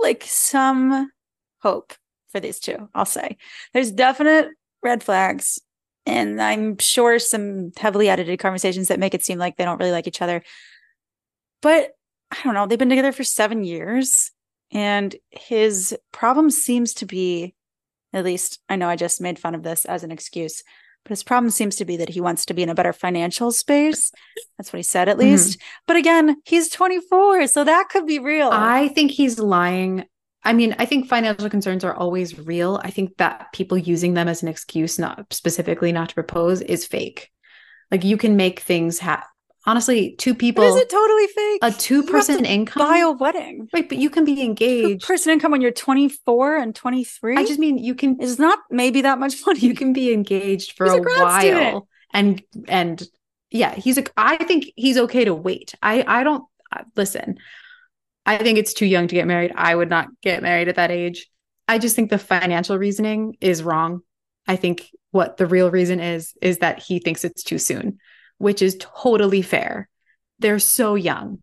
like 0.00 0.24
some 0.26 1.10
hope 1.62 1.94
for 2.30 2.40
these 2.40 2.60
two, 2.60 2.88
I'll 2.94 3.06
say. 3.06 3.38
There's 3.72 3.90
definite 3.90 4.50
red 4.82 5.02
flags. 5.02 5.58
And 6.08 6.40
I'm 6.40 6.78
sure 6.78 7.18
some 7.18 7.70
heavily 7.76 8.08
edited 8.08 8.38
conversations 8.38 8.88
that 8.88 8.98
make 8.98 9.14
it 9.14 9.24
seem 9.24 9.38
like 9.38 9.56
they 9.56 9.64
don't 9.64 9.78
really 9.78 9.92
like 9.92 10.06
each 10.06 10.22
other. 10.22 10.42
But 11.62 11.90
I 12.30 12.36
don't 12.44 12.54
know. 12.54 12.66
They've 12.66 12.78
been 12.78 12.88
together 12.88 13.12
for 13.12 13.24
seven 13.24 13.64
years. 13.64 14.30
And 14.70 15.14
his 15.30 15.96
problem 16.12 16.50
seems 16.50 16.92
to 16.94 17.06
be, 17.06 17.54
at 18.12 18.24
least 18.24 18.60
I 18.68 18.76
know 18.76 18.88
I 18.88 18.96
just 18.96 19.20
made 19.20 19.38
fun 19.38 19.54
of 19.54 19.62
this 19.62 19.84
as 19.86 20.04
an 20.04 20.10
excuse, 20.10 20.62
but 21.04 21.10
his 21.10 21.22
problem 21.22 21.50
seems 21.50 21.76
to 21.76 21.84
be 21.86 21.96
that 21.96 22.10
he 22.10 22.20
wants 22.20 22.44
to 22.46 22.54
be 22.54 22.62
in 22.62 22.68
a 22.68 22.74
better 22.74 22.92
financial 22.92 23.50
space. 23.50 24.12
That's 24.58 24.72
what 24.72 24.78
he 24.78 24.82
said, 24.82 25.08
at 25.08 25.16
Mm-hmm. 25.16 25.30
least. 25.30 25.58
But 25.86 25.96
again, 25.96 26.36
he's 26.44 26.68
24. 26.68 27.46
So 27.46 27.64
that 27.64 27.88
could 27.90 28.06
be 28.06 28.18
real. 28.18 28.50
I 28.52 28.88
think 28.88 29.10
he's 29.10 29.38
lying. 29.38 30.04
I 30.48 30.52
mean, 30.54 30.74
I 30.78 30.86
think 30.86 31.08
financial 31.08 31.50
concerns 31.50 31.84
are 31.84 31.94
always 31.94 32.38
real. 32.38 32.80
I 32.82 32.90
think 32.90 33.16
that 33.18 33.52
people 33.52 33.76
using 33.76 34.14
them 34.14 34.28
as 34.28 34.42
an 34.42 34.48
excuse, 34.48 34.98
not 34.98 35.30
specifically 35.30 35.92
not 35.92 36.08
to 36.08 36.14
propose, 36.14 36.62
is 36.62 36.86
fake. 36.86 37.30
Like 37.90 38.02
you 38.02 38.16
can 38.16 38.34
make 38.36 38.60
things 38.60 38.98
happen. 38.98 39.26
Honestly, 39.66 40.14
two 40.16 40.34
people, 40.34 40.64
but 40.64 40.70
is 40.70 40.76
it 40.76 40.88
totally 40.88 41.26
fake? 41.26 41.58
a 41.62 41.70
two 41.70 42.02
person 42.02 42.46
income. 42.46 42.80
Buy 42.88 42.98
a 42.98 43.10
wedding. 43.12 43.68
right, 43.74 43.86
but 43.86 43.98
you 43.98 44.08
can 44.08 44.24
be 44.24 44.36
Two 44.36 44.42
engaged. 44.42 45.06
person 45.06 45.32
income 45.34 45.50
when 45.52 45.60
you're 45.60 45.70
24 45.72 46.56
and 46.56 46.74
23 46.74 47.36
I 47.36 47.44
just 47.44 47.58
mean 47.58 47.76
you 47.76 47.94
can 47.94 48.18
is 48.22 48.38
not 48.38 48.58
maybe 48.70 49.02
that 49.02 49.18
much 49.18 49.34
money. 49.46 49.60
you 49.60 49.74
can 49.74 49.92
be 49.92 50.14
engaged 50.14 50.72
for 50.72 50.86
He's 50.86 50.94
a 50.94 50.96
a, 50.96 51.02
while 51.02 51.40
student. 51.40 51.84
and 52.14 52.42
and 52.68 53.02
yeah 53.50 53.74
he's 53.74 53.98
a 53.98 54.04
i 54.16 54.36
think 54.44 54.72
he's 54.76 54.96
okay 54.96 55.24
to 55.24 55.34
wait 55.34 55.74
i 55.82 55.94
i 56.06 56.22
don't 56.22 56.44
uh, 56.74 56.84
listen 56.96 57.36
i 58.28 58.38
think 58.38 58.58
it's 58.58 58.74
too 58.74 58.86
young 58.86 59.08
to 59.08 59.14
get 59.14 59.26
married. 59.26 59.52
I 59.56 59.74
would 59.74 59.90
not 59.90 60.08
get 60.22 60.42
married 60.42 60.68
at 60.68 60.76
that 60.76 60.90
age. 60.90 61.28
I 61.66 61.78
just 61.78 61.96
think 61.96 62.10
the 62.10 62.18
financial 62.18 62.78
reasoning 62.78 63.36
is 63.40 63.62
wrong. 63.62 64.00
I 64.46 64.56
think 64.56 64.88
what 65.10 65.36
the 65.36 65.46
real 65.46 65.70
reason 65.70 66.00
is 66.00 66.34
is 66.40 66.58
that 66.58 66.78
he 66.78 66.98
thinks 66.98 67.24
it's 67.24 67.42
too 67.42 67.58
soon 67.58 67.98
which 68.38 68.62
is 68.62 68.76
totally 68.78 69.42
fair. 69.42 69.88
They're 70.38 70.60
so 70.60 70.94
young. 70.94 71.40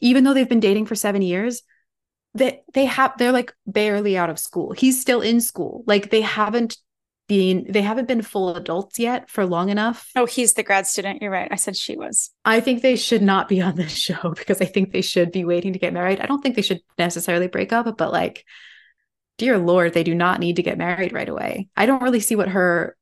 Even 0.00 0.24
though 0.24 0.34
they've 0.34 0.48
been 0.48 0.60
dating 0.60 0.86
for 0.86 0.94
7 0.94 1.22
years 1.22 1.62
that 2.34 2.62
they 2.74 2.84
have 2.86 3.16
they're 3.18 3.32
like 3.32 3.52
barely 3.66 4.16
out 4.16 4.30
of 4.30 4.38
school. 4.38 4.72
He's 4.72 5.00
still 5.00 5.20
in 5.20 5.40
school. 5.40 5.82
Like 5.86 6.10
they 6.10 6.20
haven't 6.20 6.76
been 7.28 7.66
they 7.68 7.82
haven't 7.82 8.08
been 8.08 8.22
full 8.22 8.56
adults 8.56 8.98
yet 8.98 9.28
for 9.30 9.44
long 9.46 9.68
enough 9.68 10.10
Oh, 10.16 10.26
he's 10.26 10.54
the 10.54 10.62
grad 10.62 10.86
student. 10.86 11.20
You're 11.22 11.30
right. 11.30 11.48
I 11.50 11.56
said 11.56 11.76
she 11.76 11.96
was. 11.96 12.30
i 12.44 12.58
think 12.60 12.80
they 12.82 12.96
should 12.96 13.22
not 13.22 13.48
be 13.48 13.60
on 13.60 13.76
this 13.76 13.92
show 14.06 14.30
because 14.36 14.60
i 14.60 14.64
think 14.64 14.92
they 14.92 15.02
should 15.02 15.30
be 15.30 15.44
waiting 15.44 15.72
to 15.74 15.78
get 15.78 15.92
married 15.92 16.20
i 16.20 16.26
don't 16.26 16.40
think 16.42 16.56
they 16.56 16.62
should 16.62 16.80
necessarily 16.98 17.46
break 17.46 17.72
up 17.72 17.96
but 17.98 18.12
like 18.12 18.44
dear 19.36 19.58
lord 19.58 19.92
they 19.94 20.02
do 20.04 20.14
not 20.14 20.40
need 20.40 20.56
to 20.56 20.62
get 20.62 20.78
married 20.78 21.12
right 21.12 21.28
away 21.28 21.68
i 21.76 21.86
don't 21.86 22.02
really 22.02 22.20
see 22.20 22.34
what 22.34 22.48
her 22.48 22.96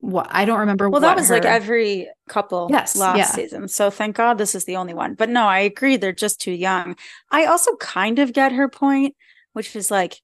what 0.00 0.26
i 0.30 0.44
don't 0.44 0.60
remember 0.60 0.88
Well, 0.88 1.00
that 1.00 1.16
was 1.16 1.28
like 1.28 1.44
every 1.44 2.08
couple 2.28 2.68
Yes, 2.70 2.96
last 2.96 3.18
yeah. 3.18 3.24
season. 3.26 3.66
So 3.68 3.90
thank 3.90 4.14
God 4.16 4.38
this 4.38 4.54
is 4.54 4.64
the 4.64 4.76
only 4.76 4.94
one. 4.94 5.14
But 5.14 5.28
no, 5.28 5.44
I 5.46 5.58
agree. 5.60 5.96
They're 5.96 6.12
just 6.12 6.40
too 6.40 6.52
young. 6.52 6.96
I 7.32 7.46
also 7.46 7.74
kind 7.76 8.18
of 8.20 8.32
get 8.32 8.52
her 8.52 8.68
point, 8.68 9.16
which 9.54 9.74
is 9.74 9.90
like, 9.90 10.20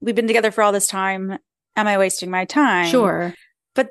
we've 0.00 0.14
been 0.14 0.28
together 0.28 0.52
for 0.52 0.62
all 0.62 0.70
this 0.70 0.86
time. 0.86 1.38
Am 1.76 1.86
I 1.86 1.98
wasting 1.98 2.30
my 2.30 2.44
time? 2.44 2.90
sure 2.90 3.34
But 3.74 3.90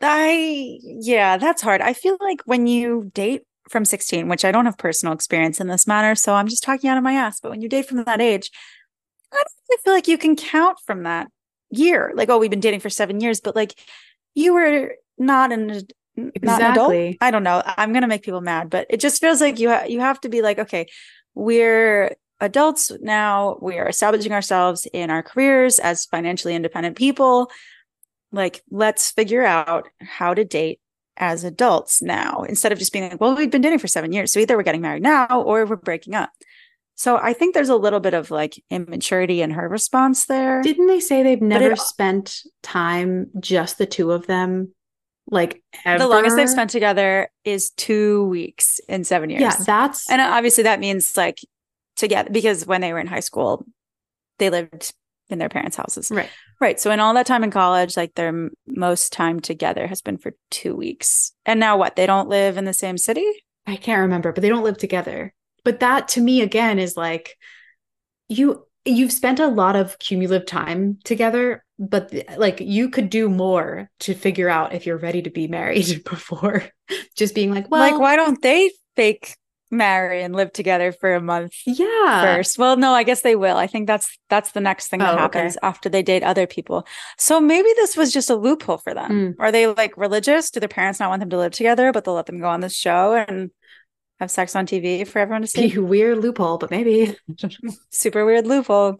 I, 0.00 0.78
yeah, 0.82 1.36
that's 1.38 1.62
hard. 1.62 1.80
I 1.80 1.92
feel 1.92 2.16
like 2.20 2.42
when 2.44 2.66
you 2.66 3.10
date 3.14 3.42
from 3.68 3.84
16, 3.84 4.28
which 4.28 4.44
I 4.44 4.52
don't 4.52 4.66
have 4.66 4.78
personal 4.78 5.14
experience 5.14 5.60
in 5.60 5.68
this 5.68 5.86
matter, 5.86 6.14
so 6.14 6.34
I'm 6.34 6.48
just 6.48 6.62
talking 6.62 6.90
out 6.90 6.98
of 6.98 7.04
my 7.04 7.14
ass, 7.14 7.40
but 7.40 7.50
when 7.50 7.62
you 7.62 7.68
date 7.68 7.86
from 7.86 8.04
that 8.04 8.20
age, 8.20 8.50
I 9.32 9.36
don't 9.36 9.46
really 9.68 9.82
feel 9.82 9.92
like 9.94 10.08
you 10.08 10.18
can 10.18 10.36
count 10.36 10.78
from 10.86 11.02
that 11.04 11.28
year. 11.70 12.12
Like, 12.14 12.28
oh, 12.28 12.38
we've 12.38 12.50
been 12.50 12.60
dating 12.60 12.80
for 12.80 12.90
seven 12.90 13.20
years, 13.20 13.40
but 13.40 13.56
like 13.56 13.74
you 14.34 14.54
were 14.54 14.94
not 15.18 15.50
an, 15.52 15.66
not 15.66 15.82
an 16.16 16.32
adult. 16.72 16.92
Exactly. 16.92 17.18
I 17.20 17.30
don't 17.30 17.42
know. 17.42 17.62
I'm 17.64 17.92
going 17.92 18.02
to 18.02 18.08
make 18.08 18.22
people 18.22 18.40
mad, 18.40 18.70
but 18.70 18.86
it 18.90 19.00
just 19.00 19.20
feels 19.20 19.40
like 19.40 19.58
you, 19.58 19.70
ha- 19.70 19.84
you 19.88 20.00
have 20.00 20.20
to 20.20 20.28
be 20.28 20.42
like, 20.42 20.58
okay, 20.58 20.86
we're 21.34 22.14
adults 22.40 22.92
now. 23.00 23.58
We 23.60 23.78
are 23.78 23.88
establishing 23.88 24.32
ourselves 24.32 24.86
in 24.92 25.10
our 25.10 25.22
careers 25.22 25.78
as 25.78 26.04
financially 26.04 26.54
independent 26.54 26.96
people 26.96 27.50
like 28.32 28.62
let's 28.70 29.10
figure 29.10 29.44
out 29.44 29.88
how 30.00 30.34
to 30.34 30.44
date 30.44 30.80
as 31.16 31.44
adults 31.44 32.02
now 32.02 32.42
instead 32.42 32.72
of 32.72 32.78
just 32.78 32.92
being 32.92 33.08
like 33.08 33.20
well 33.20 33.34
we've 33.34 33.50
been 33.50 33.62
dating 33.62 33.78
for 33.78 33.88
seven 33.88 34.12
years 34.12 34.32
so 34.32 34.38
either 34.38 34.56
we're 34.56 34.62
getting 34.62 34.82
married 34.82 35.02
now 35.02 35.42
or 35.42 35.64
we're 35.64 35.76
breaking 35.76 36.14
up 36.14 36.30
so 36.94 37.16
i 37.16 37.32
think 37.32 37.54
there's 37.54 37.70
a 37.70 37.76
little 37.76 38.00
bit 38.00 38.12
of 38.14 38.30
like 38.30 38.62
immaturity 38.70 39.40
in 39.40 39.50
her 39.50 39.68
response 39.68 40.26
there 40.26 40.62
didn't 40.62 40.86
they 40.88 41.00
say 41.00 41.22
they've 41.22 41.40
never 41.40 41.72
it- 41.72 41.78
spent 41.78 42.42
time 42.62 43.28
just 43.40 43.78
the 43.78 43.86
two 43.86 44.12
of 44.12 44.26
them 44.26 44.72
like 45.28 45.62
ever? 45.84 45.98
the 45.98 46.08
longest 46.08 46.36
they've 46.36 46.48
spent 46.48 46.70
together 46.70 47.28
is 47.44 47.70
two 47.70 48.26
weeks 48.26 48.78
in 48.88 49.02
seven 49.02 49.30
years 49.30 49.40
yeah 49.40 49.56
that's 49.64 50.10
and 50.10 50.20
obviously 50.20 50.64
that 50.64 50.80
means 50.80 51.16
like 51.16 51.40
together 51.96 52.30
because 52.30 52.66
when 52.66 52.80
they 52.80 52.92
were 52.92 52.98
in 52.98 53.06
high 53.06 53.20
school 53.20 53.64
they 54.38 54.50
lived 54.50 54.92
in 55.28 55.38
their 55.38 55.48
parents 55.48 55.76
houses 55.76 56.10
right 56.10 56.30
Right. 56.60 56.80
So 56.80 56.90
in 56.90 57.00
all 57.00 57.14
that 57.14 57.26
time 57.26 57.44
in 57.44 57.50
college, 57.50 57.96
like 57.96 58.14
their 58.14 58.28
m- 58.28 58.50
most 58.66 59.12
time 59.12 59.40
together 59.40 59.86
has 59.86 60.00
been 60.00 60.16
for 60.16 60.32
two 60.50 60.74
weeks. 60.74 61.32
And 61.44 61.60
now 61.60 61.76
what? 61.76 61.96
They 61.96 62.06
don't 62.06 62.28
live 62.28 62.56
in 62.56 62.64
the 62.64 62.72
same 62.72 62.96
city? 62.96 63.26
I 63.66 63.76
can't 63.76 64.00
remember, 64.00 64.32
but 64.32 64.40
they 64.40 64.48
don't 64.48 64.64
live 64.64 64.78
together. 64.78 65.34
But 65.64 65.80
that 65.80 66.08
to 66.08 66.20
me 66.20 66.40
again 66.40 66.78
is 66.78 66.96
like 66.96 67.36
you 68.28 68.64
you've 68.84 69.12
spent 69.12 69.40
a 69.40 69.48
lot 69.48 69.76
of 69.76 69.98
cumulative 69.98 70.46
time 70.46 70.98
together, 71.04 71.64
but 71.78 72.14
like 72.38 72.60
you 72.60 72.88
could 72.88 73.10
do 73.10 73.28
more 73.28 73.90
to 74.00 74.14
figure 74.14 74.48
out 74.48 74.72
if 74.72 74.86
you're 74.86 74.96
ready 74.96 75.20
to 75.22 75.30
be 75.30 75.48
married 75.48 76.04
before 76.08 76.62
just 77.16 77.34
being 77.34 77.52
like, 77.52 77.70
well, 77.70 77.80
like, 77.80 78.00
why 78.00 78.16
don't 78.16 78.40
they 78.40 78.70
fake 78.94 79.36
marry 79.70 80.22
and 80.22 80.34
live 80.34 80.52
together 80.52 80.92
for 80.92 81.14
a 81.14 81.20
month 81.20 81.54
yeah. 81.66 82.22
first? 82.22 82.58
Well, 82.58 82.76
no, 82.76 82.92
I 82.92 83.02
guess 83.02 83.22
they 83.22 83.36
will. 83.36 83.56
I 83.56 83.66
think 83.66 83.86
that's 83.86 84.16
that's 84.28 84.52
the 84.52 84.60
next 84.60 84.88
thing 84.88 85.00
that 85.00 85.18
Oh, 85.18 85.24
okay. 85.24 85.38
happens 85.38 85.58
after 85.62 85.88
they 85.88 86.02
date 86.02 86.22
other 86.22 86.46
people. 86.46 86.86
So 87.18 87.40
maybe 87.40 87.68
this 87.76 87.96
was 87.96 88.12
just 88.12 88.30
a 88.30 88.36
loophole 88.36 88.78
for 88.78 88.94
them. 88.94 89.10
Mm. 89.10 89.34
Are 89.38 89.52
they 89.52 89.66
like 89.66 89.96
religious? 89.96 90.50
Do 90.50 90.60
their 90.60 90.68
parents 90.68 91.00
not 91.00 91.10
want 91.10 91.20
them 91.20 91.30
to 91.30 91.38
live 91.38 91.52
together, 91.52 91.92
but 91.92 92.04
they'll 92.04 92.14
let 92.14 92.26
them 92.26 92.40
go 92.40 92.48
on 92.48 92.60
this 92.60 92.76
show 92.76 93.14
and 93.14 93.50
have 94.20 94.30
sex 94.30 94.56
on 94.56 94.66
TV 94.66 95.06
for 95.06 95.18
everyone 95.18 95.42
to 95.42 95.48
see? 95.48 95.78
Weird 95.78 96.18
loophole, 96.18 96.58
but 96.58 96.70
maybe. 96.70 97.16
Super 97.90 98.24
weird 98.24 98.46
loophole. 98.46 98.98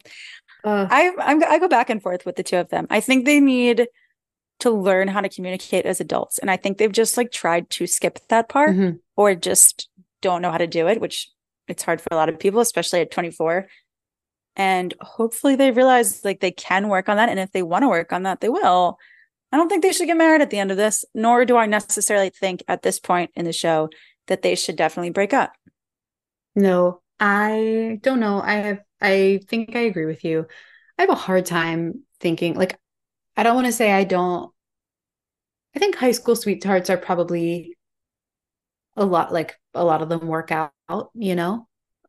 Uh, 0.65 0.87
I 0.91 1.13
I'm, 1.19 1.43
I 1.45 1.59
go 1.59 1.69
back 1.69 1.91
and 1.91 2.03
forth 2.03 2.27
with 2.27 2.37
the 2.37 2.43
two 2.43 2.57
of 2.57 2.69
them. 2.69 2.87
I 2.91 3.01
think 3.01 3.25
they 3.25 3.41
need 3.41 3.87
to 4.59 4.71
learn 4.71 5.07
how 5.09 5.21
to 5.21 5.29
communicate 5.29 5.87
as 5.87 6.01
adults, 6.01 6.39
and 6.39 6.51
I 6.51 6.57
think 6.57 6.79
they've 6.79 6.91
just 6.91 7.17
like 7.17 7.31
tried 7.31 7.71
to 7.71 7.87
skip 7.87 8.19
that 8.29 8.49
part 8.49 8.75
mhm. 8.75 8.99
or 9.15 9.35
just 9.35 9.89
don't 10.23 10.43
know 10.43 10.51
how 10.51 10.59
to 10.59 10.67
do 10.67 10.89
it, 10.89 11.01
which 11.01 11.29
it's 11.69 11.83
hard 11.83 12.01
for 12.01 12.09
a 12.11 12.17
lot 12.17 12.29
of 12.29 12.39
people, 12.39 12.61
especially 12.61 13.01
at 13.01 13.11
24. 13.11 13.67
And 14.57 14.95
hopefully 15.01 15.57
they 15.57 15.71
realize 15.71 16.25
like 16.25 16.41
they 16.41 16.51
can 16.51 16.89
work 16.89 17.09
on 17.09 17.17
that, 17.17 17.29
and 17.29 17.39
if 17.39 17.53
they 17.53 17.63
want 17.63 17.83
to 17.83 17.89
work 17.89 18.13
on 18.13 18.23
that, 18.23 18.41
they 18.41 18.49
will. 18.49 18.99
I 19.53 19.59
don't 19.59 19.69
think 19.69 19.83
they 19.83 19.93
should 19.93 20.07
get 20.07 20.17
married 20.17 20.43
at 20.43 20.51
the 20.51 20.59
end 20.59 20.71
of 20.71 20.77
this, 20.77 21.05
nor 21.15 21.45
do 21.45 21.57
I 21.57 21.67
necessarily 21.67 22.31
think 22.31 22.63
at 22.67 22.83
this 22.83 22.99
point 22.99 23.31
in 23.35 23.45
the 23.45 23.53
show 23.53 23.91
that 24.27 24.43
they 24.43 24.55
should 24.55 24.77
definitely 24.77 25.11
break 25.11 25.33
up. 25.33 25.53
No, 26.55 27.01
I 27.21 27.99
don't 28.03 28.21
know. 28.21 28.41
I 28.43 28.55
have, 28.55 28.81
I 29.01 29.41
think 29.49 29.77
I 29.77 29.81
agree 29.81 30.07
with 30.07 30.25
you. 30.25 30.47
I 30.99 31.03
have 31.03 31.11
a 31.11 31.15
hard 31.15 31.47
time 31.47 32.03
thinking, 32.21 32.55
like, 32.55 32.79
I 33.37 33.43
don't 33.43 33.55
want 33.55 33.67
to 33.67 33.73
say 33.73 33.93
I 33.93 34.05
don't. 34.05 34.51
I 35.75 35.79
think 35.79 35.97
high 35.97 36.13
school 36.13 36.35
sweethearts 36.35 36.89
are 36.89 36.97
probably 36.97 37.76
a 38.97 39.05
lot, 39.05 39.33
like, 39.33 39.55
a 39.75 39.85
lot 39.85 40.03
of 40.03 40.09
them 40.09 40.27
work 40.27 40.51
out, 40.51 40.73
you 41.15 41.35
know? 41.35 41.69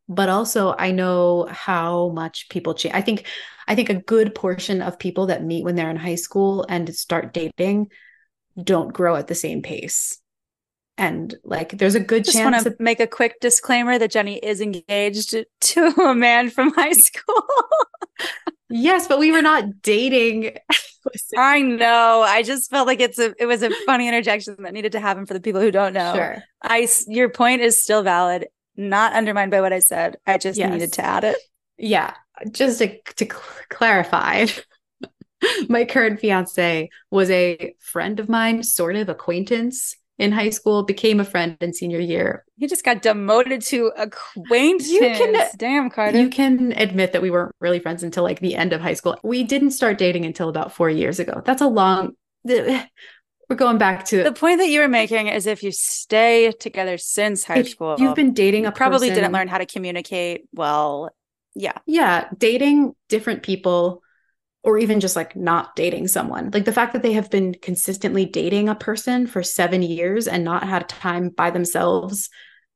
But 0.09 0.29
also, 0.29 0.73
I 0.77 0.91
know 0.91 1.47
how 1.49 2.09
much 2.09 2.47
people 2.49 2.73
change. 2.73 2.95
I 2.95 3.01
think, 3.01 3.27
I 3.67 3.75
think 3.75 3.89
a 3.89 3.95
good 3.95 4.33
portion 4.33 4.81
of 4.81 4.99
people 4.99 5.27
that 5.27 5.43
meet 5.43 5.65
when 5.65 5.75
they're 5.75 5.89
in 5.89 5.97
high 5.97 6.15
school 6.15 6.65
and 6.69 6.93
start 6.95 7.33
dating 7.33 7.91
don't 8.61 8.93
grow 8.93 9.15
at 9.15 9.27
the 9.27 9.35
same 9.35 9.61
pace. 9.61 10.19
And 10.97 11.35
like 11.43 11.77
there's 11.77 11.95
a 11.95 11.99
good 11.99 12.25
chance. 12.25 12.33
Just 12.33 12.37
chance 12.37 12.51
want 12.53 12.63
to 12.63 12.69
that 12.71 12.79
make 12.79 12.99
a 12.99 13.07
quick 13.07 13.39
disclaimer 13.39 13.99
that 13.99 14.11
Jenni 14.11 14.39
is 14.41 14.61
engaged 14.61 15.35
to 15.61 15.85
a 16.01 16.15
man 16.15 16.49
from 16.49 16.73
high 16.73 16.93
school. 16.93 17.43
yes 18.69 19.07
but 19.07 19.19
we 19.19 19.31
were 19.31 19.41
not 19.41 19.81
dating 19.81 20.57
I 21.37 21.61
know. 21.61 22.21
I 22.27 22.43
just 22.43 22.69
felt 22.69 22.85
like 22.85 22.99
it's 22.99 23.17
a 23.17 23.33
it 23.39 23.45
was 23.45 23.63
a 23.63 23.69
funny 23.85 24.09
interjection 24.09 24.57
that 24.59 24.73
needed 24.73 24.91
to 24.91 24.99
happen 24.99 25.25
for 25.25 25.33
the 25.33 25.39
people 25.39 25.61
who 25.61 25.71
don't 25.71 25.93
know. 25.93 26.13
sure 26.13 26.43
I 26.61 26.85
your 27.07 27.29
point 27.29 27.61
is 27.61 27.81
still 27.81 28.03
valid, 28.03 28.47
not 28.75 29.13
undermined 29.13 29.51
by 29.51 29.61
what 29.61 29.71
I 29.71 29.79
said. 29.79 30.17
I 30.25 30.37
just 30.37 30.59
Yes. 30.59 30.69
needed 30.71 30.91
to 30.93 31.05
add 31.05 31.23
it. 31.23 31.37
yeah 31.77 32.13
just 32.51 32.79
to, 32.79 32.99
to 33.17 33.25
cl- 33.25 33.41
clarify 33.69 34.47
my 35.69 35.85
current 35.85 36.19
fiance 36.19 36.89
was 37.11 37.29
a 37.29 37.73
friend 37.79 38.19
of 38.19 38.27
mine 38.27 38.63
sort 38.63 38.95
of 38.95 39.07
acquaintance 39.09 39.95
in 40.17 40.31
high 40.31 40.49
school 40.49 40.83
became 40.83 41.19
a 41.19 41.23
friend 41.25 41.57
in 41.61 41.73
senior 41.73 41.99
year 41.99 42.43
He 42.57 42.67
just 42.67 42.83
got 42.83 43.01
demoted 43.01 43.61
to 43.63 43.91
acquaintance. 43.97 44.89
You 44.89 44.99
can- 44.99 45.47
Damn, 45.57 45.89
Carter. 45.89 46.19
you 46.19 46.29
can 46.29 46.73
admit 46.75 47.11
that 47.13 47.21
we 47.21 47.29
weren't 47.31 47.53
really 47.59 47.79
friends 47.79 48.03
until 48.03 48.23
like 48.23 48.39
the 48.39 48.55
end 48.55 48.73
of 48.73 48.81
high 48.81 48.93
school 48.95 49.17
we 49.23 49.43
didn't 49.43 49.71
start 49.71 49.97
dating 49.97 50.25
until 50.25 50.49
about 50.49 50.73
four 50.73 50.89
years 50.89 51.19
ago 51.19 51.41
that's 51.45 51.61
a 51.61 51.67
long 51.67 52.13
we're 53.49 53.55
going 53.55 53.77
back 53.77 54.05
to 54.05 54.23
the 54.23 54.31
point 54.31 54.59
that 54.59 54.67
you 54.69 54.79
were 54.81 54.87
making 54.87 55.27
is 55.27 55.45
if 55.47 55.63
you 55.63 55.71
stay 55.71 56.51
together 56.59 56.97
since 56.97 57.43
high 57.43 57.63
school, 57.63 57.95
you've 57.99 58.15
been 58.15 58.33
dating 58.33 58.63
you 58.63 58.69
a 58.69 58.71
probably 58.71 59.09
person- 59.09 59.21
didn't 59.23 59.33
learn 59.33 59.47
how 59.47 59.57
to 59.57 59.65
communicate 59.65 60.45
well. 60.53 61.09
Yeah. 61.55 61.73
yeah 61.87 62.27
dating 62.37 62.93
different 63.09 63.41
people 63.43 64.03
or 64.67 64.77
even 64.77 64.99
just 64.99 65.15
like 65.15 65.33
not 65.33 65.77
dating 65.77 66.09
someone. 66.09 66.51
Like 66.53 66.65
the 66.65 66.73
fact 66.73 66.91
that 66.91 67.01
they 67.01 67.13
have 67.13 67.31
been 67.31 67.53
consistently 67.53 68.25
dating 68.25 68.67
a 68.67 68.75
person 68.75 69.25
for 69.25 69.41
seven 69.41 69.81
years 69.81 70.27
and 70.27 70.43
not 70.43 70.67
had 70.67 70.89
time 70.89 71.29
by 71.29 71.51
themselves 71.51 72.29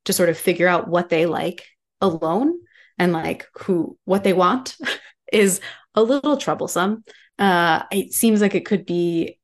to 0.05 0.13
sort 0.13 0.29
of 0.29 0.37
figure 0.37 0.69
out 0.69 0.87
what 0.87 1.09
they 1.09 1.25
like 1.25 1.65
alone 1.99 2.57
and 2.97 3.11
like 3.11 3.45
who 3.57 3.97
what 4.05 4.23
they 4.23 4.31
want 4.31 4.77
is 5.33 5.59
a 5.93 6.01
little 6.01 6.37
troublesome. 6.37 7.03
Uh 7.37 7.83
it 7.91 8.13
seems 8.13 8.39
like 8.39 8.55
it 8.55 8.65
could 8.65 8.85
be 8.85 9.37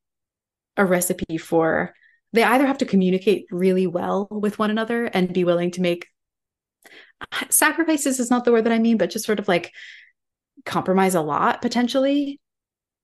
a 0.77 0.85
recipe 0.85 1.37
for 1.37 1.93
they 2.31 2.43
either 2.43 2.65
have 2.65 2.77
to 2.77 2.85
communicate 2.85 3.45
really 3.51 3.87
well 3.87 4.25
with 4.31 4.57
one 4.57 4.71
another 4.71 5.03
and 5.03 5.33
be 5.33 5.43
willing 5.43 5.71
to 5.71 5.81
make 5.81 6.07
sacrifices 7.49 8.21
is 8.21 8.31
not 8.31 8.45
the 8.45 8.53
word 8.53 8.63
that 8.63 8.73
I 8.73 8.79
mean, 8.79 8.97
but 8.97 9.09
just 9.09 9.25
sort 9.25 9.39
of 9.39 9.49
like 9.49 9.73
compromise 10.65 11.15
a 11.15 11.21
lot 11.21 11.61
potentially, 11.61 12.39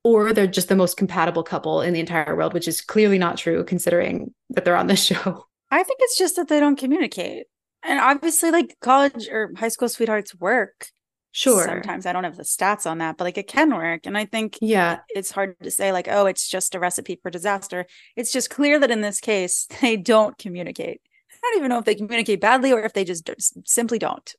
or 0.04 0.34
they're 0.34 0.48
just 0.48 0.70
the 0.70 0.76
most 0.76 0.98
compatible 0.98 1.44
couple 1.44 1.82
in 1.82 1.94
the 1.94 2.00
entire 2.00 2.36
world, 2.36 2.54
which 2.54 2.68
is 2.68 2.82
clearly 2.82 3.18
not 3.18 3.38
true 3.38 3.64
considering 3.64 4.34
that 4.50 4.66
they're 4.66 4.76
on 4.76 4.88
this 4.88 5.04
show. 5.06 5.46
I 5.72 5.84
think 5.84 6.00
it's 6.02 6.18
just 6.18 6.36
that 6.36 6.48
they 6.50 6.60
don't 6.60 6.78
communicate. 6.78 7.46
And 7.84 8.00
obviously, 8.00 8.52
like 8.52 8.76
college 8.82 9.28
or 9.30 9.52
high 9.58 9.68
school 9.70 9.90
sweethearts 9.90 10.36
work. 10.36 10.88
Sure. 11.36 11.66
Sometimes 11.66 12.06
I 12.06 12.14
don't 12.14 12.26
have 12.26 12.38
the 12.38 12.44
stats 12.44 12.90
on 12.90 13.00
that, 13.00 13.18
but 13.18 13.24
like 13.24 13.40
it 13.40 13.48
can 13.48 13.76
work. 13.76 14.06
And 14.06 14.16
I 14.16 14.26
think 14.26 14.60
Yeah. 14.62 15.00
it's 15.10 15.32
hard 15.32 15.56
to 15.64 15.72
say, 15.72 15.92
like, 15.92 16.08
oh, 16.08 16.28
it's 16.28 16.48
just 16.48 16.76
a 16.76 16.80
recipe 16.80 17.20
for 17.24 17.32
disaster. 17.32 17.88
It's 18.16 18.32
just 18.32 18.52
clear 18.52 18.80
that 18.80 18.92
in 18.92 19.02
this 19.02 19.20
case, 19.20 19.68
they 19.82 19.98
don't 19.98 20.38
communicate. 20.38 21.02
I 21.32 21.38
don't 21.42 21.58
even 21.58 21.70
know 21.70 21.80
if 21.80 21.86
they 21.86 21.96
communicate 21.96 22.40
badly 22.40 22.72
or 22.72 22.84
if 22.84 22.94
they 22.94 23.04
just 23.04 23.28
simply 23.68 23.98
don't. 24.00 24.36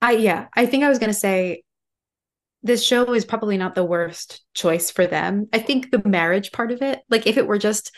I 0.00 0.12
yeah, 0.12 0.46
I 0.54 0.66
think 0.66 0.84
I 0.84 0.88
was 0.88 0.98
gonna 1.00 1.12
say 1.14 1.62
this 2.62 2.84
show 2.84 3.14
is 3.14 3.24
probably 3.24 3.56
not 3.56 3.74
the 3.74 3.84
worst 3.84 4.44
choice 4.54 4.90
for 4.90 5.06
them. 5.06 5.48
I 5.52 5.58
think 5.58 5.90
the 5.90 6.02
marriage 6.06 6.52
part 6.52 6.72
of 6.72 6.82
it, 6.82 7.02
like 7.08 7.26
if 7.26 7.36
it 7.36 7.46
were 7.46 7.58
just 7.58 7.94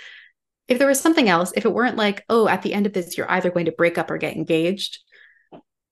if 0.68 0.78
there 0.78 0.88
was 0.88 1.00
something 1.00 1.28
else, 1.28 1.52
if 1.56 1.64
it 1.64 1.72
weren't 1.72 1.96
like, 1.96 2.24
oh, 2.28 2.46
at 2.46 2.62
the 2.62 2.72
end 2.72 2.86
of 2.86 2.92
this, 2.92 3.18
you're 3.18 3.30
either 3.30 3.50
going 3.50 3.66
to 3.66 3.72
break 3.72 3.98
up 3.98 4.08
or 4.08 4.18
get 4.18 4.36
engaged, 4.36 5.00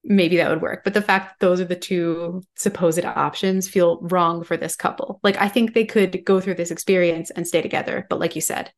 maybe 0.05 0.37
that 0.37 0.49
would 0.49 0.63
work. 0.63 0.85
But 0.85 0.95
the 0.95 1.03
fact 1.03 1.31
that 1.31 1.45
those 1.45 1.61
are 1.61 1.65
the 1.65 1.75
two 1.75 2.43
supposed 2.57 3.05
options 3.05 3.69
feel 3.69 3.99
wrong 4.03 4.45
for 4.45 4.57
this 4.57 4.77
couple. 4.77 5.19
Like 5.25 5.37
I 5.41 5.49
think 5.49 5.75
they 5.75 5.85
could 5.85 6.25
go 6.25 6.41
through 6.41 6.55
this 6.55 6.71
experience 6.71 7.31
and 7.31 7.47
stay 7.47 7.61
together, 7.61 8.07
but 8.09 8.21
like 8.21 8.37
you 8.37 8.41
said, 8.41 8.73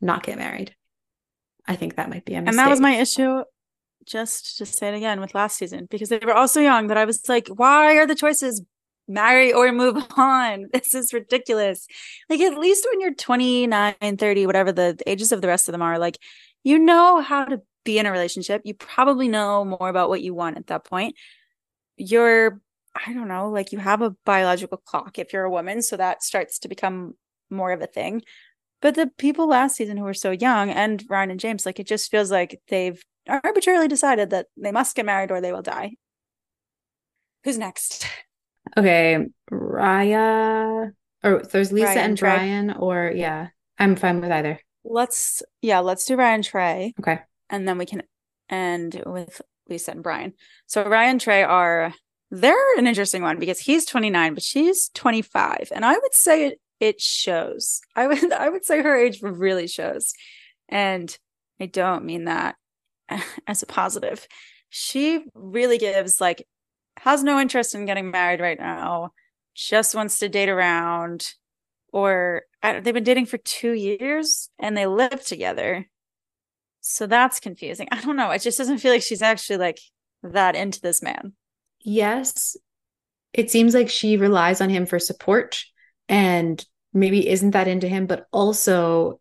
not 0.00 0.22
get 0.22 0.38
married. 0.38 0.76
I 1.66 1.74
think 1.74 1.96
that 1.96 2.08
might 2.08 2.24
be 2.24 2.34
a 2.34 2.40
mistake. 2.40 2.50
And 2.50 2.58
that 2.58 2.70
was 2.70 2.80
my 2.80 2.92
issue. 2.92 3.42
Just 4.06 4.58
to 4.58 4.66
say 4.66 4.88
it 4.88 4.94
again 4.94 5.20
with 5.20 5.34
last 5.34 5.56
season, 5.56 5.86
because 5.88 6.08
they 6.08 6.18
were 6.18 6.34
all 6.34 6.48
so 6.48 6.60
young 6.60 6.88
that 6.88 6.96
I 6.96 7.04
was 7.04 7.28
like, 7.28 7.46
why 7.48 7.96
are 7.98 8.06
the 8.06 8.16
choices 8.16 8.62
marry 9.12 9.52
or 9.52 9.70
move 9.72 10.02
on? 10.16 10.68
This 10.72 10.94
is 10.94 11.12
ridiculous. 11.12 11.86
Like, 12.28 12.40
at 12.40 12.58
least 12.58 12.86
when 12.90 13.00
you're 13.00 13.14
29, 13.14 13.94
30, 14.16 14.46
whatever 14.46 14.72
the 14.72 14.98
ages 15.06 15.32
of 15.32 15.40
the 15.40 15.48
rest 15.48 15.68
of 15.68 15.72
them 15.72 15.82
are, 15.82 15.98
like, 15.98 16.18
you 16.64 16.78
know 16.78 17.20
how 17.20 17.44
to 17.44 17.60
be 17.84 17.98
in 17.98 18.06
a 18.06 18.12
relationship. 18.12 18.62
You 18.64 18.74
probably 18.74 19.28
know 19.28 19.64
more 19.64 19.88
about 19.88 20.08
what 20.08 20.22
you 20.22 20.34
want 20.34 20.56
at 20.56 20.68
that 20.68 20.84
point. 20.84 21.16
You're, 21.96 22.60
I 22.94 23.12
don't 23.12 23.28
know, 23.28 23.50
like, 23.50 23.72
you 23.72 23.78
have 23.78 24.02
a 24.02 24.14
biological 24.24 24.78
clock 24.78 25.18
if 25.18 25.32
you're 25.32 25.44
a 25.44 25.50
woman. 25.50 25.82
So 25.82 25.96
that 25.96 26.22
starts 26.22 26.58
to 26.60 26.68
become 26.68 27.14
more 27.50 27.72
of 27.72 27.82
a 27.82 27.86
thing. 27.86 28.22
But 28.80 28.96
the 28.96 29.10
people 29.16 29.46
last 29.48 29.76
season 29.76 29.96
who 29.96 30.04
were 30.04 30.14
so 30.14 30.32
young 30.32 30.70
and 30.70 31.04
Riley 31.08 31.32
and 31.32 31.40
James, 31.40 31.64
like 31.64 31.78
it 31.78 31.86
just 31.86 32.10
feels 32.10 32.30
like 32.32 32.60
they've 32.68 33.00
arbitrarily 33.28 33.88
decided 33.88 34.30
that 34.30 34.46
they 34.56 34.72
must 34.72 34.96
get 34.96 35.06
married 35.06 35.30
or 35.30 35.40
they 35.40 35.52
will 35.52 35.62
die. 35.62 35.92
Who's 37.44 37.58
next? 37.58 38.06
Okay, 38.76 39.26
Raya. 39.50 40.92
Or 41.24 41.42
there's 41.42 41.72
Lisa 41.72 41.86
Ryan, 41.86 41.98
and 41.98 42.18
Trey. 42.18 42.28
Brian, 42.30 42.70
or 42.72 43.12
yeah, 43.14 43.48
I'm 43.78 43.96
fine 43.96 44.20
with 44.20 44.30
either. 44.32 44.60
Let's 44.84 45.42
yeah, 45.60 45.78
let's 45.80 46.04
do 46.04 46.16
Ryan 46.16 46.42
Trey 46.42 46.94
Okay. 46.98 47.20
and 47.50 47.68
then 47.68 47.78
we 47.78 47.86
can 47.86 48.02
end 48.50 49.02
with 49.06 49.40
Lisa 49.68 49.92
and 49.92 50.02
Brian. 50.02 50.32
So 50.66 50.84
Ryan 50.88 51.18
Trey 51.18 51.42
are 51.44 51.94
they're 52.30 52.78
an 52.78 52.86
interesting 52.86 53.22
one 53.22 53.38
because 53.38 53.60
he's 53.60 53.84
29, 53.84 54.34
but 54.34 54.42
she's 54.42 54.88
25. 54.94 55.70
And 55.72 55.84
I 55.84 55.92
would 55.92 56.14
say 56.14 56.46
it 56.46 56.60
it 56.80 57.00
shows. 57.00 57.80
I 57.94 58.08
would 58.08 58.32
I 58.32 58.48
would 58.48 58.64
say 58.64 58.82
her 58.82 58.96
age 58.96 59.20
really 59.22 59.68
shows. 59.68 60.12
And 60.68 61.16
I 61.60 61.66
don't 61.66 62.04
mean 62.04 62.24
that 62.24 62.56
as 63.46 63.62
a 63.62 63.66
positive. 63.66 64.26
She 64.70 65.24
really 65.34 65.78
gives 65.78 66.20
like 66.20 66.44
has 66.98 67.22
no 67.22 67.40
interest 67.40 67.74
in 67.74 67.86
getting 67.86 68.10
married 68.10 68.40
right 68.40 68.58
now. 68.58 69.12
Just 69.54 69.94
wants 69.94 70.18
to 70.20 70.28
date 70.28 70.48
around 70.48 71.26
or 71.92 72.42
they've 72.62 72.94
been 72.94 73.04
dating 73.04 73.26
for 73.26 73.38
2 73.38 73.72
years 73.72 74.48
and 74.58 74.76
they 74.76 74.86
live 74.86 75.24
together. 75.24 75.88
So 76.80 77.06
that's 77.06 77.38
confusing. 77.38 77.88
I 77.92 78.00
don't 78.00 78.16
know. 78.16 78.30
It 78.30 78.42
just 78.42 78.58
doesn't 78.58 78.78
feel 78.78 78.92
like 78.92 79.02
she's 79.02 79.22
actually 79.22 79.58
like 79.58 79.78
that 80.22 80.56
into 80.56 80.80
this 80.80 81.02
man. 81.02 81.34
Yes, 81.80 82.56
it 83.32 83.50
seems 83.50 83.74
like 83.74 83.90
she 83.90 84.16
relies 84.16 84.60
on 84.60 84.70
him 84.70 84.86
for 84.86 84.98
support 84.98 85.64
and 86.08 86.64
maybe 86.92 87.28
isn't 87.28 87.52
that 87.52 87.68
into 87.68 87.88
him, 87.88 88.06
but 88.06 88.26
also 88.32 89.20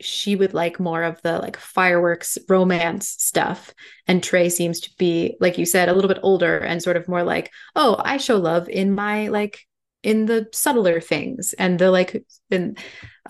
she 0.00 0.36
would 0.36 0.54
like 0.54 0.78
more 0.78 1.02
of 1.02 1.20
the 1.22 1.38
like 1.38 1.56
fireworks 1.56 2.38
romance 2.48 3.08
stuff. 3.18 3.72
And 4.06 4.22
Trey 4.22 4.48
seems 4.48 4.80
to 4.80 4.90
be, 4.98 5.36
like 5.40 5.58
you 5.58 5.66
said, 5.66 5.88
a 5.88 5.94
little 5.94 6.08
bit 6.08 6.20
older 6.22 6.58
and 6.58 6.82
sort 6.82 6.96
of 6.96 7.08
more 7.08 7.22
like, 7.22 7.50
oh, 7.74 7.96
I 7.98 8.18
show 8.18 8.36
love 8.36 8.68
in 8.68 8.94
my 8.94 9.28
like 9.28 9.60
in 10.02 10.26
the 10.26 10.48
subtler 10.52 11.00
things 11.00 11.52
and 11.54 11.78
the 11.78 11.90
like 11.90 12.24
in 12.50 12.76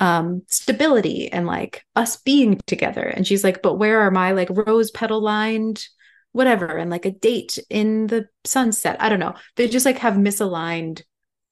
um 0.00 0.42
stability 0.46 1.32
and 1.32 1.46
like 1.46 1.84
us 1.94 2.16
being 2.18 2.60
together. 2.66 3.02
And 3.02 3.26
she's 3.26 3.44
like, 3.44 3.62
but 3.62 3.74
where 3.74 4.00
are 4.00 4.10
my 4.10 4.32
like 4.32 4.48
rose 4.50 4.90
petal 4.90 5.20
lined 5.22 5.86
whatever 6.32 6.66
and 6.66 6.90
like 6.90 7.06
a 7.06 7.10
date 7.10 7.58
in 7.70 8.08
the 8.08 8.28
sunset. 8.44 8.98
I 9.00 9.08
don't 9.08 9.20
know. 9.20 9.36
They 9.56 9.68
just 9.68 9.86
like 9.86 9.98
have 9.98 10.14
misaligned 10.14 11.02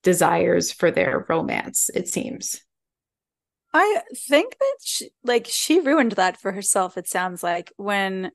desires 0.02 0.70
for 0.70 0.90
their 0.90 1.24
romance, 1.26 1.88
it 1.94 2.06
seems. 2.06 2.63
I 3.74 4.02
think 4.16 4.56
that 4.58 4.76
she, 4.84 5.10
like 5.24 5.48
she 5.50 5.80
ruined 5.80 6.12
that 6.12 6.40
for 6.40 6.52
herself. 6.52 6.96
It 6.96 7.08
sounds 7.08 7.42
like 7.42 7.72
when 7.76 8.30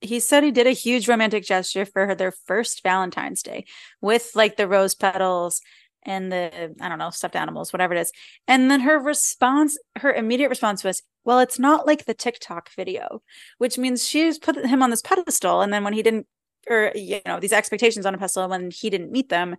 he 0.00 0.20
said 0.20 0.44
he 0.44 0.52
did 0.52 0.68
a 0.68 0.70
huge 0.70 1.08
romantic 1.08 1.44
gesture 1.44 1.84
for 1.84 2.06
her 2.06 2.14
their 2.14 2.30
first 2.30 2.82
Valentine's 2.84 3.42
Day 3.42 3.66
with 4.00 4.30
like 4.36 4.56
the 4.56 4.68
rose 4.68 4.94
petals 4.94 5.60
and 6.04 6.30
the 6.30 6.74
I 6.80 6.88
don't 6.88 7.00
know 7.00 7.10
stuffed 7.10 7.34
animals, 7.34 7.72
whatever 7.72 7.94
it 7.94 8.00
is. 8.00 8.12
And 8.46 8.70
then 8.70 8.80
her 8.80 8.96
response, 8.98 9.76
her 9.96 10.12
immediate 10.12 10.50
response 10.50 10.84
was, 10.84 11.02
"Well, 11.24 11.40
it's 11.40 11.58
not 11.58 11.86
like 11.86 12.04
the 12.04 12.14
TikTok 12.14 12.70
video," 12.76 13.22
which 13.58 13.78
means 13.78 14.06
she's 14.06 14.38
put 14.38 14.56
him 14.64 14.82
on 14.84 14.90
this 14.90 15.02
pedestal. 15.02 15.62
And 15.62 15.72
then 15.72 15.82
when 15.82 15.94
he 15.94 16.02
didn't, 16.04 16.28
or 16.70 16.92
you 16.94 17.20
know, 17.26 17.40
these 17.40 17.52
expectations 17.52 18.06
on 18.06 18.14
a 18.14 18.18
pedestal, 18.18 18.48
when 18.48 18.70
he 18.70 18.88
didn't 18.90 19.10
meet 19.10 19.30
them, 19.30 19.56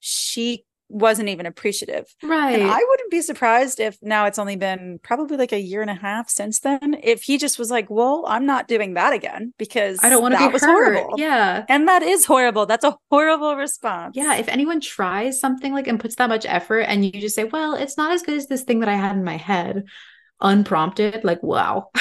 she 0.00 0.64
wasn't 0.92 1.28
even 1.28 1.46
appreciative. 1.46 2.04
Right. 2.22 2.60
And 2.60 2.70
I 2.70 2.78
wouldn't 2.88 3.10
be 3.10 3.22
surprised 3.22 3.80
if 3.80 3.96
now 4.02 4.26
it's 4.26 4.38
only 4.38 4.56
been 4.56 5.00
probably 5.02 5.36
like 5.36 5.52
a 5.52 5.58
year 5.60 5.80
and 5.82 5.90
a 5.90 5.94
half 5.94 6.28
since 6.30 6.60
then. 6.60 6.96
If 7.02 7.22
he 7.22 7.38
just 7.38 7.58
was 7.58 7.70
like, 7.70 7.88
"Well, 7.90 8.24
I'm 8.28 8.46
not 8.46 8.68
doing 8.68 8.94
that 8.94 9.12
again 9.12 9.54
because 9.58 9.98
I 10.02 10.08
don't 10.10 10.22
want 10.22 10.34
to 10.34 10.38
be 10.38 10.52
was 10.52 10.62
hurt. 10.62 10.94
horrible." 10.94 11.18
Yeah. 11.18 11.64
And 11.68 11.88
that 11.88 12.02
is 12.02 12.24
horrible. 12.26 12.66
That's 12.66 12.84
a 12.84 12.96
horrible 13.10 13.56
response. 13.56 14.16
Yeah. 14.16 14.36
If 14.36 14.48
anyone 14.48 14.80
tries 14.80 15.40
something 15.40 15.72
like 15.72 15.86
and 15.88 15.98
puts 15.98 16.16
that 16.16 16.28
much 16.28 16.44
effort 16.46 16.80
and 16.82 17.04
you 17.04 17.12
just 17.12 17.34
say, 17.34 17.44
well, 17.44 17.74
it's 17.74 17.96
not 17.96 18.12
as 18.12 18.22
good 18.22 18.36
as 18.36 18.46
this 18.46 18.62
thing 18.62 18.80
that 18.80 18.88
I 18.88 18.94
had 18.96 19.16
in 19.16 19.24
my 19.24 19.36
head, 19.36 19.84
unprompted, 20.40 21.24
like, 21.24 21.42
wow. 21.42 21.90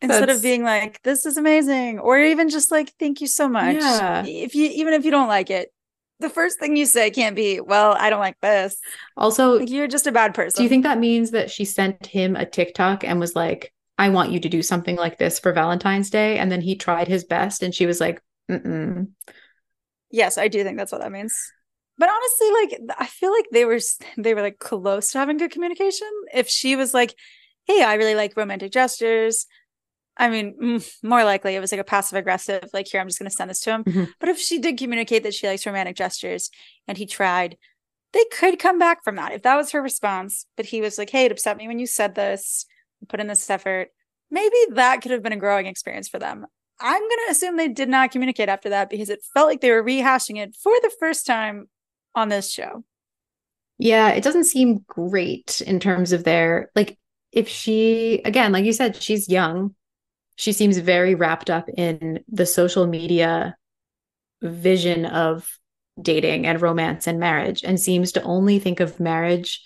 instead 0.00 0.22
That's- 0.22 0.38
of 0.38 0.42
being 0.42 0.62
like 0.64 1.02
this 1.02 1.26
is 1.26 1.36
amazing 1.36 1.98
or 1.98 2.18
even 2.18 2.48
just 2.48 2.70
like 2.72 2.90
thank 2.98 3.20
you 3.20 3.26
so 3.26 3.48
much 3.48 3.76
Yeah. 3.76 4.24
if 4.26 4.54
you 4.54 4.64
even 4.72 4.94
if 4.94 5.04
you 5.04 5.10
don't 5.10 5.28
like 5.28 5.50
it 5.50 5.70
the 6.20 6.30
first 6.30 6.58
thing 6.58 6.76
you 6.76 6.86
say 6.86 7.10
can't 7.10 7.36
be 7.36 7.60
well 7.60 7.96
i 7.98 8.10
don't 8.10 8.20
like 8.20 8.40
this 8.40 8.76
Also, 9.16 9.58
like 9.58 9.70
you're 9.70 9.86
just 9.86 10.06
a 10.06 10.12
bad 10.12 10.34
person 10.34 10.58
do 10.58 10.62
you 10.62 10.68
think 10.68 10.84
that 10.84 10.98
means 10.98 11.30
that 11.30 11.50
she 11.50 11.64
sent 11.64 12.06
him 12.06 12.36
a 12.36 12.46
TikTok 12.46 13.04
and 13.04 13.20
was 13.20 13.34
like, 13.36 13.72
I 13.96 14.10
want 14.10 14.30
you 14.32 14.40
to 14.40 14.48
do 14.48 14.62
something 14.62 14.96
like 14.96 15.18
this 15.18 15.38
for 15.40 15.52
Valentine's 15.52 16.10
Day? 16.10 16.38
And 16.38 16.50
then 16.52 16.60
he 16.60 16.76
tried 16.76 17.08
his 17.08 17.24
best 17.24 17.62
and 17.62 17.74
she 17.74 17.86
was 17.86 18.00
like, 18.00 18.22
Mm-mm. 18.50 19.08
yes 20.10 20.38
i 20.38 20.48
do 20.48 20.64
think 20.64 20.78
that's 20.78 20.90
what 20.92 21.02
that 21.02 21.12
means 21.12 21.52
but 21.98 22.08
honestly 22.08 22.50
like 22.52 22.98
i 22.98 23.06
feel 23.06 23.30
like 23.32 23.46
they 23.52 23.64
were 23.64 23.78
they 24.16 24.34
were 24.34 24.40
like 24.42 24.58
close 24.58 25.12
to 25.12 25.18
having 25.18 25.36
good 25.36 25.50
communication 25.50 26.08
if 26.32 26.48
she 26.48 26.76
was 26.76 26.94
like 26.94 27.14
hey 27.66 27.82
i 27.82 27.94
really 27.94 28.14
like 28.14 28.36
romantic 28.36 28.72
gestures 28.72 29.46
i 30.18 30.28
mean 30.28 30.80
more 31.02 31.24
likely 31.24 31.54
it 31.54 31.60
was 31.60 31.72
like 31.72 31.80
a 31.80 31.84
passive 31.84 32.16
aggressive 32.18 32.68
like 32.72 32.86
here 32.88 33.00
i'm 33.00 33.08
just 33.08 33.18
going 33.18 33.30
to 33.30 33.34
send 33.36 33.48
this 33.50 33.60
to 33.60 33.70
him. 33.70 33.84
Mhm. 33.84 34.08
but 34.20 34.28
if 34.28 34.38
she 34.38 34.58
did 34.58 34.76
communicate 34.78 35.22
that 35.22 35.34
she 35.34 35.46
likes 35.46 35.64
romantic 35.66 35.96
gestures 35.96 36.50
and 36.86 36.98
he 36.98 37.06
tried 37.06 37.56
they 38.12 38.24
could 38.32 38.58
come 38.58 38.78
back 38.78 39.04
from 39.04 39.16
that 39.16 39.32
if 39.32 39.42
that 39.42 39.56
was 39.56 39.72
her 39.72 39.82
response. 39.82 40.46
But 40.56 40.66
he 40.66 40.80
was 40.80 40.96
like 40.96 41.10
hey 41.10 41.26
it 41.26 41.32
upset 41.32 41.56
me 41.58 41.68
when 41.68 41.78
you 41.78 41.86
said 41.86 42.14
this. 42.14 42.64
Put 43.06 43.20
in 43.20 43.26
this 43.26 43.48
effort. 43.50 43.90
Maybe 44.30 44.56
that 44.72 45.02
could 45.02 45.12
have 45.12 45.22
been 45.22 45.32
a 45.34 45.36
growing 45.36 45.66
experience 45.66 46.08
for 46.08 46.18
them. 46.18 46.46
I'm 46.80 47.00
going 47.00 47.26
to 47.26 47.30
assume 47.30 47.56
they 47.56 47.68
did 47.68 47.88
not 47.88 48.10
communicate 48.10 48.48
after 48.48 48.70
that 48.70 48.88
because 48.88 49.10
it 49.10 49.20
felt 49.34 49.46
like 49.48 49.60
they 49.60 49.70
were 49.70 49.84
rehashing 49.84 50.38
it 50.38 50.56
for 50.56 50.72
the 50.80 50.90
first 50.98 51.26
time 51.26 51.68
on 52.14 52.28
this 52.28 52.50
show. 52.50 52.82
Yeah, 53.78 54.08
it 54.10 54.24
doesn't 54.24 54.44
seem 54.44 54.84
great 54.88 55.60
in 55.60 55.78
terms 55.78 56.12
of 56.12 56.24
their 56.24 56.70
like 56.74 56.98
if 57.30 57.46
she 57.46 58.22
again, 58.24 58.52
like 58.52 58.64
you 58.64 58.72
said, 58.72 58.96
she's 58.96 59.28
young. 59.28 59.74
She 60.38 60.52
seems 60.52 60.78
very 60.78 61.16
wrapped 61.16 61.50
up 61.50 61.68
in 61.68 62.22
the 62.28 62.46
social 62.46 62.86
media 62.86 63.56
vision 64.40 65.04
of 65.04 65.58
dating 66.00 66.46
and 66.46 66.62
romance 66.62 67.08
and 67.08 67.18
marriage 67.18 67.64
and 67.64 67.80
seems 67.80 68.12
to 68.12 68.22
only 68.22 68.60
think 68.60 68.78
of 68.78 69.00
marriage 69.00 69.60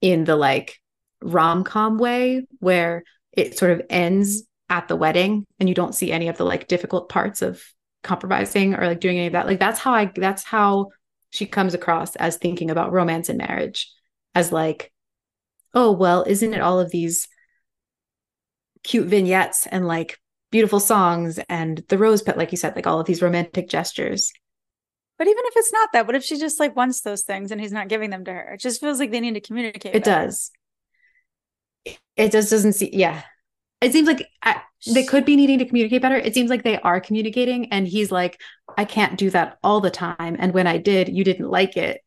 in 0.00 0.22
the 0.22 0.36
like 0.36 0.78
rom-com 1.20 1.98
way 1.98 2.46
where 2.60 3.02
it 3.32 3.58
sort 3.58 3.72
of 3.72 3.82
ends 3.90 4.44
at 4.68 4.86
the 4.86 4.94
wedding 4.94 5.44
and 5.58 5.68
you 5.68 5.74
don't 5.74 5.96
see 5.96 6.12
any 6.12 6.28
of 6.28 6.36
the 6.36 6.44
like 6.44 6.68
difficult 6.68 7.08
parts 7.08 7.42
of 7.42 7.60
compromising 8.04 8.76
or 8.76 8.86
like 8.86 9.00
doing 9.00 9.18
any 9.18 9.26
of 9.26 9.32
that. 9.32 9.46
Like 9.46 9.58
that's 9.58 9.80
how 9.80 9.92
I 9.92 10.12
that's 10.14 10.44
how 10.44 10.90
she 11.30 11.46
comes 11.46 11.74
across 11.74 12.14
as 12.14 12.36
thinking 12.36 12.70
about 12.70 12.92
romance 12.92 13.28
and 13.28 13.38
marriage 13.38 13.92
as 14.36 14.52
like 14.52 14.92
oh 15.74 15.90
well 15.90 16.22
isn't 16.28 16.54
it 16.54 16.60
all 16.60 16.78
of 16.78 16.92
these 16.92 17.26
cute 18.82 19.06
vignettes 19.06 19.66
and 19.66 19.86
like 19.86 20.18
beautiful 20.50 20.80
songs 20.80 21.38
and 21.48 21.82
the 21.88 21.98
rose 21.98 22.22
pet 22.22 22.36
like 22.36 22.50
you 22.50 22.58
said 22.58 22.74
like 22.74 22.86
all 22.86 23.00
of 23.00 23.06
these 23.06 23.22
romantic 23.22 23.68
gestures. 23.68 24.32
But 25.18 25.28
even 25.28 25.42
if 25.46 25.52
it's 25.56 25.72
not 25.72 25.90
that 25.92 26.06
what 26.06 26.16
if 26.16 26.24
she 26.24 26.38
just 26.38 26.58
like 26.58 26.74
wants 26.74 27.02
those 27.02 27.22
things 27.22 27.52
and 27.52 27.60
he's 27.60 27.72
not 27.72 27.88
giving 27.88 28.10
them 28.10 28.24
to 28.24 28.32
her? 28.32 28.54
It 28.54 28.60
just 28.60 28.80
feels 28.80 28.98
like 28.98 29.10
they 29.10 29.20
need 29.20 29.34
to 29.34 29.40
communicate 29.40 29.94
it 29.94 30.04
does. 30.04 30.50
It 32.16 32.32
just 32.32 32.50
doesn't 32.50 32.74
see 32.74 32.90
yeah. 32.92 33.22
It 33.80 33.92
seems 33.92 34.06
like 34.06 34.26
I, 34.42 34.60
they 34.92 35.04
could 35.04 35.24
be 35.24 35.36
needing 35.36 35.58
to 35.60 35.64
communicate 35.64 36.02
better. 36.02 36.16
It 36.16 36.34
seems 36.34 36.50
like 36.50 36.64
they 36.64 36.78
are 36.80 37.00
communicating 37.00 37.72
and 37.72 37.86
he's 37.86 38.10
like 38.12 38.40
i 38.78 38.84
can't 38.84 39.18
do 39.18 39.30
that 39.30 39.58
all 39.64 39.80
the 39.80 39.90
time 39.90 40.36
and 40.38 40.54
when 40.54 40.66
i 40.66 40.78
did 40.78 41.08
you 41.08 41.24
didn't 41.24 41.50
like 41.50 41.76
it. 41.76 42.00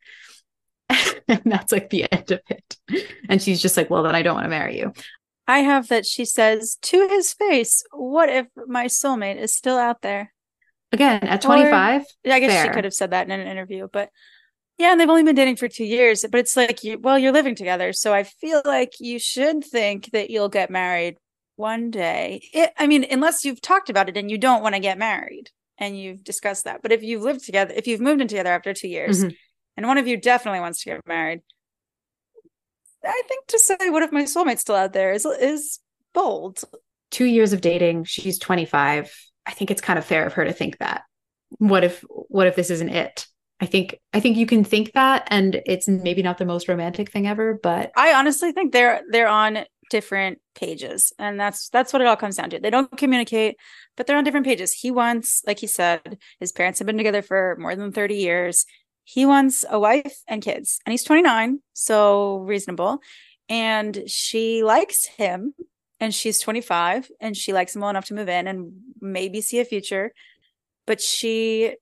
And 1.26 1.40
that's 1.46 1.72
like 1.72 1.88
the 1.88 2.06
end 2.12 2.32
of 2.32 2.40
it. 2.50 2.76
And 3.30 3.40
she's 3.40 3.62
just 3.62 3.78
like 3.78 3.88
well 3.88 4.02
then 4.02 4.14
i 4.14 4.20
don't 4.20 4.34
want 4.34 4.44
to 4.44 4.50
marry 4.50 4.78
you 4.78 4.92
I 5.46 5.58
have 5.60 5.88
that 5.88 6.06
she 6.06 6.24
says 6.24 6.76
to 6.82 7.08
his 7.08 7.32
face, 7.32 7.84
What 7.92 8.28
if 8.28 8.46
my 8.66 8.86
soulmate 8.86 9.36
is 9.36 9.54
still 9.54 9.76
out 9.78 10.02
there? 10.02 10.32
again 10.92 11.24
at 11.24 11.42
25 11.42 12.04
I 12.24 12.38
guess 12.38 12.62
she 12.62 12.68
could 12.68 12.84
have 12.84 12.94
said 12.94 13.10
that 13.10 13.26
in 13.26 13.32
an 13.32 13.48
interview, 13.48 13.88
but 13.92 14.10
yeah, 14.78 14.92
and 14.92 15.00
they've 15.00 15.08
only 15.08 15.24
been 15.24 15.34
dating 15.34 15.56
for 15.56 15.66
two 15.68 15.84
years, 15.84 16.24
but 16.30 16.38
it's 16.40 16.56
like, 16.56 16.82
you, 16.84 16.98
well, 17.00 17.18
you're 17.18 17.32
living 17.32 17.54
together. 17.54 17.92
So 17.92 18.12
I 18.14 18.22
feel 18.24 18.60
like 18.64 18.92
you 19.00 19.18
should 19.18 19.64
think 19.64 20.10
that 20.12 20.30
you'll 20.30 20.48
get 20.48 20.68
married 20.70 21.16
one 21.56 21.90
day. 21.90 22.42
It, 22.52 22.70
I 22.76 22.86
mean, 22.88 23.04
unless 23.10 23.44
you've 23.44 23.60
talked 23.60 23.88
about 23.90 24.08
it 24.08 24.16
and 24.16 24.30
you 24.30 24.38
don't 24.38 24.62
want 24.62 24.74
to 24.74 24.80
get 24.80 24.98
married 24.98 25.50
and 25.78 25.98
you've 25.98 26.24
discussed 26.24 26.64
that. 26.64 26.82
But 26.82 26.90
if 26.92 27.02
you've 27.04 27.22
lived 27.22 27.44
together, 27.44 27.72
if 27.76 27.86
you've 27.86 28.00
moved 28.00 28.20
in 28.20 28.28
together 28.28 28.50
after 28.50 28.72
two 28.74 28.88
years 28.88 29.24
Mhm. 29.24 29.36
and 29.76 29.86
one 29.86 29.98
of 29.98 30.06
you 30.08 30.16
definitely 30.16 30.60
wants 30.60 30.82
to 30.82 30.90
get 30.90 31.06
married, 31.06 31.40
I 33.06 33.22
think 33.28 33.46
to 33.48 33.58
say, 33.58 33.76
what 33.90 34.02
if 34.02 34.12
my 34.12 34.24
soulmate's 34.24 34.62
still 34.62 34.76
out 34.76 34.92
there 34.92 35.12
is, 35.12 35.24
is 35.26 35.78
bold. 36.14 36.62
two 37.10 37.24
years 37.26 37.52
of 37.52 37.60
dating 37.60 38.04
she's 38.04 38.38
25 38.38 39.12
i 39.46 39.50
think 39.50 39.70
it's 39.70 39.80
kind 39.80 39.98
of 39.98 40.04
fair 40.04 40.26
of 40.26 40.32
her 40.32 40.44
to 40.44 40.52
think 40.52 40.78
that 40.78 41.02
what 41.58 41.84
if 41.84 42.04
what 42.08 42.46
if 42.46 42.56
this 42.56 42.70
isn't 42.70 42.88
it 42.88 43.26
i 43.60 43.66
think 43.66 43.98
i 44.12 44.20
think 44.20 44.36
you 44.36 44.46
can 44.46 44.64
think 44.64 44.92
that 44.92 45.26
and 45.28 45.60
it's 45.66 45.86
maybe 45.88 46.22
not 46.22 46.38
the 46.38 46.44
most 46.44 46.68
romantic 46.68 47.10
thing 47.10 47.26
ever 47.26 47.58
but 47.62 47.90
I 47.96 48.14
honestly 48.14 48.52
think 48.52 48.72
they're 48.72 49.02
they're 49.10 49.28
on 49.28 49.64
different 49.90 50.38
pages 50.54 51.12
and 51.18 51.38
that's 51.38 51.68
that's 51.68 51.92
what 51.92 52.00
it 52.00 52.08
all 52.08 52.16
comes 52.16 52.36
down 52.36 52.50
to. 52.50 52.58
They 52.58 52.70
don't 52.70 52.96
communicate, 52.96 53.56
but 53.96 54.06
they're 54.06 54.16
on 54.16 54.24
different 54.24 54.46
pages. 54.46 54.72
He 54.72 54.90
wants, 54.90 55.42
like 55.46 55.58
he 55.58 55.66
said, 55.66 56.18
his 56.40 56.52
parents 56.52 56.78
have 56.78 56.86
been 56.86 56.96
together 56.96 57.22
for 57.22 57.56
more 57.58 57.76
than 57.76 57.92
30 57.92 58.16
years. 58.16 58.64
He 59.04 59.26
wants 59.26 59.64
a 59.68 59.78
wife 59.78 60.16
and 60.26 60.42
kids. 60.42 60.80
And 60.84 60.92
he's 60.92 61.04
29, 61.04 61.60
so 61.72 62.38
reasonable. 62.38 63.00
And 63.48 64.04
she 64.06 64.62
likes 64.62 65.06
him 65.06 65.54
and 66.00 66.14
she's 66.14 66.40
25 66.40 67.10
and 67.20 67.36
she 67.36 67.52
likes 67.52 67.74
him 67.74 67.82
well 67.82 67.90
enough 67.90 68.06
to 68.06 68.14
move 68.14 68.28
in 68.28 68.48
and 68.48 68.72
maybe 69.00 69.40
see 69.40 69.60
a 69.60 69.64
future. 69.64 70.12
But 70.86 71.00
she 71.00 71.76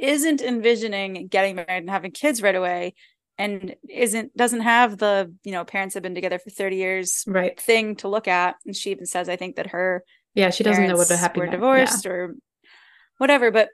isn't 0.00 0.40
envisioning 0.40 1.26
getting 1.28 1.56
married 1.56 1.68
and 1.68 1.90
having 1.90 2.10
kids 2.12 2.42
right 2.42 2.54
away 2.54 2.94
and 3.38 3.74
isn't 3.88 4.36
doesn't 4.36 4.60
have 4.60 4.98
the 4.98 5.32
you 5.44 5.52
know 5.52 5.64
parents 5.64 5.94
have 5.94 6.02
been 6.02 6.14
together 6.14 6.38
for 6.38 6.50
30 6.50 6.76
years 6.76 7.24
right 7.26 7.58
thing 7.58 7.96
to 7.96 8.08
look 8.08 8.28
at 8.28 8.56
and 8.66 8.76
she 8.76 8.90
even 8.90 9.06
says 9.06 9.28
i 9.28 9.36
think 9.36 9.56
that 9.56 9.68
her 9.68 10.04
yeah 10.34 10.50
she 10.50 10.64
doesn't 10.64 10.86
know 10.86 10.96
what 10.96 11.10
a 11.10 11.16
happy 11.16 11.40
were 11.40 11.46
divorced 11.46 12.04
or 12.04 12.34
whatever 13.18 13.50
but 13.50 13.68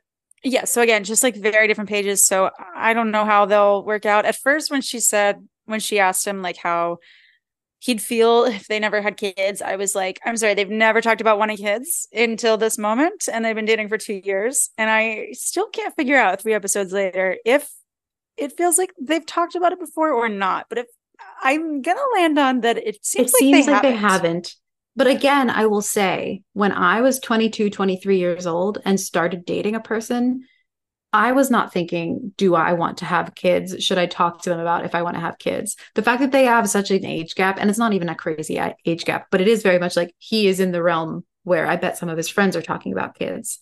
yeah 0.45 0.65
so 0.65 0.83
again 0.83 1.05
just 1.05 1.23
like 1.23 1.37
very 1.37 1.67
different 1.67 1.91
pages 1.91 2.25
so 2.25 2.51
i 2.75 2.93
don't 2.95 3.11
know 3.11 3.25
how 3.25 3.45
they'll 3.47 3.85
work 3.85 4.07
out 4.07 4.25
at 4.25 4.37
first 4.37 4.71
when 4.71 4.81
she 4.81 5.01
said 5.01 5.47
when 5.67 5.81
she 5.81 5.99
asked 5.99 6.27
him 6.27 6.43
like 6.43 6.57
how 6.57 6.99
he'd 7.81 8.03
feel 8.03 8.45
if 8.45 8.67
they 8.69 8.79
never 8.79 9.01
had 9.01 9.17
kids 9.17 9.63
i 9.63 9.77
was 9.77 9.95
like 9.95 10.21
i'm 10.25 10.37
sorry 10.37 10.55
they've 10.55 10.71
never 10.71 11.01
talked 11.01 11.21
about 11.21 11.39
wanting 11.39 11.57
kids 11.57 12.09
until 12.13 12.57
this 12.57 12.79
moment 12.79 13.29
and 13.33 13.45
they've 13.45 13.57
been 13.57 13.65
dating 13.65 13.89
for 13.89 13.99
two 13.99 14.21
years 14.25 14.71
and 14.79 14.91
i 14.91 15.29
still 15.33 15.69
can't 15.69 15.95
figure 15.97 16.17
out 16.17 16.41
three 16.41 16.55
episodes 16.55 16.93
later 16.93 17.37
if 17.45 17.71
it 18.37 18.57
feels 18.57 18.79
like 18.79 18.93
they've 19.01 19.27
talked 19.27 19.57
about 19.57 19.73
it 19.73 19.81
before 19.81 20.13
or 20.13 20.29
not 20.29 20.67
but 20.69 20.79
if 20.79 20.87
i'm 21.43 21.83
gonna 21.83 22.01
land 22.15 22.39
on 22.39 22.61
that 22.61 22.79
it 22.79 23.05
seems 23.05 23.31
it 23.31 23.35
like, 23.35 23.39
seems 23.41 23.67
they, 23.67 23.73
like 23.73 23.83
haven't. 23.83 23.91
they 23.91 23.97
haven't 23.97 24.55
but 24.99 25.07
again 25.07 25.49
i 25.49 25.65
will 25.67 25.83
say 25.83 26.43
when 26.53 26.73
i 26.73 27.01
was 27.01 27.19
22 27.21 27.71
23 27.71 28.19
years 28.19 28.47
old 28.47 28.79
and 28.85 29.01
started 29.01 29.45
dating 29.45 29.75
a 29.75 29.81
person 29.81 30.45
I 31.13 31.33
was 31.33 31.51
not 31.51 31.73
thinking, 31.73 32.33
do 32.37 32.55
I 32.55 32.75
want 32.75 32.99
to 32.99 33.07
have 33.07 33.35
kids? 33.35 33.83
Should 33.83 33.97
I 33.97 34.07
talk 34.07 34.43
to 34.43 34.51
them 34.51 34.61
about 34.61 34.85
if 34.85 34.95
I 34.95 35.03
want 35.03 35.17
to 35.17 35.21
have 35.23 35.39
kids? 35.39 35.77
The 35.95 36.03
fact 36.03 36.21
that 36.21 36.33
they 36.33 36.45
have 36.45 36.69
such 36.69 36.91
an 36.91 37.05
age 37.05 37.35
gap, 37.35 37.57
and 37.59 37.71
it's 37.71 37.79
not 37.79 37.95
even 37.95 38.11
a 38.11 38.15
crazy 38.15 38.59
uh, 38.59 38.75
age 38.85 39.05
gap, 39.05 39.29
but 39.31 39.41
it 39.41 39.49
is 39.49 39.63
very 39.63 39.79
much 39.79 39.97
like 39.97 40.15
he 40.19 40.49
is 40.49 40.61
in 40.61 40.71
the 40.71 40.83
realm 40.83 41.25
where 41.45 41.67
I 41.67 41.77
bet 41.77 41.97
some 41.97 42.11
of 42.11 42.19
his 42.19 42.29
friends 42.29 42.57
are 42.57 42.63
talking 42.63 42.93
about 42.93 43.15
kids. 43.15 43.61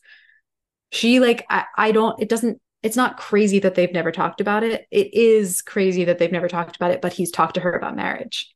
She, 0.90 1.20
like, 1.20 1.46
I, 1.48 1.64
I 1.76 1.92
don't, 1.92 2.20
it 2.20 2.28
doesn't, 2.28 2.60
it's 2.82 2.96
not 2.96 3.16
crazy 3.16 3.60
that 3.60 3.76
they've 3.76 3.92
never 3.92 4.10
talked 4.10 4.40
about 4.40 4.64
it. 4.64 4.86
It 4.90 5.14
is 5.14 5.62
crazy 5.62 6.04
that 6.04 6.18
they've 6.18 6.32
never 6.32 6.48
talked 6.48 6.74
about 6.74 6.90
it, 6.90 7.00
but 7.00 7.12
he's 7.12 7.30
talked 7.30 7.54
to 7.54 7.60
her 7.60 7.72
about 7.72 7.96
marriage. 7.96 8.52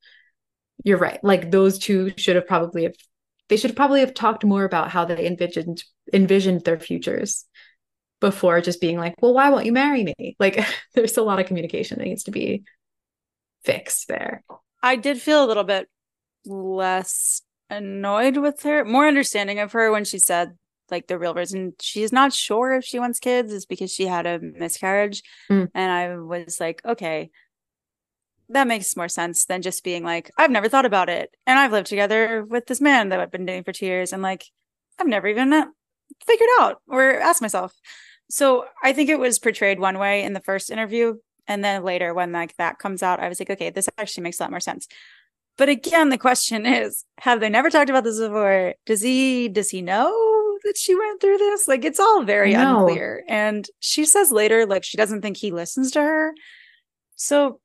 You're 0.85 0.99
right. 0.99 1.22
Like, 1.22 1.51
those 1.51 1.78
two 1.78 2.12
should 2.16 2.37
have 2.37 2.47
probably 2.47 2.85
have, 2.85 2.95
they 3.49 3.57
should 3.57 3.76
probably 3.76 4.01
have 4.01 4.14
talked 4.14 4.45
more 4.45 4.64
about 4.64 4.91
how 4.91 5.05
they 5.05 5.26
envisioned 5.26 5.83
envisioned 6.12 6.64
their 6.64 6.78
futures 6.78 7.47
before 8.20 8.61
just 8.61 8.81
being 8.81 8.99
like, 8.99 9.14
well, 9.20 9.35
why 9.35 9.51
won't 9.51 9.66
you 9.66 9.72
marry 9.72 10.05
me? 10.05 10.37
Like, 10.39 10.64
there's 10.95 11.16
a 11.16 11.22
lot 11.22 11.41
of 11.41 11.47
communication 11.47 11.99
that 11.99 12.05
needs 12.05 12.24
to 12.24 12.31
be 12.31 12.64
fixed 13.64 14.09
there. 14.09 14.43
I 14.83 14.97
did 14.97 15.20
feel 15.20 15.45
a 15.45 15.47
little 15.47 15.64
bit 15.64 15.89
less 16.47 17.43
annoyed 17.68 18.37
with 18.37 18.62
her, 18.62 18.85
more 18.85 19.07
understanding 19.07 19.59
of 19.59 19.72
her 19.72 19.91
when 19.93 20.05
she 20.05 20.18
said 20.18 20.57
like 20.91 21.07
the 21.07 21.18
real 21.18 21.35
reason 21.35 21.74
she's 21.81 22.12
not 22.12 22.33
sure 22.33 22.74
if 22.74 22.85
she 22.85 22.99
wants 22.99 23.18
kids 23.18 23.53
is 23.53 23.66
because 23.66 23.93
she 23.93 24.07
had 24.07 24.26
a 24.26 24.41
miscarriage. 24.41 25.22
Mm. 25.51 25.68
And 25.74 25.93
I 25.93 26.16
was 26.16 26.59
like, 26.61 26.83
okay, 26.85 27.31
that 28.51 28.66
makes 28.68 28.96
more 28.96 29.09
sense 29.09 29.46
than 29.46 29.62
just 29.62 29.84
being 29.84 30.05
like, 30.05 30.30
I've 30.38 30.51
never 30.51 30.68
thought 30.68 30.86
about 30.86 31.09
it. 31.09 31.34
And 31.46 31.59
I've 31.59 31.72
lived 31.72 31.88
together 31.88 32.44
with 32.44 32.66
this 32.66 32.80
man 32.80 33.11
that 33.11 33.20
I've 33.20 33.30
been 33.30 33.46
dating 33.46 33.64
for 33.64 33.72
two 33.72 33.86
years. 33.86 34.12
And 34.12 34.22
like, 34.22 34.44
I've 34.98 35.07
never 35.09 35.28
even 35.28 35.53
uh, 35.53 35.66
figured 36.26 36.48
out 36.61 36.82
or 36.88 37.18
asked 37.20 37.42
myself. 37.42 37.74
So 38.30 38.66
I 38.82 38.92
think 38.92 39.11
it 39.11 39.18
was 39.18 39.38
portrayed 39.38 39.80
one 39.80 39.98
way 39.98 40.22
in 40.22 40.32
the 40.34 40.40
first 40.40 40.70
interview. 40.70 41.16
And 41.48 41.64
then 41.64 41.82
later, 41.84 42.14
when 42.14 42.32
like 42.32 42.57
that 42.57 42.78
comes 42.78 43.03
out, 43.03 43.20
I 43.20 43.28
was 43.28 43.40
like, 43.40 43.51
okay, 43.51 43.70
this 43.70 43.88
actually 43.98 44.24
makes 44.24 44.40
a 44.40 44.44
lot 44.44 44.51
more 44.51 44.61
sense 44.61 44.86
But 45.59 45.68
again, 45.68 46.09
the 46.09 46.18
question 46.18 46.64
is, 46.66 47.05
have 47.18 47.40
they 47.40 47.48
never 47.51 47.70
talked 47.70 47.90
about 47.90 48.05
this 48.05 48.18
before? 48.18 48.74
Does 48.86 49.03
he 49.03 49.48
does 49.48 49.70
he 49.70 49.82
know 49.82 50.59
that 50.64 50.76
she 50.78 50.94
went 50.94 51.20
through 51.20 51.38
this? 51.38 51.68
Like 51.68 51.84
it's 51.84 52.01
all 52.01 52.24
very 52.24 52.55
No. 52.55 52.55
unclear. 52.55 53.24
And 53.28 53.66
she 53.80 54.05
says 54.07 54.32
later, 54.32 54.66
like 54.66 54.84
she 54.84 54.96
doesn't 54.96 55.22
think 55.22 55.36
he 55.36 55.53
listens 55.53 55.90
to 55.92 56.03
her. 56.03 56.34
So 57.16 57.61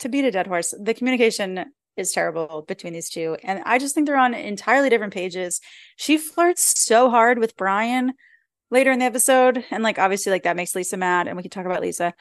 to 0.00 0.08
beat 0.08 0.24
a 0.24 0.30
dead 0.30 0.46
horse, 0.46 0.74
the 0.78 0.94
communication 0.94 1.64
is 1.96 2.12
terrible 2.12 2.64
between 2.66 2.92
these 2.92 3.10
two. 3.10 3.36
And 3.42 3.62
I 3.64 3.78
just 3.78 3.94
think 3.94 4.06
they're 4.06 4.16
on 4.16 4.34
entirely 4.34 4.90
different 4.90 5.12
pages. 5.12 5.60
She 5.96 6.18
flirts 6.18 6.80
so 6.80 7.10
hard 7.10 7.38
with 7.38 7.56
Brian 7.56 8.14
later 8.70 8.90
in 8.90 8.98
the 8.98 9.04
episode. 9.04 9.64
And 9.70 9.82
like 9.82 9.98
obviously, 9.98 10.32
like 10.32 10.44
that 10.44 10.56
makes 10.56 10.74
Lisa 10.74 10.96
mad, 10.96 11.28
and 11.28 11.36
we 11.36 11.42
can 11.42 11.50
talk 11.50 11.66
about 11.66 11.82
Lisa. 11.82 12.14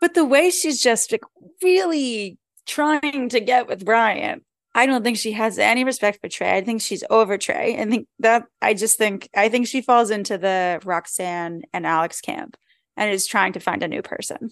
But 0.00 0.14
the 0.14 0.24
way 0.24 0.50
she's 0.50 0.82
just 0.82 1.10
like 1.10 1.24
really 1.62 2.38
trying 2.66 3.28
to 3.30 3.40
get 3.40 3.66
with 3.66 3.84
Brian, 3.84 4.42
I 4.74 4.86
don't 4.86 5.02
think 5.02 5.16
she 5.16 5.32
has 5.32 5.58
any 5.58 5.84
respect 5.84 6.20
for 6.20 6.28
Trey. 6.28 6.56
I 6.56 6.60
think 6.62 6.80
she's 6.82 7.02
over 7.10 7.36
Trey. 7.38 7.80
I 7.80 7.84
think 7.84 8.06
that 8.20 8.44
I 8.62 8.74
just 8.74 8.96
think 8.98 9.28
I 9.34 9.48
think 9.48 9.66
she 9.66 9.80
falls 9.80 10.10
into 10.10 10.38
the 10.38 10.80
Roxanne 10.84 11.62
and 11.72 11.86
Alex 11.86 12.20
camp 12.20 12.56
and 12.96 13.10
is 13.10 13.26
trying 13.26 13.52
to 13.54 13.60
find 13.60 13.82
a 13.82 13.88
new 13.88 14.02
person. 14.02 14.50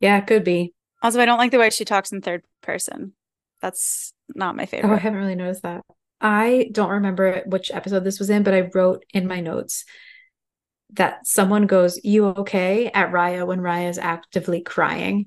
Yeah, 0.00 0.18
it 0.18 0.26
could 0.26 0.44
be. 0.44 0.74
Also, 1.02 1.20
I 1.20 1.24
don't 1.24 1.38
like 1.38 1.50
the 1.50 1.58
way 1.58 1.70
she 1.70 1.84
talks 1.84 2.12
in 2.12 2.20
third 2.20 2.42
person. 2.62 3.12
That's 3.60 4.12
not 4.34 4.56
my 4.56 4.66
favorite. 4.66 4.90
Oh, 4.90 4.94
I 4.94 4.98
haven't 4.98 5.18
really 5.18 5.34
noticed 5.34 5.62
that. 5.62 5.84
I 6.20 6.70
don't 6.72 6.90
remember 6.90 7.42
which 7.46 7.70
episode 7.70 8.04
this 8.04 8.18
was 8.18 8.30
in, 8.30 8.42
but 8.42 8.54
I 8.54 8.70
wrote 8.74 9.04
in 9.14 9.26
my 9.28 9.40
notes 9.40 9.84
that 10.94 11.26
someone 11.26 11.66
goes, 11.66 12.00
You 12.02 12.26
okay? 12.26 12.86
at 12.88 13.12
Raya 13.12 13.46
when 13.46 13.60
Raya 13.60 13.88
is 13.90 13.98
actively 13.98 14.60
crying. 14.60 15.26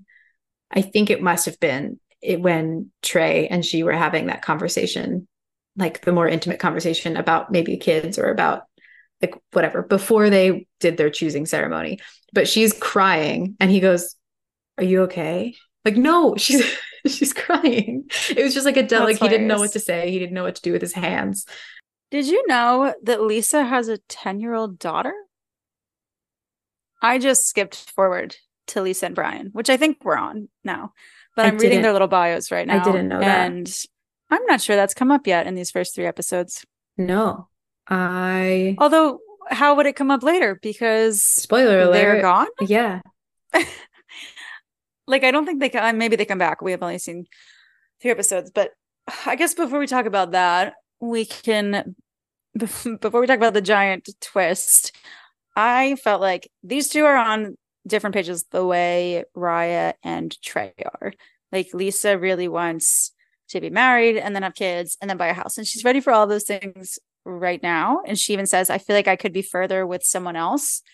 I 0.69 0.82
think 0.82 1.09
it 1.09 1.22
must 1.22 1.45
have 1.45 1.59
been 1.59 1.99
it 2.22 2.41
when 2.41 2.91
Trey 3.01 3.47
and 3.47 3.65
she 3.65 3.84
were 3.84 3.93
having 3.93 4.28
that 4.28 4.41
conversation, 4.41 5.28
like 5.76 6.01
the 6.01 6.11
more 6.11 6.28
intimate 6.28 6.59
conversation 6.59 7.17
about 7.17 7.51
maybe 7.51 7.78
kids 7.78 8.17
or 8.17 8.30
about 8.30 8.63
like 9.22 9.36
whatever 9.51 9.84
before 9.84 10.30
they 10.30 10.67
did 10.80 10.97
their 10.97 11.09
choosing 11.09 11.45
ceremony. 11.45 11.99
But 12.34 12.47
she's 12.47 12.74
crying 12.74 13.55
and 13.59 13.69
he 13.69 13.80
goes, 13.80 14.15
Are 14.78 14.84
you 14.84 15.03
okay? 15.03 15.55
Like, 15.86 15.97
no, 15.97 16.36
she's 16.38 16.63
she's 17.05 17.34
crying. 17.34 18.05
It 18.30 18.43
was 18.43 18.53
just 18.53 18.65
like 18.65 18.78
a 18.78 18.84
del- 18.84 19.03
like 19.03 19.19
he 19.19 19.28
didn't 19.28 19.47
know 19.47 19.59
what 19.59 19.74
to 19.74 19.80
say. 19.80 20.11
He 20.11 20.19
didn't 20.19 20.34
know 20.34 20.43
what 20.43 20.55
to 20.55 20.61
do 20.61 20.72
with 20.72 20.82
his 20.82 20.93
hands. 20.93 21.45
Did 22.11 22.28
you 22.28 22.45
know 22.47 22.93
that 23.03 23.22
Lisa 23.22 23.63
has 23.63 23.88
a 23.88 23.97
10 23.97 24.39
year 24.39 24.53
old 24.53 24.78
daughter? 24.78 25.13
I 27.01 27.17
just 27.17 27.47
skipped 27.47 27.76
forward 27.76 28.36
to 28.67 28.82
Lisa 28.82 29.07
and 29.07 29.15
Brian, 29.15 29.49
which 29.53 29.69
I 29.69 29.78
think 29.78 30.03
we're 30.03 30.17
on 30.17 30.49
now. 30.63 30.93
But 31.36 31.45
I 31.45 31.47
I'm 31.49 31.57
reading 31.57 31.82
their 31.82 31.93
little 31.93 32.09
bios 32.09 32.51
right 32.51 32.67
now. 32.67 32.82
I 32.82 32.84
didn't 32.84 33.07
know 33.07 33.19
that. 33.19 33.47
And 33.47 33.74
I'm 34.30 34.45
not 34.45 34.61
sure 34.61 34.76
that's 34.76 34.93
come 34.93 35.11
up 35.11 35.26
yet 35.26 35.47
in 35.47 35.55
these 35.55 35.72
first 35.72 35.95
three 35.95 36.05
episodes. 36.05 36.65
No. 36.97 37.47
I 37.88 38.76
Although, 38.78 39.19
how 39.47 39.76
would 39.76 39.86
it 39.86 39.95
come 39.95 40.11
up 40.11 40.24
later? 40.24 40.59
Because 40.61 41.24
spoiler 41.24 41.80
alert. 41.80 41.93
they're 41.93 42.22
gone? 42.22 42.47
Yeah. 42.61 43.01
like 45.08 45.24
I 45.24 45.32
don't 45.32 45.45
think 45.45 45.60
they 45.60 45.70
can. 45.70 45.97
Maybe 45.97 46.16
they 46.16 46.26
come 46.26 46.38
back. 46.38 46.62
We 46.62 46.72
have 46.72 46.84
only 46.84 46.97
seen 46.97 47.26
three 48.02 48.12
episodes, 48.12 48.52
but 48.52 48.72
I 49.26 49.36
guess 49.36 49.54
before 49.54 49.80
we 49.80 49.88
talk 49.88 50.06
about 50.06 50.32
that, 50.32 50.74
we 50.99 51.26
can. 51.26 51.95
Before 52.54 53.22
we 53.22 53.28
talk 53.28 53.38
about 53.38 53.54
the 53.54 53.62
giant 53.62 54.10
twist, 54.20 54.93
I 55.56 55.95
felt 55.95 56.20
like 56.20 56.52
these 56.64 56.89
two 56.89 57.06
are 57.06 57.16
on 57.16 57.56
different 57.88 58.14
pages 58.14 58.43
the 58.52 58.66
way 58.66 59.24
Raya 59.38 59.93
and 60.04 60.36
Trey 60.41 60.74
are. 60.84 61.14
Like 61.54 61.74
Lisa 61.74 62.18
really 62.18 62.49
wants 62.49 63.14
to 63.49 63.62
be 63.62 63.70
married 63.70 64.18
and 64.18 64.36
then 64.36 64.43
have 64.43 64.54
kids 64.54 64.97
and 64.99 65.10
then 65.10 65.16
buy 65.16 65.28
a 65.28 65.34
house, 65.34 65.58
and 65.58 65.66
she's 65.66 65.86
ready 65.86 66.02
for 66.02 66.12
all 66.12 66.28
those 66.28 66.43
things 66.43 66.99
right 67.24 67.64
now. 67.64 68.02
And 68.06 68.20
she 68.20 68.34
even 68.34 68.47
says, 68.47 68.70
"I 68.70 68.80
feel 68.80 68.97
like 68.97 69.08
I 69.08 69.16
could 69.16 69.34
be 69.34 69.41
further 69.41 69.88
with 69.88 70.04
someone 70.04 70.36
else." 70.36 70.82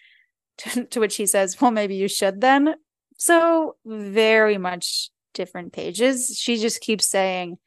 To, 0.62 0.86
to 0.86 1.00
which 1.00 1.18
he 1.18 1.28
says, 1.28 1.62
"Well, 1.62 1.70
maybe 1.70 1.94
you 1.94 2.08
should 2.08 2.42
then." 2.42 2.74
So 3.18 3.76
very 3.86 4.58
much 4.58 5.10
different 5.34 5.74
pages. 5.74 6.38
She 6.40 6.58
just 6.58 6.82
keeps 6.82 7.08
saying, 7.08 7.58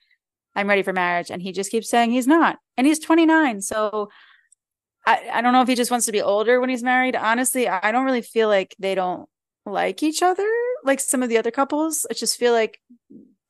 I'm 0.55 0.69
ready 0.69 0.83
for 0.83 0.93
marriage. 0.93 1.31
And 1.31 1.43
he 1.43 1.53
just 1.53 1.71
keeps 1.71 1.89
saying 1.89 2.11
he's 2.11 2.27
not. 2.27 2.59
And 2.77 2.87
he's 2.87 2.99
29. 2.99 3.61
So 3.61 4.11
I, 5.07 5.31
I 5.33 5.41
don't 5.41 5.53
know 5.53 5.63
if 5.63 5.69
he 5.69 5.75
just 5.75 5.91
wants 5.91 6.07
to 6.07 6.13
be 6.13 6.23
older 6.23 6.61
when 6.61 6.71
he's 6.71 6.83
married. 6.83 7.17
Honestly, 7.17 7.69
I 7.69 7.93
don't 7.93 8.05
really 8.05 8.23
feel 8.23 8.49
like 8.49 8.75
they 8.79 8.95
don't 8.95 9.29
like 9.67 10.03
each 10.03 10.23
other 10.23 10.49
like 10.85 11.01
some 11.01 11.23
of 11.23 11.29
the 11.29 11.39
other 11.39 11.51
couples. 11.51 12.07
I 12.11 12.15
just 12.15 12.39
feel 12.39 12.53
like 12.53 12.81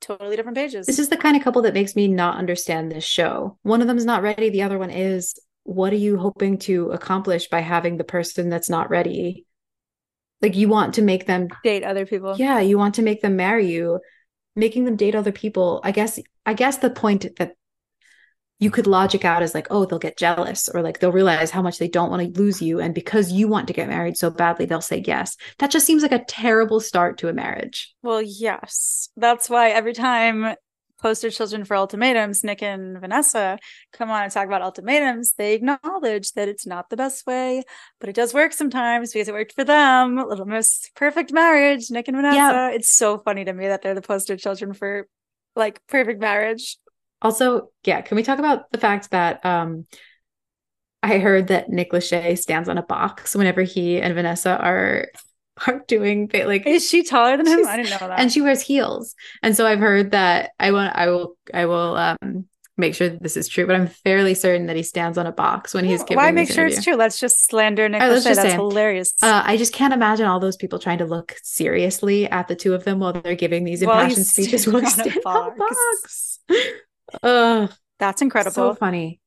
totally 0.01 0.36
different 0.36 0.57
pages. 0.57 0.86
This 0.86 0.98
is 0.98 1.09
the 1.09 1.16
kind 1.16 1.36
of 1.36 1.42
couple 1.42 1.62
that 1.62 1.74
makes 1.74 1.94
me 1.94 2.09
not 2.09 2.36
understand 2.36 2.90
this 2.90 3.05
show. 3.05 3.59
One 3.62 3.80
of 3.80 3.86
them's 3.86 4.05
not 4.05 4.22
ready, 4.22 4.51
the 4.51 4.62
other 4.62 4.78
one 4.78 4.90
is. 4.90 5.38
What 5.64 5.92
are 5.92 5.96
you 5.96 6.16
hoping 6.16 6.59
to 6.61 6.90
accomplish 6.90 7.48
by 7.48 7.61
having 7.61 7.98
the 7.98 8.05
person 8.05 8.48
that's 8.48 8.70
not 8.70 8.90
ready? 8.90 9.46
Like 10.43 10.57
you 10.57 10.68
want 10.68 10.95
to 10.95 11.03
make 11.03 11.26
them 11.26 11.49
date 11.64 11.84
other 11.84 12.07
people. 12.07 12.36
yeah, 12.38 12.61
you 12.61 12.78
want 12.78 12.95
to 12.97 13.03
make 13.03 13.20
them 13.22 13.36
marry 13.36 13.66
you, 13.66 14.01
making 14.57 14.84
them 14.84 14.97
date 14.97 15.14
other 15.14 15.32
people. 15.32 15.80
I 15.84 15.93
guess 15.93 16.18
I 16.47 16.55
guess 16.55 16.78
the 16.78 16.91
point 16.91 17.26
that 17.38 17.53
you 18.59 18.70
could 18.70 18.86
logic 18.86 19.24
out 19.24 19.43
is 19.43 19.55
like, 19.55 19.66
oh, 19.70 19.86
they'll 19.86 19.99
get 19.99 20.18
jealous 20.18 20.68
or 20.68 20.82
like 20.82 20.99
they'll 21.01 21.12
realize 21.12 21.51
how 21.51 21.62
much 21.62 21.78
they 21.78 21.88
don't 21.88 22.11
want 22.11 22.22
to 22.34 22.41
lose 22.41 22.61
you. 22.61 22.78
And 22.78 22.95
because 22.95 23.32
you 23.32 23.49
want 23.49 23.66
to 23.68 23.72
get 23.72 23.88
married 23.88 24.18
so 24.18 24.30
badly, 24.30 24.66
they'll 24.66 24.82
say 24.82 25.03
yes. 25.07 25.36
That 25.59 25.70
just 25.70 25.86
seems 25.86 26.03
like 26.03 26.12
a 26.12 26.24
terrible 26.24 26.78
start 26.78 27.16
to 27.18 27.28
a 27.28 27.32
marriage. 27.32 27.95
Well, 28.03 28.20
yes. 28.20 29.09
That's 29.16 29.49
why 29.49 29.70
every 29.70 29.95
time 29.95 30.55
poster 31.01 31.30
children 31.30 31.64
for 31.64 31.76
ultimatums, 31.76 32.44
Nick 32.44 32.62
and 32.62 33.01
Vanessa 33.01 33.59
come 33.92 34.11
on 34.11 34.22
and 34.22 34.32
talk 34.32 34.46
about 34.46 34.62
ultimatums, 34.62 35.32
they 35.36 35.55
acknowledge 35.55 36.32
that 36.32 36.48
it's 36.48 36.66
not 36.66 36.90
the 36.90 36.96
best 36.96 37.26
way, 37.26 37.62
but 37.98 38.09
it 38.09 38.14
does 38.14 38.34
work 38.34 38.53
sometimes 38.53 39.12
because 39.12 39.28
it 39.28 39.34
worked 39.34 39.53
for 39.53 39.64
them. 39.64 40.16
Little 40.16 40.46
Miss 40.46 40.88
Perfect 40.94 41.32
Marriage, 41.32 41.90
Nick 41.90 42.09
and 42.09 42.16
Vanessa. 42.16 42.36
Yeah. 42.36 42.70
It's 42.70 42.94
so 42.94 43.18
funny 43.18 43.44
to 43.44 43.53
me 43.53 43.68
that 43.68 43.82
they're 43.82 43.94
the 43.94 44.03
poster 44.03 44.36
children 44.36 44.72
for 44.72 45.07
like 45.57 45.80
perfect 45.88 46.20
marriage. 46.20 46.78
Also, 47.22 47.70
yeah, 47.84 48.01
can 48.01 48.16
we 48.16 48.22
talk 48.22 48.38
about 48.38 48.70
the 48.72 48.78
fact 48.78 49.11
that 49.11 49.44
um 49.44 49.86
I 51.03 51.18
heard 51.18 51.48
that 51.48 51.70
Nick 51.70 51.92
Lachey 51.92 52.36
stands 52.38 52.68
on 52.68 52.78
a 52.78 52.82
box 52.82 53.34
whenever 53.34 53.62
he 53.62 54.01
and 54.01 54.14
Vanessa 54.14 54.59
are 54.59 55.09
are 55.66 55.82
doing 55.88 56.26
they 56.28 56.44
like 56.44 56.66
Is 56.66 56.88
she 56.88 57.02
taller 57.02 57.36
than 57.36 57.46
him? 57.46 57.66
I 57.66 57.76
didn't 57.76 57.90
know 58.00 58.08
that. 58.08 58.18
and 58.20 58.32
she 58.32 58.40
wears 58.40 58.61
heels. 58.62 59.14
And 59.42 59.56
so 59.56 59.66
I've 59.66 59.78
heard 59.80 60.12
that 60.12 60.50
I 60.58 60.72
want 60.72 60.94
I 60.96 61.08
will 61.08 61.36
I 61.54 61.66
will 61.66 61.96
um 61.96 62.46
make 62.76 62.94
sure 62.94 63.11
that 63.11 63.22
this 63.22 63.36
is 63.36 63.46
true, 63.46 63.66
but 63.66 63.76
I'm 63.76 63.88
fairly 63.88 64.32
certain 64.32 64.64
that 64.68 64.76
he 64.76 64.82
stands 64.82 65.18
on 65.18 65.26
a 65.26 65.32
box 65.32 65.74
when 65.74 65.84
he's 65.84 66.02
giving 66.02 66.16
Why 66.16 66.30
make 66.30 66.48
sure 66.48 66.64
interview. 66.64 66.76
it's 66.76 66.84
true? 66.84 66.94
Let's 66.96 67.20
just 67.20 67.46
slander 67.46 67.86
Nick 67.90 68.00
right, 68.00 68.08
let's 68.08 68.24
just 68.24 68.40
That's 68.40 68.52
say- 68.52 68.56
hilarious. 68.56 69.12
Uh, 69.20 69.42
I 69.44 69.58
just 69.58 69.74
can't 69.74 69.92
imagine 69.92 70.24
all 70.26 70.40
those 70.40 70.56
people 70.56 70.78
trying 70.78 70.96
to 70.98 71.04
look 71.04 71.36
seriously 71.42 72.26
at 72.26 72.48
the 72.48 72.56
two 72.56 72.72
of 72.72 72.84
them 72.84 72.98
while 72.98 73.12
they're 73.12 73.34
giving 73.34 73.64
these 73.64 73.84
While 73.84 74.00
impassioned 74.00 74.26
speeches 74.34 74.66
while 74.66 74.78
on 74.78 74.84
a 74.84 74.90
standing 74.90 75.22
on 75.26 75.52
a 75.52 75.56
box. 75.56 76.38
box. 76.48 77.76
That's 77.98 78.22
incredible. 78.22 78.54
so 78.54 78.74
funny. 78.74 79.19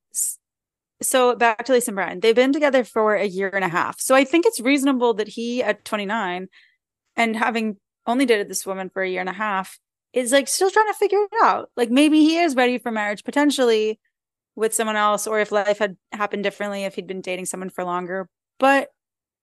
So 1.03 1.35
back 1.35 1.65
to 1.65 1.73
Lisa 1.73 1.91
and 1.91 1.95
Brian. 1.95 2.19
They've 2.19 2.35
been 2.35 2.53
together 2.53 2.83
for 2.83 3.15
a 3.15 3.25
year 3.25 3.49
and 3.49 3.63
a 3.63 3.69
half. 3.69 3.99
So 3.99 4.15
I 4.15 4.23
think 4.23 4.45
it's 4.45 4.59
reasonable 4.59 5.13
that 5.15 5.27
he 5.27 5.61
at 5.61 5.85
29 5.85 6.47
and 7.15 7.35
having 7.35 7.77
only 8.05 8.25
dated 8.25 8.49
this 8.49 8.65
woman 8.65 8.89
for 8.89 9.03
a 9.03 9.09
year 9.09 9.21
and 9.21 9.29
a 9.29 9.33
half 9.33 9.79
is 10.13 10.31
like 10.31 10.47
still 10.47 10.69
trying 10.69 10.87
to 10.87 10.93
figure 10.93 11.19
it 11.19 11.31
out. 11.43 11.69
Like 11.75 11.89
maybe 11.89 12.19
he 12.19 12.37
is 12.37 12.55
ready 12.55 12.77
for 12.77 12.91
marriage 12.91 13.23
potentially 13.23 13.99
with 14.55 14.73
someone 14.73 14.95
else 14.95 15.25
or 15.25 15.39
if 15.39 15.51
life 15.51 15.79
had 15.79 15.97
happened 16.11 16.43
differently 16.43 16.83
if 16.83 16.95
he'd 16.95 17.07
been 17.07 17.21
dating 17.21 17.45
someone 17.45 17.69
for 17.69 17.83
longer. 17.83 18.29
But 18.59 18.89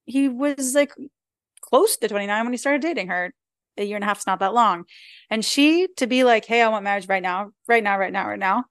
he 0.04 0.28
was 0.28 0.74
like 0.74 0.92
close 1.60 1.96
to 1.96 2.08
29 2.08 2.44
when 2.44 2.52
he 2.52 2.56
started 2.56 2.82
dating 2.82 3.08
her. 3.08 3.32
A 3.76 3.84
year 3.84 3.96
and 3.96 4.04
a 4.04 4.06
half 4.06 4.18
is 4.18 4.26
not 4.26 4.40
that 4.40 4.52
long. 4.52 4.84
And 5.30 5.44
she 5.44 5.86
to 5.96 6.06
be 6.06 6.24
like, 6.24 6.44
"Hey, 6.44 6.60
I 6.60 6.68
want 6.68 6.84
marriage 6.84 7.08
right 7.08 7.22
now, 7.22 7.52
right 7.68 7.82
now, 7.82 7.98
right 7.98 8.12
now, 8.12 8.28
right 8.28 8.38
now." 8.38 8.64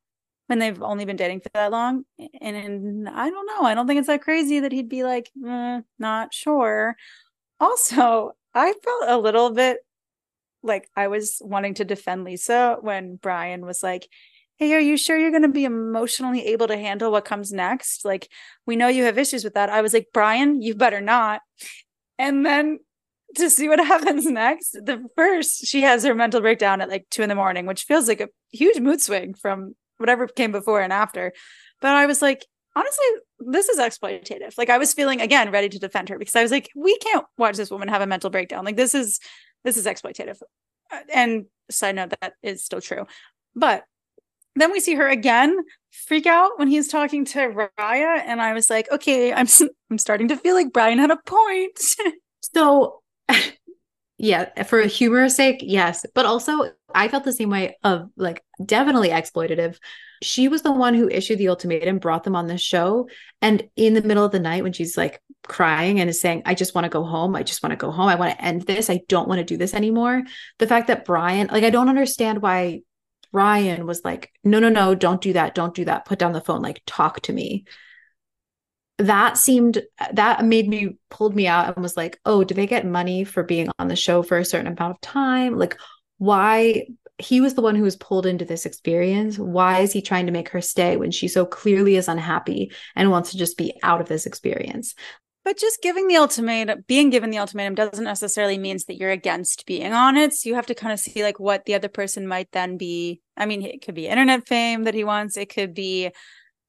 When 0.50 0.58
they've 0.58 0.82
only 0.82 1.06
been 1.06 1.16
dating 1.16 1.42
for 1.42 1.50
that 1.54 1.72
long. 1.72 2.06
And, 2.18 2.56
and 2.56 3.08
I 3.08 3.30
don't 3.30 3.46
know. 3.46 3.68
I 3.68 3.76
don't 3.76 3.86
think 3.86 4.00
it's 4.00 4.08
that 4.08 4.24
crazy 4.24 4.62
that 4.62 4.72
he'd 4.72 4.90
be 4.90 5.04
like, 5.04 5.30
"Mm, 5.40 5.84
not 6.00 6.34
sure. 6.34 6.96
Also, 7.60 8.32
I 8.56 8.74
felt 8.84 9.04
a 9.10 9.20
little 9.20 9.52
bit 9.52 9.78
like 10.64 10.90
I 10.96 11.08
was 11.08 11.40
wanting 11.40 11.76
to 11.76 11.86
defend 11.86 12.24
Lisa 12.24 12.78
when 12.82 13.18
Brian 13.18 13.64
was 13.64 13.84
like, 13.84 14.08
Hey, 14.56 14.74
are 14.74 14.80
you 14.80 14.98
sure 14.98 15.18
you're 15.18 15.30
going 15.30 15.44
to 15.44 15.50
be 15.50 15.66
emotionally 15.66 16.48
able 16.48 16.68
to 16.68 16.78
handle 16.78 17.12
what 17.12 17.26
comes 17.26 17.54
next? 17.54 18.04
Like, 18.04 18.28
we 18.66 18.76
know 18.76 18.88
you 18.88 19.04
have 19.04 19.20
issues 19.20 19.44
with 19.44 19.54
that. 19.54 19.70
I 19.70 19.82
was 19.82 19.94
like, 19.94 20.08
Brian, 20.14 20.64
you 20.64 20.74
better 20.74 21.00
not. 21.00 21.42
And 22.18 22.44
then 22.44 22.80
to 23.36 23.50
see 23.52 23.70
what 23.70 23.80
happens 23.86 24.26
next, 24.26 24.72
the 24.72 25.06
first, 25.16 25.68
she 25.68 25.82
has 25.84 26.04
her 26.04 26.16
mental 26.16 26.42
breakdown 26.42 26.82
at 26.82 26.90
like 26.90 27.06
two 27.12 27.22
in 27.22 27.30
the 27.30 27.36
morning, 27.36 27.68
which 27.68 27.84
feels 27.84 28.08
like 28.08 28.20
a 28.20 28.30
huge 28.52 28.80
mood 28.80 29.00
swing 29.00 29.36
from 29.36 29.76
whatever 30.00 30.28
came 30.28 30.52
before 30.52 30.82
and 30.82 30.94
after. 30.94 31.34
But 31.82 31.96
I 31.96 32.06
was 32.06 32.22
like, 32.22 32.46
honestly, 32.76 33.06
this 33.40 33.70
is 33.70 33.80
exploitative. 33.80 34.58
Like 34.58 34.70
I 34.70 34.78
was 34.78 34.94
feeling 34.94 35.22
again 35.22 35.52
ready 35.52 35.70
to 35.70 35.80
defend 35.80 36.10
her 36.10 36.18
because 36.18 36.36
I 36.36 36.42
was 36.42 36.52
like, 36.52 36.70
we 36.76 36.98
can't 37.00 37.26
watch 37.38 37.58
this 37.58 37.72
woman 37.72 37.88
have 37.88 38.02
a 38.02 38.08
mental 38.08 38.30
breakdown. 38.30 38.66
Like 38.66 38.78
this 38.78 38.96
is 38.96 39.20
this 39.64 39.78
is 39.78 39.86
exploitative. 39.86 40.38
Uh, 40.92 41.00
And 41.14 41.46
side 41.70 41.96
note, 41.96 42.14
that 42.22 42.34
is 42.42 42.64
still 42.64 42.82
true. 42.82 43.06
But 43.56 43.84
then 44.56 44.72
we 44.72 44.80
see 44.80 44.96
her 44.96 45.08
again 45.08 45.58
freak 45.92 46.26
out 46.26 46.58
when 46.58 46.68
he's 46.68 46.88
talking 46.88 47.26
to 47.26 47.70
Raya, 47.80 48.22
and 48.26 48.42
I 48.42 48.54
was 48.54 48.70
like, 48.70 48.92
okay, 48.92 49.34
I'm 49.34 49.48
I'm 49.92 49.98
starting 49.98 50.28
to 50.30 50.38
feel 50.38 50.56
like 50.56 50.74
Brian 50.74 51.00
had 51.00 51.12
a 51.12 51.18
point. 51.26 51.80
so, 52.42 53.02
yeah, 54.20 54.64
for 54.64 54.82
humor's 54.82 55.36
sake, 55.36 55.60
yes, 55.62 56.06
but 56.14 56.26
also 56.26 56.72
I 56.94 57.08
felt 57.08 57.24
the 57.24 57.32
same 57.32 57.50
way 57.50 57.78
of 57.84 58.10
like 58.18 58.44
definitely 58.64 59.10
exploitative. 59.10 59.78
She 60.22 60.50
was 60.50 60.62
the 60.62 60.74
one 60.74 60.94
who 60.94 61.08
issued 61.08 61.38
the 61.38 61.48
ultimatum, 61.48 62.00
brought 62.00 62.26
them 62.26 62.36
on 62.36 62.48
the 62.48 62.58
show, 62.58 63.08
and 63.42 63.68
in 63.78 63.94
the 63.94 64.02
middle 64.02 64.26
of 64.26 64.34
the 64.34 64.40
night 64.40 64.64
when 64.64 64.74
she's 64.74 64.98
like 64.98 65.22
crying 65.48 66.02
and 66.02 66.10
is 66.10 66.20
saying, 66.20 66.42
"I 66.46 66.54
just 66.54 66.76
want 66.76 66.84
to 66.84 66.90
go 66.90 67.04
home. 67.04 67.34
I 67.34 67.44
just 67.44 67.64
want 67.64 67.72
to 67.72 67.78
go 67.78 67.92
home. 67.92 68.10
I 68.10 68.16
want 68.16 68.38
to 68.38 68.44
end 68.44 68.64
this. 68.64 68.90
I 68.90 69.00
don't 69.08 69.30
want 69.30 69.40
to 69.40 69.46
do 69.46 69.56
this 69.56 69.74
anymore." 69.74 70.24
The 70.58 70.68
fact 70.68 70.88
that 70.88 71.06
Brian, 71.06 71.48
like, 71.48 71.64
I 71.64 71.70
don't 71.70 71.88
understand 71.88 72.42
why 72.42 72.82
Brian 73.32 73.86
was 73.86 74.04
like, 74.04 74.32
no, 74.44 74.60
no, 74.60 74.70
no, 74.70 74.96
don't 74.96 75.22
do 75.22 75.34
that. 75.34 75.56
Don't 75.56 75.76
do 75.76 75.86
that. 75.86 76.06
Put 76.06 76.20
down 76.20 76.34
the 76.34 76.42
phone. 76.42 76.62
Like, 76.62 76.82
talk 76.86 77.22
to 77.22 77.34
me. 77.34 77.66
That 79.00 79.38
seemed, 79.38 79.82
that 80.14 80.46
made 80.46 80.68
me, 80.68 80.98
pulled 81.10 81.36
me 81.36 81.48
out 81.48 81.74
and 81.74 81.82
was 81.82 81.98
like, 81.98 82.20
oh, 82.26 82.44
do 82.44 82.54
they 82.54 82.68
get 82.68 82.86
money 82.86 83.24
for 83.24 83.44
being 83.44 83.70
on 83.80 83.88
the 83.88 83.96
show 83.96 84.22
for 84.22 84.38
a 84.38 84.46
certain 84.46 84.68
amount 84.68 84.92
of 84.92 85.02
time? 85.02 85.58
Like, 85.58 85.78
why? 86.18 86.88
He 87.18 87.42
was 87.42 87.54
the 87.54 87.62
one 87.62 87.76
who 87.76 87.84
was 87.84 87.96
pulled 87.96 88.26
into 88.26 88.46
this 88.46 88.66
experience. 88.66 89.40
Why 89.40 89.80
is 89.80 89.92
he 89.92 90.02
trying 90.02 90.26
to 90.26 90.32
make 90.32 90.50
her 90.50 90.62
stay 90.62 90.98
when 90.98 91.12
she 91.12 91.28
so 91.28 91.46
clearly 91.46 91.96
is 91.96 92.08
unhappy 92.08 92.72
and 92.96 93.10
wants 93.10 93.32
to 93.32 93.38
just 93.38 93.58
be 93.58 93.74
out 93.84 94.02
of 94.02 94.08
this 94.08 94.26
experience? 94.26 94.96
But 95.46 95.58
just 95.58 95.82
giving 95.82 96.08
the 96.08 96.18
ultimatum, 96.18 96.84
being 96.88 97.10
given 97.10 97.30
the 97.30 97.40
ultimatum 97.40 97.76
doesn't 97.76 98.04
necessarily 98.04 98.58
means 98.58 98.86
that 98.86 98.98
you're 98.98 99.10
against 99.10 99.66
being 99.66 99.94
on 99.94 100.18
it. 100.18 100.34
So 100.34 100.50
you 100.50 100.56
have 100.56 100.68
to 100.68 100.76
kind 100.76 100.94
of 100.94 101.00
see 101.00 101.24
like 101.24 101.40
what 101.40 101.66
the 101.66 101.76
other 101.76 101.88
person 101.88 102.28
might 102.28 102.52
then 102.52 102.78
be. 102.78 103.22
I 103.38 103.46
mean, 103.46 103.64
it 103.64 103.82
could 103.82 103.96
be 103.96 104.08
internet 104.08 104.48
fame 104.48 104.84
that 104.84 104.94
he 104.94 105.04
wants. 105.04 105.38
It 105.38 105.54
could 105.54 105.74
be 105.74 106.12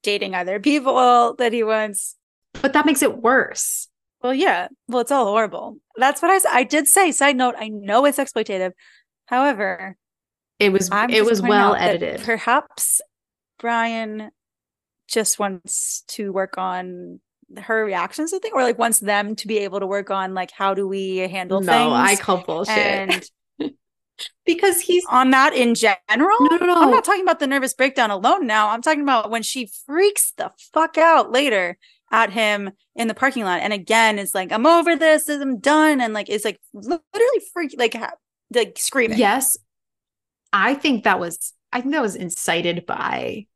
dating 0.02 0.34
other 0.34 0.60
people 0.60 1.34
that 1.36 1.52
he 1.52 1.62
wants. 1.62 2.16
But 2.60 2.72
that 2.72 2.86
makes 2.86 3.02
it 3.02 3.18
worse. 3.18 3.88
Well, 4.22 4.34
yeah. 4.34 4.68
Well, 4.88 5.00
it's 5.00 5.10
all 5.10 5.26
horrible. 5.26 5.78
That's 5.96 6.20
what 6.20 6.30
I 6.30 6.60
I 6.60 6.64
did 6.64 6.86
say. 6.86 7.10
Side 7.12 7.36
note, 7.36 7.54
I 7.58 7.68
know 7.68 8.04
it's 8.04 8.18
exploitative. 8.18 8.72
However, 9.26 9.96
it 10.58 10.72
was 10.72 10.90
I'm 10.90 11.10
it 11.10 11.24
was 11.24 11.40
well 11.40 11.74
edited. 11.74 12.20
Perhaps 12.20 13.00
Brian 13.58 14.30
just 15.08 15.38
wants 15.38 16.02
to 16.08 16.32
work 16.32 16.58
on 16.58 17.20
her 17.58 17.84
reactions 17.84 18.30
to 18.30 18.38
things 18.38 18.52
or 18.54 18.62
like 18.62 18.78
wants 18.78 19.00
them 19.00 19.34
to 19.36 19.48
be 19.48 19.58
able 19.58 19.80
to 19.80 19.86
work 19.86 20.10
on 20.10 20.34
like 20.34 20.52
how 20.52 20.74
do 20.74 20.86
we 20.86 21.16
handle 21.16 21.60
no, 21.60 21.72
things. 21.72 21.92
I 21.92 22.22
call 22.22 22.38
bullshit. 22.38 22.76
And 22.76 23.30
because 24.44 24.80
he's 24.80 25.04
on 25.10 25.30
that 25.30 25.54
in 25.54 25.74
general. 25.74 26.36
No, 26.40 26.56
no, 26.56 26.66
no. 26.66 26.82
I'm 26.82 26.90
not 26.90 27.04
talking 27.04 27.22
about 27.22 27.40
the 27.40 27.46
nervous 27.46 27.74
breakdown 27.74 28.10
alone 28.10 28.46
now. 28.46 28.68
I'm 28.70 28.82
talking 28.82 29.02
about 29.02 29.30
when 29.30 29.42
she 29.42 29.70
freaks 29.86 30.32
the 30.36 30.52
fuck 30.72 30.98
out 30.98 31.32
later 31.32 31.78
at 32.10 32.32
him 32.32 32.70
in 32.96 33.08
the 33.08 33.14
parking 33.14 33.44
lot. 33.44 33.60
And 33.60 33.72
again 33.72 34.18
is 34.18 34.34
like 34.34 34.52
i'm 34.52 34.66
over 34.66 34.96
this 34.96 35.28
i'm 35.28 35.58
done. 35.58 36.00
And 36.00 36.14
like 36.14 36.28
is 36.28 36.44
like 36.44 36.60
literally 36.72 37.42
freak 37.52 37.74
like 37.78 37.96
like 38.54 38.78
screaming. 38.78 39.18
Yes. 39.18 39.58
I 40.52 40.74
think 40.74 41.04
that 41.04 41.20
was 41.20 41.52
i 41.72 41.80
think 41.80 41.92
that 41.92 42.02
was 42.02 42.16
incited 42.16 42.84
by 42.86 43.46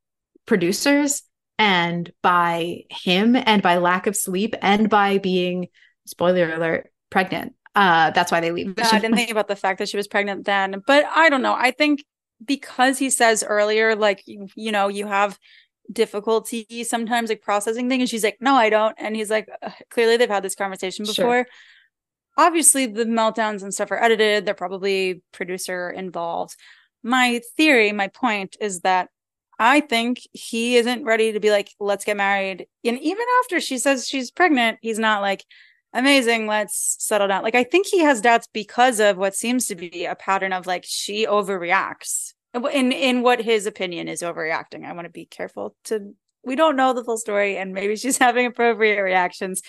producers 0.47 1.23
and 1.59 2.13
by 2.23 2.83
him 2.91 3.37
and 3.37 3.63
by 3.63 3.77
lack 3.79 4.07
of 4.07 4.17
sleep 4.17 4.55
and 4.61 4.91
by 4.91 5.19
being 5.19 5.69
spoiler 6.07 6.53
alert 6.53 6.91
pregnant. 7.11 7.55
Uh 7.75 8.11
that's 8.11 8.31
why 8.31 8.41
they 8.41 8.53
leave. 8.53 8.77
The 8.77 8.87
i 8.87 9.01
didn't 9.01 9.17
think 9.17 9.31
about 9.31 9.49
the 9.49 9.57
fact 9.57 9.79
that 9.79 9.89
she 9.89 9.97
was 9.97 10.09
pregnant 10.09 10.45
then. 10.45 10.83
But 10.87 11.05
i 11.07 11.29
don't 11.29 11.43
know. 11.43 11.55
I 11.55 11.73
think 11.73 12.05
because 12.45 12.99
he 12.99 13.11
says 13.11 13.45
earlier 13.47 13.95
like 13.95 14.23
you 14.27 14.73
know 14.73 14.89
you 14.89 15.07
have 15.07 15.39
difficulty 15.93 16.85
sometimes 16.85 17.29
like 17.29 17.43
processing 17.43 17.89
things 17.89 18.01
and 18.03 18.09
she's 18.11 18.25
like 18.25 18.39
no 18.41 18.55
i 18.55 18.71
don't 18.71 18.95
and 18.99 19.15
he's 19.15 19.31
like 19.31 19.49
clearly 19.91 20.17
they've 20.17 20.31
had 20.31 20.43
this 20.43 20.55
conversation 20.55 21.05
before 21.05 21.45
sure. 21.45 21.47
obviously 22.39 22.87
the 22.87 23.05
meltdowns 23.05 23.63
and 23.63 23.75
stuff 23.75 23.91
are 23.91 24.03
edited 24.03 24.47
they're 24.47 24.55
probably 24.55 25.23
producer 25.33 25.91
involved 25.91 26.57
my 27.03 27.41
theory 27.57 27.93
my 27.93 28.09
point 28.09 28.57
is 28.61 28.81
that 28.81 29.09
I 29.59 29.81
think 29.81 30.21
he 30.33 30.77
isn't 30.77 31.05
ready 31.05 31.33
to 31.33 31.41
be 31.41 31.51
like, 31.51 31.71
let's 31.79 32.05
get 32.05 32.17
married. 32.17 32.67
And 32.85 32.99
even 32.99 33.25
after 33.43 33.61
she 33.61 33.79
says 33.79 34.09
she's 34.09 34.31
pregnant, 34.31 34.79
he's 34.83 34.99
not 34.99 35.23
like, 35.23 35.45
amazing, 35.93 36.47
let's 36.47 36.97
settle 36.99 37.29
down. 37.29 37.43
Like, 37.43 37.55
I 37.55 37.65
think 37.65 37.87
he 37.87 38.01
has 38.01 38.21
doubts 38.21 38.49
because 38.53 38.99
of 39.01 39.17
what 39.17 39.35
seems 39.35 39.67
to 39.69 39.77
be 39.77 40.07
a 40.07 40.17
pattern 40.17 40.53
of 40.53 40.67
like 40.67 40.85
she 40.87 41.27
overreacts 41.27 42.34
in 42.55 42.93
in 42.93 43.23
what 43.23 43.41
his 43.41 43.67
opinion 43.67 44.09
is 44.09 44.23
overreacting. 44.23 44.85
I 44.85 44.93
want 44.93 45.07
to 45.07 45.13
be 45.13 45.27
careful 45.27 45.75
to 45.85 46.15
we 46.45 46.57
don't 46.57 46.77
know 46.77 46.93
the 46.93 47.05
full 47.05 47.19
story, 47.19 47.57
and 47.57 47.73
maybe 47.73 47.97
she's 47.97 48.19
having 48.19 48.47
appropriate 48.47 49.03
reactions, 49.03 49.63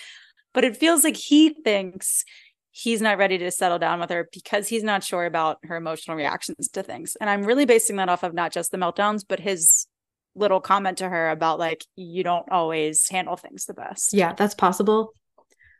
but 0.54 0.64
it 0.64 0.76
feels 0.76 1.04
like 1.04 1.16
he 1.16 1.50
thinks 1.50 2.24
he's 2.70 3.00
not 3.00 3.16
ready 3.16 3.38
to 3.38 3.50
settle 3.50 3.78
down 3.78 4.00
with 4.00 4.10
her 4.10 4.28
because 4.32 4.68
he's 4.68 4.84
not 4.84 5.02
sure 5.02 5.24
about 5.24 5.58
her 5.62 5.76
emotional 5.76 6.14
reactions 6.14 6.68
to 6.68 6.82
things. 6.82 7.16
And 7.18 7.30
I'm 7.30 7.44
really 7.44 7.64
basing 7.64 7.96
that 7.96 8.10
off 8.10 8.22
of 8.22 8.34
not 8.34 8.52
just 8.52 8.70
the 8.70 8.76
meltdowns, 8.76 9.24
but 9.26 9.40
his 9.40 9.86
little 10.34 10.60
comment 10.60 10.98
to 10.98 11.08
her 11.08 11.30
about 11.30 11.58
like 11.58 11.86
you 11.96 12.22
don't 12.22 12.50
always 12.50 13.08
handle 13.08 13.36
things 13.36 13.64
the 13.64 13.72
best. 13.72 14.12
Yeah, 14.12 14.34
that's 14.34 14.54
possible. 14.54 15.14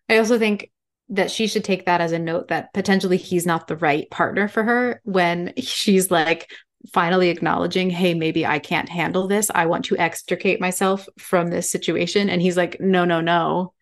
I 0.09 0.16
also 0.16 0.38
think 0.38 0.70
that 1.11 1.30
she 1.30 1.46
should 1.46 1.64
take 1.64 1.86
that 1.86 2.00
as 2.00 2.12
a 2.12 2.18
note 2.18 2.48
that 2.48 2.72
potentially 2.72 3.16
he's 3.16 3.46
not 3.46 3.68
the 3.68 3.76
right 3.76 4.11
partner 4.11 4.48
for 4.48 4.64
her 4.64 5.00
when 5.04 5.52
she's 5.59 6.11
like 6.11 6.50
finally 6.93 7.28
acknowledging, 7.30 7.91
hey, 7.91 8.14
maybe 8.14 8.47
I 8.47 8.59
can't 8.59 8.89
handle 8.89 9.26
this. 9.26 9.51
I 9.55 9.66
want 9.66 9.87
to 9.87 9.99
extricate 9.99 10.61
myself 10.61 11.09
from 11.18 11.49
this 11.49 11.70
situation. 11.70 12.28
And 12.28 12.41
he's 12.41 12.57
like, 12.57 12.80
no, 12.80 13.05
no, 13.05 13.20
no, 13.20 13.72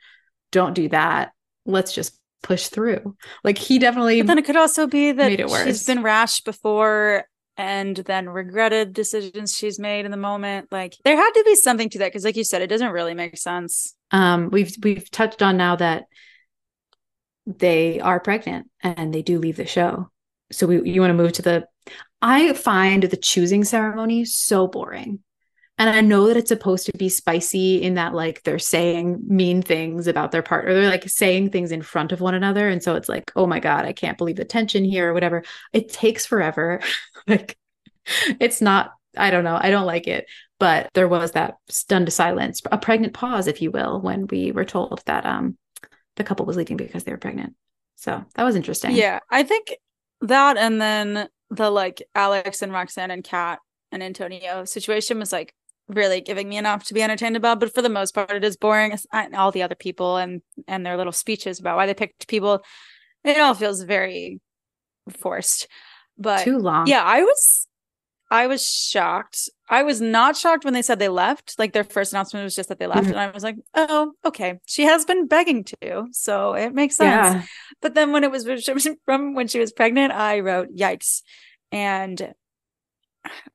don't 0.52 0.74
do 0.74 0.88
that. 0.88 1.32
Let's 1.66 1.92
just 1.92 2.18
push 2.42 2.68
through. 2.68 3.16
Like 3.42 3.58
he 3.58 3.78
definitely. 3.78 4.22
But 4.22 4.28
then 4.28 4.38
it 4.38 4.44
could 4.44 4.56
also 4.56 4.86
be 4.86 5.12
that 5.12 5.50
she's 5.64 5.84
been 5.84 6.02
rash 6.02 6.42
before 6.42 7.24
and 7.56 7.96
then 7.96 8.28
regretted 8.28 8.92
decisions 8.92 9.56
she's 9.56 9.78
made 9.78 10.04
in 10.04 10.10
the 10.10 10.16
moment. 10.16 10.68
Like 10.70 10.96
there 11.04 11.16
had 11.16 11.30
to 11.30 11.42
be 11.44 11.54
something 11.56 11.88
to 11.90 11.98
that 12.00 12.08
because, 12.08 12.24
like 12.24 12.36
you 12.36 12.44
said, 12.44 12.62
it 12.62 12.68
doesn't 12.68 12.92
really 12.92 13.14
make 13.14 13.36
sense. 13.36 13.94
Um, 14.10 14.50
we've 14.50 14.74
we've 14.82 15.10
touched 15.10 15.42
on 15.42 15.56
now 15.56 15.76
that 15.76 16.04
they 17.46 18.00
are 18.00 18.20
pregnant 18.20 18.70
and 18.80 19.12
they 19.12 19.22
do 19.22 19.38
leave 19.38 19.56
the 19.56 19.66
show. 19.66 20.10
So 20.54 20.66
we 20.66 20.90
you 20.90 21.00
want 21.00 21.10
to 21.10 21.14
move 21.22 21.32
to 21.32 21.42
the. 21.42 21.66
I 22.22 22.54
find 22.54 23.02
the 23.02 23.16
choosing 23.16 23.64
ceremony 23.64 24.24
so 24.24 24.66
boring. 24.66 25.20
And 25.76 25.90
I 25.90 26.00
know 26.02 26.28
that 26.28 26.36
it's 26.36 26.48
supposed 26.48 26.86
to 26.86 26.96
be 26.96 27.08
spicy 27.08 27.82
in 27.82 27.94
that 27.94 28.14
like 28.14 28.42
they're 28.44 28.60
saying 28.60 29.20
mean 29.26 29.60
things 29.60 30.06
about 30.06 30.30
their 30.30 30.42
partner. 30.42 30.72
They're 30.72 30.90
like 30.90 31.08
saying 31.08 31.50
things 31.50 31.72
in 31.72 31.82
front 31.82 32.12
of 32.12 32.20
one 32.20 32.34
another. 32.34 32.68
And 32.68 32.80
so 32.80 32.94
it's 32.94 33.08
like, 33.08 33.32
oh 33.34 33.46
my 33.46 33.58
God, 33.58 33.84
I 33.84 33.92
can't 33.92 34.16
believe 34.16 34.36
the 34.36 34.44
tension 34.44 34.84
here 34.84 35.10
or 35.10 35.14
whatever. 35.14 35.42
It 35.72 35.92
takes 35.92 36.26
forever. 36.26 36.80
like 37.26 37.58
it's 38.38 38.60
not, 38.60 38.92
I 39.16 39.30
don't 39.30 39.44
know. 39.44 39.58
I 39.60 39.70
don't 39.70 39.86
like 39.86 40.06
it. 40.06 40.26
But 40.60 40.90
there 40.94 41.08
was 41.08 41.32
that 41.32 41.56
stunned 41.68 42.12
silence, 42.12 42.62
a 42.70 42.78
pregnant 42.78 43.12
pause, 43.12 43.48
if 43.48 43.60
you 43.60 43.72
will, 43.72 44.00
when 44.00 44.28
we 44.28 44.52
were 44.52 44.64
told 44.64 45.02
that 45.06 45.26
um 45.26 45.58
the 46.14 46.22
couple 46.24 46.46
was 46.46 46.56
leaving 46.56 46.76
because 46.76 47.02
they 47.02 47.10
were 47.10 47.18
pregnant. 47.18 47.54
So 47.96 48.24
that 48.34 48.44
was 48.44 48.54
interesting. 48.54 48.92
Yeah. 48.92 49.18
I 49.28 49.42
think 49.42 49.76
that 50.28 50.56
and 50.56 50.80
then 50.80 51.28
the 51.50 51.70
like 51.70 52.02
Alex 52.14 52.62
and 52.62 52.72
Roxanne 52.72 53.10
and 53.10 53.24
Kat 53.24 53.60
and 53.92 54.02
Antonio 54.02 54.64
situation 54.64 55.18
was 55.18 55.32
like 55.32 55.54
really 55.88 56.20
giving 56.20 56.48
me 56.48 56.56
enough 56.56 56.84
to 56.84 56.94
be 56.94 57.02
entertained 57.02 57.36
about 57.36 57.60
but 57.60 57.74
for 57.74 57.82
the 57.82 57.88
most 57.88 58.14
part 58.14 58.30
it 58.30 58.44
is 58.44 58.56
boring 58.56 58.96
all 59.34 59.50
the 59.50 59.62
other 59.62 59.74
people 59.74 60.16
and 60.16 60.40
and 60.66 60.84
their 60.84 60.96
little 60.96 61.12
speeches 61.12 61.60
about 61.60 61.76
why 61.76 61.86
they 61.86 61.94
picked 61.94 62.26
people 62.26 62.62
it 63.22 63.38
all 63.38 63.54
feels 63.54 63.82
very 63.82 64.40
forced 65.10 65.68
but 66.16 66.42
too 66.42 66.58
long. 66.58 66.86
yeah 66.86 67.02
i 67.02 67.22
was 67.22 67.68
i 68.34 68.46
was 68.46 68.64
shocked 68.66 69.48
i 69.68 69.82
was 69.82 70.00
not 70.00 70.36
shocked 70.36 70.64
when 70.64 70.74
they 70.74 70.82
said 70.82 70.98
they 70.98 71.08
left 71.08 71.54
like 71.58 71.72
their 71.72 71.84
first 71.84 72.12
announcement 72.12 72.44
was 72.44 72.54
just 72.54 72.68
that 72.68 72.78
they 72.78 72.86
left 72.86 73.02
mm-hmm. 73.02 73.10
and 73.10 73.20
i 73.20 73.30
was 73.30 73.42
like 73.42 73.56
oh 73.74 74.12
okay 74.24 74.58
she 74.66 74.82
has 74.82 75.04
been 75.04 75.26
begging 75.26 75.64
to 75.64 76.06
so 76.12 76.54
it 76.54 76.74
makes 76.74 76.96
sense 76.96 77.34
yeah. 77.34 77.42
but 77.80 77.94
then 77.94 78.12
when 78.12 78.24
it 78.24 78.30
was 78.30 78.46
from 79.04 79.34
when 79.34 79.48
she 79.48 79.58
was 79.58 79.72
pregnant 79.72 80.12
i 80.12 80.40
wrote 80.40 80.68
yikes 80.74 81.22
and 81.72 82.34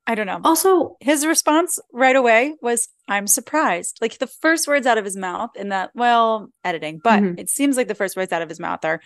I 0.08 0.16
don't 0.16 0.26
know. 0.26 0.42
Also, 0.44 0.98
his 1.00 1.26
response 1.26 1.80
right 1.94 2.16
away 2.16 2.56
was, 2.62 2.88
I'm 3.08 3.28
surprised. 3.28 4.00
Like 4.02 4.18
the 4.18 4.28
first 4.28 4.68
words 4.68 4.88
out 4.88 4.98
of 4.98 5.06
his 5.06 5.16
mouth 5.16 5.52
in 5.56 5.70
that, 5.70 5.92
well, 5.94 6.50
editing, 6.64 7.00
but 7.04 7.22
mm-hmm. 7.22 7.38
it 7.38 7.50
seems 7.50 7.78
like 7.78 7.88
the 7.88 7.96
first 7.96 8.18
words 8.18 8.34
out 8.34 8.42
of 8.42 8.50
his 8.50 8.60
mouth 8.60 8.84
are, 8.84 9.00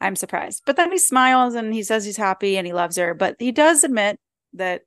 I'm 0.00 0.16
surprised. 0.16 0.62
But 0.66 0.76
then 0.76 0.90
he 0.90 0.98
smiles 0.98 1.54
and 1.54 1.72
he 1.72 1.82
says 1.82 2.04
he's 2.04 2.16
happy 2.16 2.56
and 2.56 2.66
he 2.66 2.72
loves 2.72 2.96
her. 2.96 3.14
But 3.14 3.36
he 3.38 3.52
does 3.52 3.84
admit 3.84 4.18
that, 4.54 4.82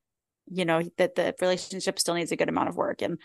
you 0.52 0.66
know, 0.66 0.82
that 0.98 1.16
the 1.16 1.36
relationship 1.42 2.00
still 2.00 2.16
needs 2.16 2.32
a 2.32 2.36
good 2.36 2.50
amount 2.50 2.70
of 2.70 2.76
work. 2.76 3.02
And 3.02 3.18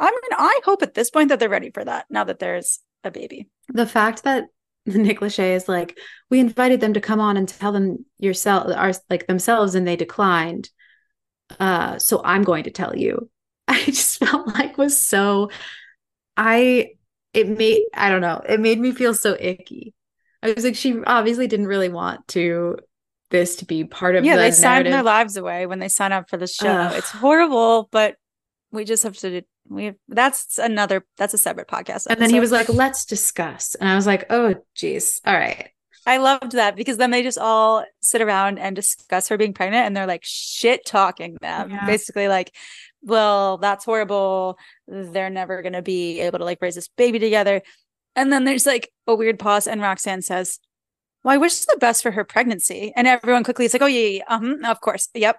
I 0.00 0.10
mean, 0.10 0.38
I 0.38 0.60
hope 0.64 0.82
at 0.82 0.94
this 0.94 1.10
point 1.10 1.28
that 1.30 1.40
they're 1.40 1.48
ready 1.48 1.70
for 1.70 1.84
that 1.84 2.06
now 2.08 2.24
that 2.24 2.38
there's 2.38 2.80
a 3.04 3.10
baby. 3.10 3.48
The 3.68 3.86
fact 3.86 4.24
that 4.24 4.44
Nick 4.86 5.20
Lachey 5.20 5.54
is 5.54 5.68
like, 5.68 5.98
we 6.30 6.40
invited 6.40 6.80
them 6.80 6.94
to 6.94 7.00
come 7.00 7.20
on 7.20 7.36
and 7.36 7.48
tell 7.48 7.72
them 7.72 8.04
yourself, 8.18 8.72
our, 8.74 8.92
like 9.10 9.26
themselves, 9.26 9.74
and 9.74 9.86
they 9.86 9.96
declined 9.96 10.70
Uh, 11.58 11.98
so 11.98 12.20
I'm 12.24 12.42
going 12.44 12.64
to 12.64 12.70
tell 12.70 12.96
you. 12.96 13.30
I 13.68 13.84
just 13.84 14.18
felt 14.18 14.46
like 14.46 14.78
was 14.78 15.06
so 15.06 15.50
I 16.36 16.92
it 17.34 17.48
made 17.48 17.82
I 17.94 18.10
don't 18.10 18.20
know, 18.22 18.42
it 18.48 18.60
made 18.60 18.78
me 18.80 18.92
feel 18.92 19.14
so 19.14 19.36
icky. 19.38 19.94
I 20.42 20.52
was 20.52 20.64
like, 20.64 20.76
she 20.76 21.02
obviously 21.04 21.46
didn't 21.48 21.66
really 21.66 21.88
want 21.88 22.26
to 22.28 22.78
this 23.30 23.56
to 23.56 23.64
be 23.64 23.84
part 23.84 24.16
of 24.16 24.24
yeah, 24.24 24.36
the 24.36 24.42
they 24.42 24.50
sign 24.50 24.70
narrative. 24.70 24.92
their 24.92 25.02
lives 25.02 25.36
away 25.36 25.66
when 25.66 25.78
they 25.78 25.88
sign 25.88 26.12
up 26.12 26.28
for 26.28 26.36
the 26.36 26.46
show. 26.46 26.68
Ugh. 26.68 26.94
It's 26.96 27.10
horrible, 27.10 27.88
but 27.90 28.16
we 28.70 28.84
just 28.84 29.02
have 29.02 29.16
to 29.18 29.42
we 29.68 29.84
have, 29.86 29.96
that's 30.08 30.58
another 30.58 31.04
that's 31.16 31.34
a 31.34 31.38
separate 31.38 31.68
podcast. 31.68 32.06
and 32.08 32.20
then 32.20 32.30
he 32.30 32.40
was 32.40 32.52
like, 32.52 32.68
let's 32.68 33.04
discuss. 33.04 33.74
And 33.74 33.88
I 33.88 33.94
was 33.94 34.06
like, 34.06 34.26
oh 34.30 34.54
geez. 34.74 35.20
All 35.24 35.34
right. 35.34 35.68
I 36.06 36.16
loved 36.16 36.52
that 36.52 36.74
because 36.74 36.96
then 36.96 37.10
they 37.10 37.22
just 37.22 37.36
all 37.36 37.84
sit 38.00 38.22
around 38.22 38.58
and 38.58 38.74
discuss 38.74 39.28
her 39.28 39.36
being 39.36 39.52
pregnant 39.52 39.86
and 39.86 39.94
they're 39.94 40.06
like 40.06 40.22
shit 40.24 40.86
talking 40.86 41.36
them. 41.42 41.70
Yeah. 41.70 41.84
Basically 41.84 42.28
like, 42.28 42.54
well, 43.02 43.58
that's 43.58 43.84
horrible. 43.84 44.58
They're 44.86 45.28
never 45.28 45.60
gonna 45.60 45.82
be 45.82 46.20
able 46.20 46.38
to 46.38 46.46
like 46.46 46.62
raise 46.62 46.76
this 46.76 46.88
baby 46.88 47.18
together. 47.18 47.60
And 48.16 48.32
then 48.32 48.44
there's 48.44 48.66
like 48.66 48.90
a 49.06 49.14
weird 49.14 49.38
pause 49.38 49.66
and 49.66 49.82
Roxanne 49.82 50.22
says, 50.22 50.58
Well, 51.24 51.34
I 51.34 51.38
wish 51.38 51.60
the 51.64 51.76
best 51.78 52.02
for 52.02 52.10
her 52.10 52.24
pregnancy. 52.24 52.92
And 52.96 53.06
everyone 53.06 53.44
quickly 53.44 53.64
is 53.64 53.72
like, 53.72 53.82
Oh 53.82 53.86
yeah, 53.86 54.08
yeah. 54.08 54.22
Uh-huh, 54.28 54.70
of 54.70 54.80
course. 54.80 55.08
Yep. 55.14 55.38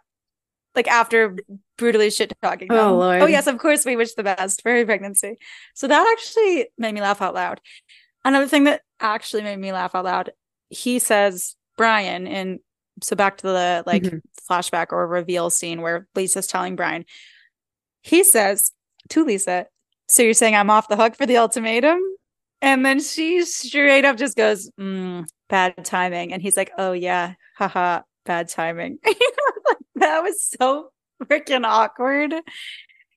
Like 0.75 0.87
after 0.87 1.37
brutally 1.77 2.09
shit 2.11 2.33
talking. 2.41 2.71
Oh. 2.71 2.97
Lord. 2.97 3.21
Oh 3.21 3.25
yes, 3.25 3.47
of 3.47 3.57
course 3.57 3.85
we 3.85 3.95
wish 3.95 4.13
the 4.13 4.23
best 4.23 4.61
for 4.61 4.71
her 4.71 4.85
pregnancy. 4.85 5.37
So 5.73 5.87
that 5.87 6.07
actually 6.11 6.67
made 6.77 6.93
me 6.93 7.01
laugh 7.01 7.21
out 7.21 7.33
loud. 7.33 7.61
Another 8.23 8.47
thing 8.47 8.65
that 8.65 8.81
actually 8.99 9.43
made 9.43 9.59
me 9.59 9.71
laugh 9.71 9.95
out 9.95 10.05
loud, 10.05 10.31
he 10.69 10.99
says 10.99 11.55
Brian 11.77 12.27
and 12.27 12.59
so 13.01 13.15
back 13.15 13.37
to 13.37 13.47
the 13.47 13.83
like 13.85 14.03
Mhm. 14.03 14.21
flashback 14.49 14.87
or 14.91 15.07
reveal 15.07 15.49
scene 15.49 15.81
where 15.81 16.07
Lisa's 16.15 16.47
telling 16.47 16.75
Brian. 16.75 17.05
He 18.01 18.23
says 18.25 18.71
to 19.09 19.23
Lisa, 19.23 19.67
"So 20.09 20.21
you're 20.21 20.33
saying 20.33 20.55
I'm 20.55 20.69
off 20.69 20.89
the 20.89 20.97
hook 20.97 21.15
for 21.15 21.25
the 21.25 21.37
ultimatum?" 21.37 21.99
And 22.61 22.85
then 22.85 22.99
she 22.99 23.45
straight 23.45 24.03
up 24.03 24.17
just 24.17 24.35
goes, 24.35 24.69
mm, 24.79 25.25
"Bad 25.49 25.83
timing." 25.83 26.33
And 26.33 26.41
he's 26.41 26.57
like, 26.57 26.71
"Oh 26.77 26.93
yeah, 26.93 27.33
haha, 27.57 28.01
bad 28.25 28.47
timing." 28.49 28.99
that 29.95 30.23
was 30.23 30.49
so 30.59 30.91
freaking 31.23 31.65
awkward, 31.65 32.33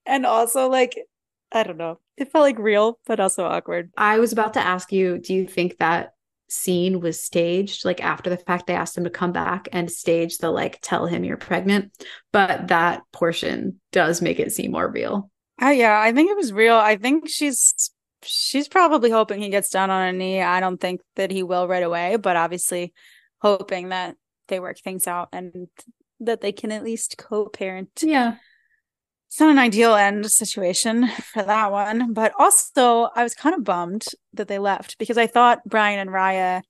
and 0.07 0.27
also 0.27 0.69
like, 0.69 0.99
I 1.53 1.63
don't 1.63 1.79
know, 1.79 2.01
it 2.17 2.31
felt 2.31 2.43
like 2.43 2.59
real, 2.59 2.99
but 3.07 3.21
also 3.21 3.45
awkward. 3.45 3.91
I 3.97 4.19
was 4.19 4.33
about 4.33 4.55
to 4.55 4.61
ask 4.61 4.93
you, 4.93 5.19
do 5.19 5.35
you 5.35 5.47
think 5.47 5.79
that 5.79 6.15
scene 6.49 7.01
was 7.01 7.23
staged? 7.23 7.85
Like 7.85 8.03
after 8.03 8.31
the 8.31 8.37
fact, 8.37 8.67
they 8.67 8.75
asked 8.75 8.97
him 8.97 9.05
to 9.05 9.11
come 9.11 9.33
back 9.33 9.69
and 9.73 9.91
stage 9.91 10.39
the 10.39 10.51
like, 10.51 10.79
tell 10.83 11.07
him 11.07 11.25
you're 11.25 11.37
pregnant. 11.37 11.93
But 12.33 12.69
that 12.69 13.03
portion 13.13 13.81
does 13.91 14.23
make 14.23 14.41
it 14.41 14.53
seem 14.53 14.73
more 14.73 14.91
real. 14.91 15.31
Uh, 15.61 15.69
yeah, 15.69 16.01
I 16.01 16.13
think 16.13 16.31
it 16.31 16.37
was 16.37 16.53
real. 16.53 16.75
I 16.75 16.97
think 16.97 17.29
she's 17.29 17.91
she's 18.25 18.69
probably 18.69 19.11
hoping 19.11 19.41
he 19.41 19.49
gets 19.49 19.71
down 19.71 19.91
on 19.91 20.09
a 20.09 20.13
knee. 20.13 20.41
I 20.41 20.61
don't 20.61 20.81
think 20.81 21.01
that 21.17 21.31
he 21.31 21.43
will 21.43 21.69
right 21.69 21.83
away, 21.83 22.17
but 22.17 22.37
obviously 22.37 22.93
hoping 23.41 23.91
that 23.91 24.17
they 24.49 24.61
work 24.61 24.79
things 24.79 25.07
out 25.07 25.29
and 25.33 25.69
that 26.21 26.41
they 26.41 26.53
can 26.53 26.73
at 26.73 26.85
least 26.85 27.19
co-parent. 27.19 27.91
Yeah. 28.03 28.37
It's 29.29 29.41
not 29.41 29.51
an 29.51 29.59
ideal 29.59 29.95
end 29.95 30.31
situation 30.31 31.09
for 31.09 31.43
that 31.43 31.73
one, 31.73 32.13
but 32.13 32.33
also 32.39 33.09
I 33.15 33.23
was 33.23 33.35
kind 33.35 33.55
of 33.55 33.65
bummed 33.65 34.05
that 34.35 34.47
they 34.47 34.59
left 34.59 34.99
because 34.99 35.17
I 35.17 35.27
thought 35.27 35.65
Brian 35.65 35.99
and 35.99 36.11
Raya 36.11 36.63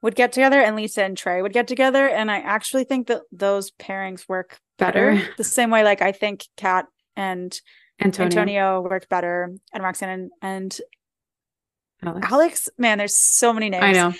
would 0.00 0.14
get 0.14 0.32
together 0.32 0.60
and 0.60 0.76
Lisa 0.76 1.02
and 1.02 1.16
Trey 1.16 1.42
would 1.42 1.52
get 1.52 1.68
together, 1.68 2.08
and 2.08 2.30
I 2.30 2.38
actually 2.38 2.84
think 2.84 3.08
that 3.08 3.22
those 3.30 3.70
pairings 3.72 4.28
work 4.28 4.58
better. 4.78 5.14
Better. 5.14 5.34
The 5.36 5.44
same 5.44 5.70
way, 5.70 5.84
like 5.84 6.02
I 6.02 6.12
think 6.12 6.46
Kat 6.56 6.86
and 7.16 7.56
Antonio. 8.04 8.26
Antonio 8.26 8.80
worked 8.80 9.08
better, 9.08 9.52
and 9.72 9.82
Roxanne 9.82 10.08
and, 10.10 10.30
and 10.42 10.80
Alex. 12.02 12.28
Alex. 12.30 12.68
Man, 12.78 12.98
there's 12.98 13.16
so 13.16 13.52
many 13.52 13.70
names. 13.70 13.84
I 13.84 13.92
know. 13.92 14.14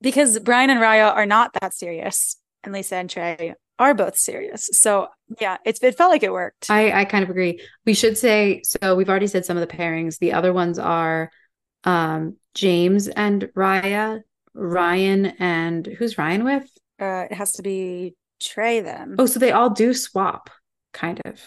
because 0.00 0.38
Brian 0.40 0.70
and 0.70 0.80
Raya 0.80 1.14
are 1.14 1.26
not 1.26 1.52
that 1.60 1.74
serious, 1.74 2.36
and 2.64 2.72
Lisa 2.72 2.96
and 2.96 3.08
Trey 3.08 3.54
are 3.78 3.94
both 3.94 4.16
serious. 4.18 4.68
So 4.72 5.08
yeah, 5.40 5.56
it's 5.64 5.82
it 5.82 5.96
felt 5.96 6.10
like 6.10 6.22
it 6.22 6.32
worked. 6.32 6.70
I, 6.70 6.92
I 6.92 7.04
kind 7.04 7.24
of 7.24 7.30
agree. 7.30 7.60
We 7.86 7.94
should 7.94 8.18
say 8.18 8.62
so. 8.64 8.94
We've 8.94 9.08
already 9.08 9.26
said 9.26 9.44
some 9.46 9.56
of 9.56 9.66
the 9.66 9.74
pairings. 9.74 10.18
The 10.18 10.32
other 10.32 10.52
ones 10.52 10.78
are 10.78 11.30
um, 11.84 12.36
James 12.54 13.08
and 13.08 13.44
Raya, 13.56 14.20
Riley 14.52 15.32
and 15.38 15.86
who's 15.86 16.18
Riley 16.18 16.42
with? 16.42 16.70
uh, 17.00 17.26
it 17.30 17.34
has 17.34 17.52
to 17.52 17.62
be 17.62 18.14
Trey 18.40 18.80
then. 18.80 19.16
Oh, 19.18 19.26
so 19.26 19.38
they 19.38 19.52
all 19.52 19.70
do 19.70 19.94
swap, 19.94 20.50
kind 20.92 21.20
of. 21.24 21.40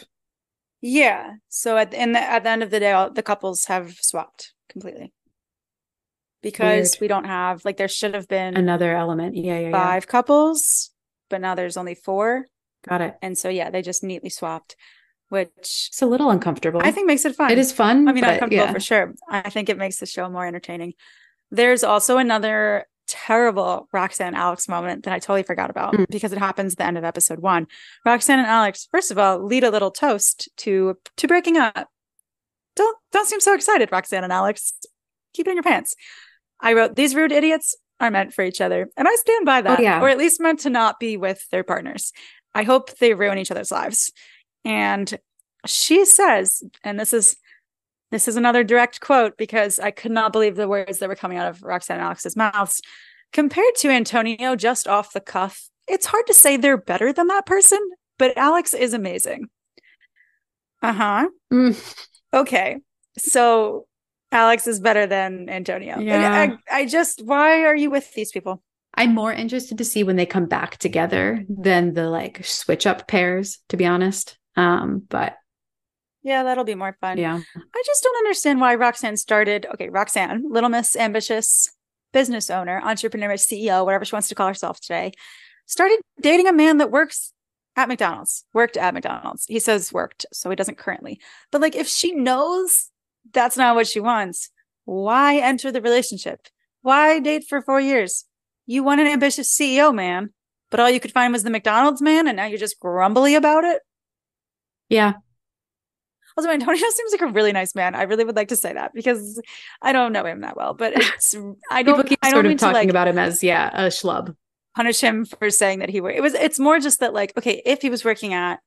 Yeah. 0.83 1.35
So 1.47 1.77
at 1.77 1.91
the, 1.91 2.01
in 2.03 2.11
the 2.11 2.19
at 2.19 2.43
the 2.43 2.49
end 2.49 2.61
of 2.61 2.69
the 2.69 2.79
day, 2.79 2.91
all, 2.91 3.09
the 3.09 3.23
couples 3.23 3.65
have 3.65 3.95
swapped 4.01 4.51
completely 4.67 5.13
because 6.41 6.91
Weird. 6.91 7.01
we 7.01 7.07
don't 7.07 7.23
have 7.23 7.63
like 7.63 7.77
there 7.77 7.87
should 7.87 8.13
have 8.13 8.27
been 8.27 8.57
Another 8.57 8.93
element. 8.93 9.35
Yeah, 9.35 9.57
yeah, 9.59 9.69
yeah. 9.69 9.71
five 9.71 10.07
couples, 10.07 10.91
but 11.29 11.39
now 11.39 11.55
there's 11.55 11.77
only 11.77 11.95
four, 11.95 12.47
Got 12.87 13.01
it. 13.01 13.15
and 13.21 13.37
so 13.37 13.47
yeah, 13.47 13.69
they 13.69 13.81
just 13.81 14.03
neatly 14.03 14.29
swapped, 14.29 14.75
which 15.29 15.87
It's 15.89 16.01
a 16.01 16.05
little 16.05 16.29
uncomfortable. 16.29 16.81
I 16.83 16.91
think 16.91 17.07
makes 17.07 17.23
it 17.23 17.35
fun. 17.35 17.49
it 17.49 17.57
is 17.57 17.71
fun. 17.71 18.07
I 18.09 18.11
mean, 18.11 18.25
uncomfortable 18.25 18.65
yeah. 18.65 18.73
for 18.73 18.81
sure. 18.81 19.13
I 19.29 19.49
think 19.49 19.69
it 19.69 19.77
makes 19.77 19.97
the 19.99 20.05
show 20.05 20.29
more 20.29 20.45
entertaining. 20.45 20.95
There's 21.49 21.83
also 21.83 22.17
another 22.17 22.87
terrible 23.07 23.87
Roxanne 23.91 24.27
and 24.27 24.35
Alex 24.35 24.67
moment 24.67 25.03
that 25.03 25.13
I 25.13 25.19
totally 25.19 25.43
forgot 25.43 25.69
about 25.69 25.93
Mm. 25.93 26.05
because 26.09 26.31
it 26.33 26.39
happens 26.39 26.73
at 26.73 26.77
the 26.77 26.85
end 26.85 26.97
of 26.97 27.03
episode 27.03 27.39
one. 27.39 27.67
Roxanne 28.05 28.39
and 28.39 28.47
Alex, 28.47 28.87
first 28.91 29.11
of 29.11 29.17
all, 29.17 29.43
lead 29.43 29.63
a 29.63 29.71
little 29.71 29.91
toast 29.91 30.49
to 30.57 30.97
to 31.17 31.27
breaking 31.27 31.57
up. 31.57 31.89
Don't 32.75 32.97
don't 33.11 33.27
seem 33.27 33.39
so 33.39 33.53
excited, 33.53 33.91
Roxanne 33.91 34.23
and 34.23 34.33
Alex. 34.33 34.73
Keep 35.33 35.47
it 35.47 35.51
in 35.51 35.55
your 35.57 35.63
pants. 35.63 35.95
I 36.59 36.73
wrote 36.73 36.95
these 36.95 37.15
rude 37.15 37.31
idiots 37.31 37.75
are 37.99 38.11
meant 38.11 38.33
for 38.33 38.43
each 38.43 38.61
other, 38.61 38.89
and 38.97 39.07
I 39.07 39.15
stand 39.15 39.45
by 39.45 39.61
that. 39.61 39.79
Oh, 39.79 39.81
yeah. 39.81 40.01
Or 40.01 40.09
at 40.09 40.17
least 40.17 40.41
meant 40.41 40.59
to 40.61 40.69
not 40.69 40.99
be 40.99 41.17
with 41.17 41.47
their 41.51 41.63
partners. 41.63 42.11
I 42.55 42.63
hope 42.63 42.97
they 42.97 43.13
ruin 43.13 43.37
each 43.37 43.51
other's 43.51 43.71
lives. 43.71 44.11
And 44.65 45.17
she 45.65 46.05
says, 46.05 46.63
and 46.83 46.99
this 46.99 47.13
is 47.13 47.35
this 48.13 48.27
is 48.27 48.35
another 48.35 48.63
direct 48.63 49.01
quote 49.01 49.37
because 49.37 49.79
I 49.79 49.89
could 49.89 50.11
not 50.11 50.31
believe 50.31 50.55
the 50.55 50.67
words 50.67 50.99
that 50.99 51.09
were 51.09 51.15
coming 51.15 51.39
out 51.39 51.49
of 51.49 51.63
Roxanne 51.63 51.97
and 51.97 52.05
Alex's 52.05 52.35
mouths. 52.35 52.79
Compared 53.31 53.73
to 53.77 53.89
Antonio, 53.89 54.55
just 54.55 54.87
off 54.87 55.13
the 55.13 55.19
cuff, 55.19 55.67
it's 55.87 56.05
hard 56.05 56.27
to 56.27 56.33
say 56.35 56.55
they're 56.55 56.77
better 56.77 57.11
than 57.11 57.25
that 57.27 57.47
person, 57.47 57.79
but 58.19 58.37
Alex 58.37 58.75
is 58.75 58.93
amazing. 58.93 59.47
Uh 60.83 60.93
huh. 60.93 61.29
Mm, 61.51 61.95
Okay. 62.35 62.77
So 63.17 63.87
Alex 64.31 64.67
is 64.67 64.79
better 64.79 65.07
than 65.07 65.49
Antonio. 65.49 65.97
Yeah. 65.99 66.55
I, 66.69 66.81
I 66.81 66.85
just, 66.85 67.23
why 67.25 67.65
are 67.65 67.75
you 67.75 67.89
with 67.89 68.13
these 68.13 68.31
people? 68.31 68.61
I'm 68.93 69.15
more 69.15 69.33
interested 69.33 69.79
to 69.79 69.85
see 69.85 70.03
when 70.03 70.17
they 70.17 70.27
come 70.27 70.45
back 70.45 70.77
together 70.77 71.43
than 71.49 71.93
the 71.93 72.09
like 72.11 72.45
switch 72.45 72.85
up 72.85 73.07
pairs, 73.07 73.57
to 73.69 73.77
be 73.77 73.87
honest. 73.87 74.37
Um, 74.55 75.01
but 75.09 75.35
Yeah, 76.23 76.43
that'll 76.43 76.63
be 76.63 76.75
more 76.75 76.95
fun. 77.01 77.17
yeah. 77.17 77.39
I 77.55 77.83
just 77.85 78.03
don't 78.03 78.17
understand 78.17 78.61
why 78.61 78.75
Roxanne 78.75 79.17
started. 79.17 79.65
Okay, 79.73 79.89
Roxanne, 79.89 80.45
Little 80.49 80.69
Miss 80.69 80.95
Ambitious 80.95 81.67
business 82.13 82.49
owner, 82.49 82.81
entrepreneur, 82.83 83.33
CEO, 83.33 83.83
whatever 83.83 84.05
she 84.05 84.15
wants 84.15 84.29
to 84.29 84.35
call 84.35 84.47
herself 84.47 84.79
today, 84.79 85.11
started 85.65 85.99
dating 86.21 86.47
a 86.47 86.53
man 86.53 86.77
that 86.77 86.91
works 86.91 87.33
at 87.75 87.89
McDonald's, 87.89 88.45
worked 88.53 88.77
at 88.77 88.93
McDonald's. 88.93 89.45
He 89.47 89.59
says 89.59 89.91
worked, 89.91 90.25
so 90.31 90.49
he 90.49 90.55
doesn't 90.55 90.77
currently. 90.77 91.19
But 91.51 91.61
like, 91.61 91.75
if 91.75 91.87
she 91.87 92.13
knows 92.13 92.89
that's 93.33 93.57
not 93.57 93.75
what 93.75 93.87
she 93.87 93.99
wants, 93.99 94.49
why 94.85 95.37
enter 95.37 95.71
the 95.71 95.81
relationship? 95.81 96.47
Why 96.81 97.19
date 97.19 97.45
for 97.47 97.61
four 97.61 97.81
years? 97.81 98.25
You 98.65 98.83
want 98.83 99.01
an 99.01 99.07
ambitious 99.07 99.53
CEO 99.57 99.93
man, 99.93 100.29
but 100.69 100.79
all 100.79 100.89
you 100.89 100.99
could 100.99 101.11
find 101.11 101.33
was 101.33 101.43
the 101.43 101.49
McDonald's 101.49 102.01
man, 102.01 102.27
and 102.27 102.37
now 102.37 102.45
you're 102.45 102.57
just 102.57 102.79
grumbly 102.79 103.35
about 103.35 103.63
it. 103.63 103.81
Yeah. 104.89 105.13
Also, 106.37 106.49
Antonio 106.49 106.89
seems 106.89 107.11
like 107.11 107.21
a 107.21 107.27
really 107.33 107.51
nice 107.51 107.75
man. 107.75 107.95
I 107.95 108.03
really 108.03 108.23
would 108.25 108.35
like 108.35 108.47
to 108.49 108.55
say 108.55 108.73
that 108.73 108.93
because 108.93 109.41
I 109.81 109.91
don't 109.93 110.13
know 110.13 110.25
him 110.25 110.41
that 110.41 110.55
well, 110.57 110.73
but 110.73 110.93
it's 110.95 111.35
I 111.69 111.83
don't 111.83 111.95
People 111.95 112.03
keep 112.03 112.19
I 112.23 112.31
don't 112.31 112.35
sort 112.35 112.45
of 112.47 112.51
to 112.53 112.57
talking 112.57 112.73
like 112.73 112.89
about 112.89 113.07
him 113.07 113.17
as, 113.17 113.43
yeah, 113.43 113.69
a 113.73 113.87
schlub. 113.87 114.35
punish 114.75 114.99
him 115.01 115.25
for 115.25 115.49
saying 115.49 115.79
that 115.79 115.89
he 115.89 116.01
were. 116.01 116.11
It 116.11 116.21
was 116.21 116.33
it's 116.33 116.59
more 116.59 116.79
just 116.79 116.99
that 117.01 117.13
like 117.13 117.37
okay, 117.37 117.61
if 117.65 117.81
he 117.81 117.89
was 117.89 118.03
working 118.03 118.33
at 118.33 118.59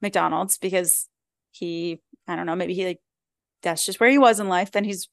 McDonald's 0.00 0.58
because 0.58 1.08
he 1.50 2.00
I 2.26 2.36
don't 2.36 2.46
know 2.46 2.56
maybe 2.56 2.74
he 2.74 2.84
like 2.86 3.00
that's 3.62 3.84
just 3.86 4.00
where 4.00 4.10
he 4.10 4.18
was 4.18 4.40
in 4.40 4.48
life, 4.48 4.72
then 4.72 4.84
he's 4.84 5.08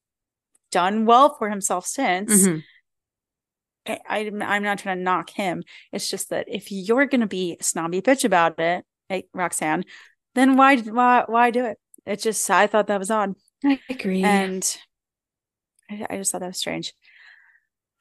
done 0.72 1.04
well 1.06 1.34
for 1.38 1.48
himself 1.50 1.86
since. 1.86 2.46
Mhm. 2.46 2.62
I, 3.86 3.98
I'm 4.08 4.42
I'm 4.42 4.62
not 4.62 4.78
trying 4.78 4.98
to 4.98 5.02
knock 5.02 5.30
him. 5.30 5.62
It's 5.92 6.08
just 6.08 6.30
that 6.30 6.46
if 6.48 6.70
you're 6.70 7.06
gonna 7.06 7.26
be 7.26 7.56
a 7.58 7.62
snobby 7.62 8.02
bitch 8.02 8.24
about 8.24 8.58
it, 8.60 8.84
like 9.08 9.26
Roxanne, 9.34 9.84
then 10.34 10.56
why 10.56 10.76
why 10.78 11.24
why 11.26 11.50
do 11.50 11.64
it? 11.64 11.78
It 12.06 12.20
just 12.20 12.48
I 12.50 12.66
thought 12.66 12.86
that 12.88 12.98
was 12.98 13.10
odd. 13.10 13.34
I 13.64 13.78
agree. 13.88 14.22
and 14.22 14.64
I, 15.90 16.06
I 16.10 16.16
just 16.16 16.32
thought 16.32 16.40
that 16.40 16.48
was 16.48 16.58
strange. 16.58 16.94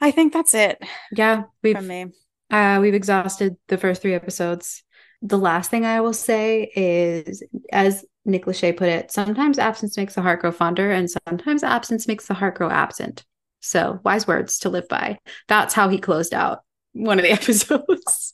I 0.01 0.11
think 0.11 0.31
that's 0.31 0.53
it 0.53 0.81
yeah, 1.11 1.43
we've 1.61 1.75
from 1.75 1.87
me. 1.87 2.05
uh 2.51 2.79
we've 2.81 2.93
exhausted 2.93 3.57
the 3.67 3.77
first 3.77 4.01
three 4.01 4.13
episodes. 4.13 4.83
The 5.21 5.37
last 5.37 5.69
thing 5.69 5.85
I 5.85 5.99
will 5.99 6.13
say 6.13 6.71
is, 6.75 7.43
as 7.73 8.05
Nick 8.23 8.45
Lachey 8.45 8.75
put 8.77 8.87
it, 8.87 9.11
sometimes 9.11 9.59
absence 9.59 9.97
makes 9.97 10.15
the 10.15 10.21
heart 10.21 10.39
grow 10.39 10.51
fonder, 10.53 10.91
and 10.91 11.09
sometimes 11.11 11.61
absence 11.63 12.07
makes 12.07 12.27
the 12.27 12.33
heart 12.33 12.55
grow 12.55 12.69
absent. 12.69 13.25
So, 13.59 13.99
wise 14.05 14.25
words 14.25 14.59
to 14.59 14.69
live 14.69 14.87
by. 14.87 15.19
That's 15.49 15.73
how 15.73 15.89
he 15.89 15.97
closed 15.97 16.33
out 16.33 16.59
one 16.93 17.19
of 17.19 17.23
the 17.23 17.31
episodes. 17.33 18.33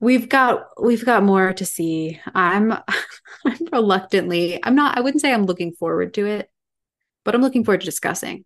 We've 0.00 0.28
got 0.28 0.66
we've 0.80 1.04
got 1.04 1.22
more 1.22 1.52
to 1.52 1.64
see. 1.64 2.20
I'm 2.34 2.72
I'm 3.44 3.58
reluctantly. 3.72 4.60
I'm 4.62 4.74
not 4.74 4.98
I 4.98 5.00
wouldn't 5.00 5.20
say 5.20 5.32
I'm 5.32 5.46
looking 5.46 5.72
forward 5.72 6.14
to 6.14 6.26
it, 6.26 6.50
but 7.24 7.34
I'm 7.34 7.42
looking 7.42 7.64
forward 7.64 7.80
to 7.80 7.86
discussing. 7.86 8.44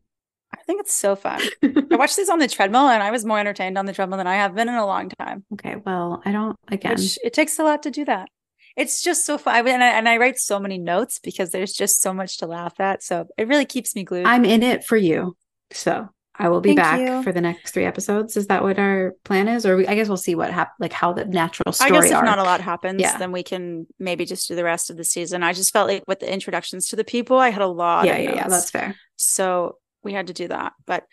I 0.53 0.63
think 0.63 0.81
it's 0.81 0.95
so 0.95 1.15
fun. 1.15 1.41
I 1.63 1.97
watched 1.97 2.17
this 2.17 2.29
on 2.29 2.41
the 2.41 2.49
treadmill 2.49 2.89
and 2.89 3.03
I 3.03 3.11
was 3.11 3.25
more 3.25 3.39
entertained 3.39 3.79
on 3.79 3.87
the 3.87 3.93
treadmill 3.93 4.19
than 4.19 4.27
I 4.27 4.35
have 4.35 4.55
been 4.55 4.69
in 4.69 4.75
a 4.75 4.87
long 4.87 5.09
time. 5.09 5.45
Okay, 5.53 5.77
well, 5.77 6.23
I 6.25 6.33
don't 6.33 6.57
again. 6.69 6.97
Which, 6.97 7.19
it 7.23 7.33
takes 7.33 7.59
a 7.59 7.63
lot 7.63 7.85
to 7.85 7.91
do 7.91 8.05
that. 8.07 8.29
It's 8.77 9.03
just 9.03 9.27
so 9.27 9.37
fun. 9.39 9.67
And 9.67 9.83
I, 9.83 9.89
and 9.91 10.09
I 10.09 10.17
write 10.17 10.39
so 10.39 10.59
many 10.59 10.79
notes 10.79 11.19
because 11.19 11.51
there's 11.51 11.73
just 11.73 12.01
so 12.01 12.13
much 12.13 12.39
to 12.39 12.47
laugh 12.47 12.79
at. 12.81 13.03
So 13.03 13.27
it 13.37 13.49
really 13.49 13.65
keeps 13.65 13.95
me 13.95 14.05
glued. 14.05 14.27
I'm 14.27 14.45
in 14.45 14.63
it 14.63 14.85
for 14.85 14.97
you. 14.97 15.37
So 15.73 16.09
I 16.41 16.49
will 16.49 16.63
be 16.63 16.71
Thank 16.71 16.79
back 16.79 17.01
you. 17.01 17.23
for 17.23 17.33
the 17.33 17.41
next 17.43 17.73
three 17.73 17.85
episodes. 17.85 18.35
Is 18.35 18.47
that 18.47 18.63
what 18.63 18.79
our 18.79 19.15
plan 19.25 19.47
is? 19.47 19.67
Or 19.67 19.77
we, 19.77 19.87
I 19.87 19.95
guess 19.95 20.09
we'll 20.09 20.17
see 20.17 20.35
what 20.35 20.51
happens, 20.51 20.77
like 20.81 20.93
how 20.93 21.13
the 21.13 21.27
natural 21.27 21.73
story. 21.73 21.91
I 21.91 21.95
guess 21.95 22.11
if 22.11 22.17
arc. 22.17 22.25
not 22.25 22.39
a 22.39 22.43
lot 22.43 22.63
happens, 22.63 23.03
yeah. 23.03 23.19
then 23.19 23.31
we 23.31 23.43
can 23.43 23.87
maybe 23.99 24.25
just 24.25 24.49
do 24.49 24.57
the 24.57 24.65
rest 24.65 24.89
of 24.89 24.97
the 24.97 25.05
season. 25.05 25.43
I 25.43 25.53
just 25.53 25.71
felt 25.71 25.89
like 25.89 26.03
with 26.09 26.21
the 26.21 26.33
introductions 26.33 26.89
to 26.89 26.97
the 26.97 27.05
people, 27.05 27.37
I 27.37 27.51
had 27.51 27.61
a 27.61 27.67
lot. 27.67 28.07
Yeah, 28.07 28.17
yeah, 28.17 28.35
yeah, 28.37 28.49
that's 28.49 28.71
fair. 28.71 28.97
So 29.17 29.77
we 30.03 30.15
had 30.15 30.29
to 30.29 30.33
do 30.33 30.49
that. 30.49 30.73
But 30.87 31.05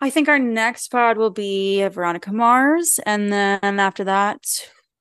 I 0.00 0.10
think 0.10 0.28
our 0.28 0.38
next 0.38 0.92
pod 0.92 1.18
will 1.18 1.30
be 1.30 1.86
Veronica 1.88 2.32
Mars, 2.32 3.00
and 3.04 3.32
then 3.32 3.80
after 3.80 4.04
that, 4.04 4.44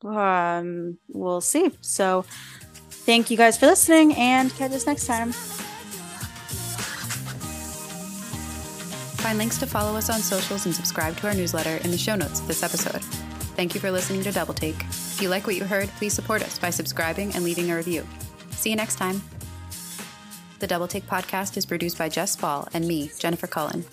um, 0.04 0.98
we'll 1.08 1.42
see. 1.42 1.70
So 1.82 2.26
thank 2.90 3.30
you 3.30 3.38
guys 3.38 3.60
for 3.60 3.68
listening, 3.68 4.16
and 4.16 4.52
catch 4.56 4.72
us 4.72 4.88
next 4.88 5.06
time. 5.06 5.34
Find 9.22 9.38
links 9.38 9.60
to 9.60 9.68
follow 9.68 9.96
us 9.96 10.10
on 10.10 10.20
socials 10.20 10.66
and 10.66 10.74
subscribe 10.74 11.16
to 11.18 11.28
our 11.28 11.36
newsletter 11.36 11.78
in 11.84 11.92
the 11.92 11.98
show 11.98 12.16
notes 12.16 12.40
of 12.40 12.48
this 12.48 12.64
episode. 12.64 13.02
Thank 13.56 13.76
you 13.76 13.80
for 13.80 13.92
listening 13.92 14.24
to 14.24 14.32
Double 14.32 14.56
Take. 14.56 14.82
If 14.82 15.22
you 15.22 15.30
like 15.30 15.46
what 15.46 15.56
you 15.56 15.64
heard, 15.64 15.90
please 15.90 16.14
support 16.14 16.42
us 16.42 16.58
by 16.58 16.72
subscribing 16.72 17.36
and 17.36 17.44
leaving 17.44 17.70
a 17.70 17.76
review. 17.76 18.08
See 18.50 18.72
you 18.72 18.76
next 18.76 18.96
time. 18.96 19.22
The 20.58 20.66
Double 20.66 20.88
Take 20.88 21.06
podcast 21.06 21.56
is 21.56 21.68
produced 21.68 22.00
by 22.00 22.10
Jess 22.10 22.32
Spoll 22.32 22.68
and 22.74 22.88
me, 22.88 23.12
Jennifer 23.20 23.46
Cullen. 23.46 23.86